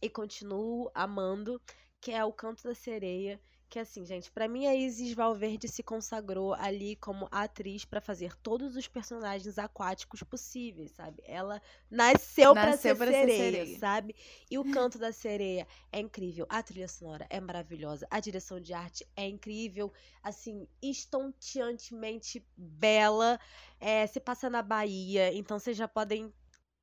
e 0.00 0.08
continuo 0.08 0.90
amando, 0.94 1.60
que 2.00 2.10
é 2.10 2.24
O 2.24 2.32
Canto 2.32 2.64
da 2.64 2.74
Sereia. 2.74 3.38
Que 3.68 3.80
assim, 3.80 4.04
gente, 4.04 4.30
para 4.30 4.46
mim 4.46 4.66
a 4.66 4.74
Isis 4.76 5.12
Valverde 5.12 5.66
se 5.66 5.82
consagrou 5.82 6.54
ali 6.54 6.94
como 6.96 7.28
atriz 7.32 7.84
para 7.84 8.00
fazer 8.00 8.36
todos 8.36 8.76
os 8.76 8.86
personagens 8.86 9.58
aquáticos 9.58 10.22
possíveis, 10.22 10.92
sabe? 10.92 11.20
Ela 11.26 11.60
nasceu, 11.90 12.54
nasceu 12.54 12.54
para 12.54 12.76
ser, 12.76 12.96
pra 12.96 13.06
sereia, 13.06 13.26
ser 13.26 13.52
sereia, 13.58 13.78
sabe? 13.78 14.14
E 14.48 14.56
o 14.56 14.70
canto 14.70 14.98
da 14.98 15.10
sereia 15.10 15.66
é 15.90 15.98
incrível, 15.98 16.46
a 16.48 16.62
trilha 16.62 16.86
sonora 16.86 17.26
é 17.28 17.40
maravilhosa, 17.40 18.06
a 18.08 18.20
direção 18.20 18.60
de 18.60 18.72
arte 18.72 19.04
é 19.16 19.26
incrível, 19.26 19.92
assim, 20.22 20.68
estonteantemente 20.80 22.46
bela. 22.56 23.38
É, 23.80 24.06
se 24.06 24.20
passa 24.20 24.48
na 24.48 24.62
Bahia, 24.62 25.34
então 25.34 25.58
vocês 25.58 25.76
já 25.76 25.88
podem 25.88 26.32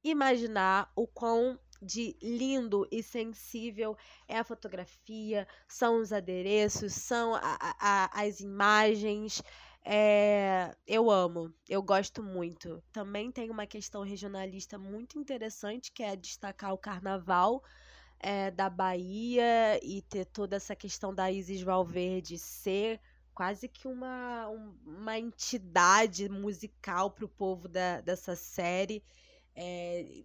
imaginar 0.03 0.91
o 0.97 1.07
quão 1.07 1.57
de 1.83 2.15
lindo 2.21 2.87
e 2.91 3.03
sensível 3.03 3.97
é 4.27 4.37
a 4.37 4.43
fotografia, 4.43 5.47
são 5.67 5.99
os 5.99 6.11
adereços, 6.13 6.93
são 6.93 7.35
a, 7.35 7.57
a, 7.79 8.21
as 8.21 8.39
imagens. 8.39 9.41
É, 9.85 10.75
eu 10.87 11.11
amo, 11.11 11.53
eu 11.67 11.81
gosto 11.83 12.23
muito. 12.23 12.81
Também 12.91 13.31
tem 13.31 13.49
uma 13.49 13.67
questão 13.67 14.01
regionalista 14.01 14.77
muito 14.77 15.19
interessante, 15.19 15.91
que 15.91 16.03
é 16.03 16.15
destacar 16.15 16.73
o 16.73 16.77
carnaval 16.77 17.61
é, 18.19 18.49
da 18.49 18.69
Bahia 18.69 19.79
e 19.83 20.01
ter 20.03 20.25
toda 20.25 20.55
essa 20.55 20.75
questão 20.75 21.13
da 21.13 21.29
Isis 21.29 21.61
Valverde 21.61 22.37
ser 22.37 23.01
quase 23.33 23.67
que 23.67 23.87
uma, 23.87 24.47
uma 24.85 25.17
entidade 25.17 26.29
musical 26.29 27.11
para 27.11 27.25
o 27.25 27.29
povo 27.29 27.67
da, 27.67 27.99
dessa 28.01 28.35
série. 28.35 29.03
É, 29.55 30.23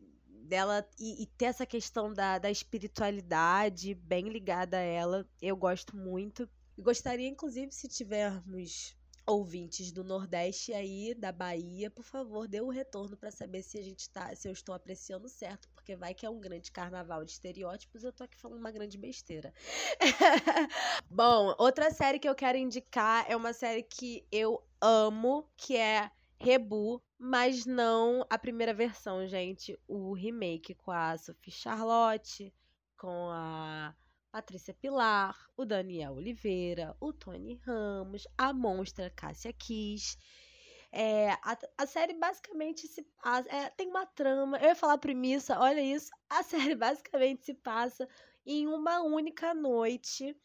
dela 0.48 0.88
e, 0.98 1.22
e, 1.22 1.26
ter 1.26 1.46
essa 1.46 1.66
questão 1.66 2.12
da, 2.12 2.38
da 2.38 2.50
espiritualidade 2.50 3.94
bem 3.94 4.28
ligada 4.28 4.78
a 4.78 4.82
ela. 4.82 5.28
Eu 5.40 5.56
gosto 5.56 5.96
muito. 5.96 6.48
E 6.76 6.82
gostaria, 6.82 7.28
inclusive, 7.28 7.70
se 7.72 7.86
tivermos 7.88 8.96
ouvintes 9.28 9.92
do 9.92 10.02
Nordeste 10.02 10.72
aí, 10.72 11.14
da 11.14 11.30
Bahia, 11.30 11.90
por 11.90 12.02
favor, 12.02 12.48
dê 12.48 12.62
o 12.62 12.66
um 12.66 12.70
retorno 12.70 13.14
para 13.14 13.30
saber 13.30 13.62
se 13.62 13.78
a 13.78 13.82
gente 13.82 14.08
tá, 14.08 14.34
se 14.34 14.48
eu 14.48 14.52
estou 14.52 14.74
apreciando 14.74 15.28
certo, 15.28 15.68
porque 15.74 15.94
vai 15.94 16.14
que 16.14 16.24
é 16.24 16.30
um 16.30 16.40
grande 16.40 16.72
carnaval 16.72 17.22
de 17.24 17.32
estereótipos, 17.32 18.02
eu 18.02 18.12
tô 18.12 18.24
aqui 18.24 18.38
falando 18.38 18.58
uma 18.58 18.70
grande 18.70 18.96
besteira. 18.96 19.52
Bom, 21.10 21.54
outra 21.58 21.90
série 21.90 22.18
que 22.18 22.28
eu 22.28 22.34
quero 22.34 22.56
indicar 22.56 23.26
é 23.28 23.36
uma 23.36 23.52
série 23.52 23.82
que 23.82 24.26
eu 24.32 24.64
amo, 24.80 25.46
que 25.56 25.76
é 25.76 26.10
Rebu, 26.40 27.02
mas 27.18 27.66
não 27.66 28.24
a 28.30 28.38
primeira 28.38 28.72
versão, 28.72 29.26
gente. 29.26 29.78
O 29.88 30.12
remake 30.12 30.74
com 30.74 30.92
a 30.92 31.18
Sophie 31.18 31.50
Charlotte, 31.50 32.54
com 32.96 33.28
a 33.30 33.94
Patrícia 34.30 34.72
Pilar, 34.72 35.36
o 35.56 35.64
Daniel 35.64 36.14
Oliveira, 36.14 36.96
o 37.00 37.12
Tony 37.12 37.56
Ramos, 37.64 38.26
a 38.36 38.52
monstra 38.52 39.10
Cássia 39.10 39.52
Kiss. 39.52 40.16
É, 40.92 41.30
a, 41.42 41.58
a, 41.76 41.86
série 41.86 42.14
basicamente 42.14 42.86
se 42.86 43.02
passa. 43.22 43.48
É, 43.50 43.70
tem 43.70 43.88
uma 43.88 44.06
trama. 44.06 44.58
Eu 44.58 44.68
ia 44.68 44.74
falar 44.74 44.96
premissa, 44.98 45.58
olha 45.58 45.80
isso. 45.80 46.10
A 46.30 46.42
série 46.44 46.76
basicamente 46.76 47.44
se 47.44 47.54
passa 47.54 48.08
em 48.46 48.66
uma 48.66 49.00
única 49.00 49.52
noite 49.54 50.36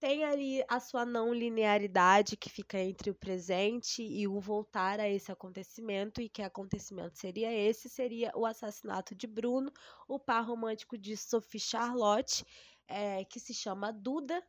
tem 0.00 0.24
ali 0.24 0.64
a 0.68 0.78
sua 0.80 1.04
não 1.04 1.32
linearidade 1.32 2.36
que 2.36 2.48
fica 2.48 2.78
entre 2.78 3.10
o 3.10 3.14
presente 3.14 4.02
e 4.02 4.26
o 4.28 4.40
voltar 4.40 5.00
a 5.00 5.08
esse 5.08 5.30
acontecimento, 5.32 6.20
e 6.20 6.28
que 6.28 6.42
acontecimento 6.42 7.18
seria 7.18 7.52
esse? 7.52 7.88
Seria 7.88 8.32
o 8.34 8.46
assassinato 8.46 9.14
de 9.14 9.26
Bruno, 9.26 9.72
o 10.06 10.18
par 10.18 10.46
romântico 10.46 10.96
de 10.96 11.16
Sophie 11.16 11.60
Charlotte, 11.60 12.44
é, 12.86 13.24
que 13.24 13.40
se 13.40 13.52
chama 13.52 13.92
Duda, 13.92 14.42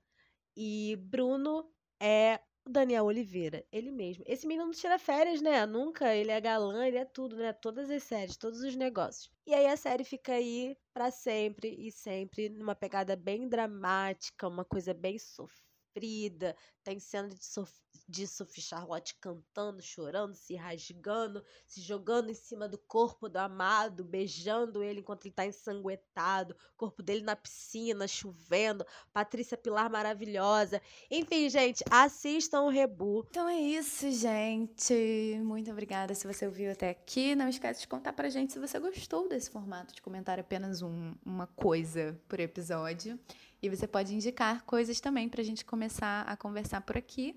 e 0.56 0.96
Bruno 0.98 1.72
é 2.00 2.40
Daniel 2.72 3.06
Oliveira, 3.06 3.66
ele 3.72 3.92
mesmo. 3.92 4.24
Esse 4.28 4.46
menino 4.48 4.66
não 4.66 4.72
tira 4.74 4.98
férias, 5.00 5.42
né? 5.42 5.66
Nunca. 5.66 6.14
Ele 6.16 6.32
é 6.32 6.40
galã, 6.42 6.86
ele 6.88 6.98
é 6.98 7.06
tudo, 7.06 7.36
né? 7.38 7.52
Todas 7.54 7.90
as 7.90 8.04
séries, 8.04 8.38
todos 8.38 8.62
os 8.62 8.76
negócios. 8.76 9.30
E 9.46 9.54
aí 9.54 9.66
a 9.68 9.76
série 9.78 10.04
fica 10.04 10.34
aí 10.34 10.78
para 10.94 11.12
sempre 11.12 11.76
e 11.88 11.92
sempre 11.92 12.50
numa 12.50 12.76
pegada 12.76 13.16
bem 13.16 13.48
dramática, 13.50 14.48
uma 14.48 14.64
coisa 14.66 14.94
bem 14.94 15.18
sofrida. 15.20 15.69
Tem 16.84 17.00
cena 17.00 17.30
de, 17.30 17.46
sof 17.46 17.72
de 18.08 18.28
Sophie 18.28 18.62
Charlotte 18.62 19.16
cantando, 19.22 19.82
chorando, 19.82 20.34
se 20.34 20.56
rasgando, 20.56 21.44
se 21.68 21.82
jogando 21.82 22.32
em 22.32 22.34
cima 22.34 22.68
do 22.68 22.78
corpo 22.78 23.30
do 23.30 23.38
amado, 23.38 24.04
beijando 24.04 24.82
ele 24.82 25.02
enquanto 25.02 25.26
ele 25.26 25.34
tá 25.34 25.46
ensanguentado, 25.46 26.56
corpo 26.76 27.04
dele 27.04 27.22
na 27.22 27.36
piscina, 27.36 28.08
chovendo, 28.08 28.86
Patrícia 29.14 29.58
Pilar 29.58 29.92
maravilhosa. 29.92 30.82
Enfim, 31.12 31.50
gente, 31.50 31.84
assistam 31.90 32.62
o 32.62 32.70
Rebu. 32.70 33.28
Então 33.30 33.48
é 33.48 33.60
isso, 33.60 34.10
gente. 34.12 35.40
Muito 35.44 35.70
obrigada 35.72 36.16
se 36.16 36.26
você 36.26 36.48
ouviu 36.48 36.72
até 36.72 36.90
aqui. 36.90 37.36
Não 37.36 37.48
esquece 37.48 37.82
de 37.82 37.88
contar 37.88 38.14
pra 38.14 38.30
gente 38.30 38.54
se 38.54 38.60
você 38.60 38.80
gostou 38.80 39.30
desse 39.30 39.52
formato 39.52 39.94
de 39.94 40.02
comentar 40.02 40.40
apenas 40.40 40.82
um, 40.82 41.14
uma 41.24 41.48
coisa 41.48 42.20
por 42.28 42.40
episódio. 42.40 43.20
E 43.62 43.70
você 43.70 43.88
pode 43.88 44.14
indicar 44.14 44.64
coisas 44.66 45.00
também 45.00 45.28
pra 45.28 45.44
gente 45.44 45.66
começar 45.66 46.22
a 46.22 46.38
conversar 46.38 46.82
por 46.82 46.98
aqui. 46.98 47.36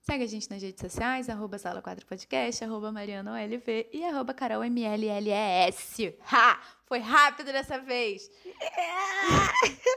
Segue 0.00 0.24
a 0.24 0.26
gente 0.26 0.48
nas 0.50 0.62
redes 0.62 0.80
sociais, 0.80 1.28
arroba 1.28 1.58
Sala 1.58 1.82
4 1.82 2.06
Podcast, 2.06 2.64
arroba 2.64 2.90
MarianaOLV 2.90 3.90
e 3.92 4.02
arroba 4.04 4.32
CarolMLLES. 4.32 5.98
Ha! 6.32 6.58
Foi 6.86 7.00
rápido 7.00 7.52
dessa 7.52 7.78
vez! 7.78 8.30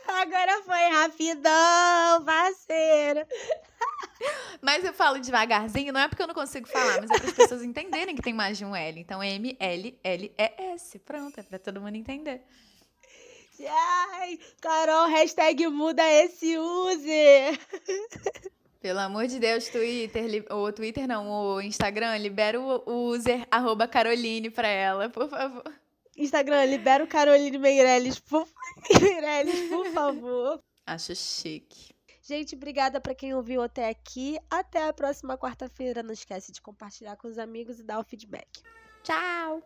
Agora 0.09 0.63
foi 0.63 0.89
rapidão, 0.89 2.25
parceiro! 2.25 3.25
Mas 4.61 4.83
eu 4.83 4.93
falo 4.93 5.17
devagarzinho, 5.17 5.93
não 5.93 6.01
é 6.01 6.09
porque 6.09 6.21
eu 6.21 6.27
não 6.27 6.35
consigo 6.35 6.67
falar, 6.67 6.99
mas 6.99 7.09
é 7.09 7.17
para 7.17 7.29
as 7.29 7.33
pessoas 7.33 7.63
entenderem 7.63 8.13
que 8.13 8.21
tem 8.21 8.33
mais 8.33 8.57
de 8.57 8.65
um 8.65 8.75
L. 8.75 8.99
Então, 8.99 9.23
M-L-L-E-S. 9.23 10.99
Pronto, 10.99 11.39
é 11.39 11.43
para 11.43 11.57
todo 11.57 11.79
mundo 11.79 11.95
entender. 11.95 12.43
Ai, 13.67 14.39
Carol, 14.61 15.07
hashtag 15.07 15.67
muda 15.67 16.03
esse 16.03 16.57
use. 16.57 17.59
Pelo 18.81 18.99
amor 18.99 19.27
de 19.27 19.39
Deus, 19.39 19.67
Twitter, 19.67 20.45
o 20.51 20.71
Twitter 20.71 21.07
não, 21.07 21.29
o 21.29 21.61
Instagram, 21.61 22.17
libera 22.17 22.59
o 22.59 23.09
user 23.09 23.45
arroba 23.51 23.87
Caroline 23.87 24.49
pra 24.49 24.67
ela, 24.67 25.07
por 25.09 25.29
favor. 25.29 25.63
Instagram, 26.17 26.65
libera 26.65 27.03
o 27.03 27.07
Caroline 27.07 27.57
Meirelles, 27.57 28.19
por, 28.19 28.47
Meirelles, 29.01 29.69
por 29.69 29.85
favor. 29.87 30.59
Acho 30.85 31.15
chique. 31.15 31.91
Gente, 32.21 32.55
obrigada 32.55 33.01
para 33.01 33.15
quem 33.15 33.33
ouviu 33.33 33.61
até 33.61 33.89
aqui. 33.89 34.37
Até 34.49 34.87
a 34.87 34.93
próxima 34.93 35.37
quarta-feira. 35.37 36.03
Não 36.03 36.13
esquece 36.13 36.51
de 36.51 36.61
compartilhar 36.61 37.15
com 37.17 37.27
os 37.27 37.37
amigos 37.37 37.79
e 37.79 37.83
dar 37.83 37.99
o 37.99 38.03
feedback. 38.03 38.61
Tchau! 39.03 39.61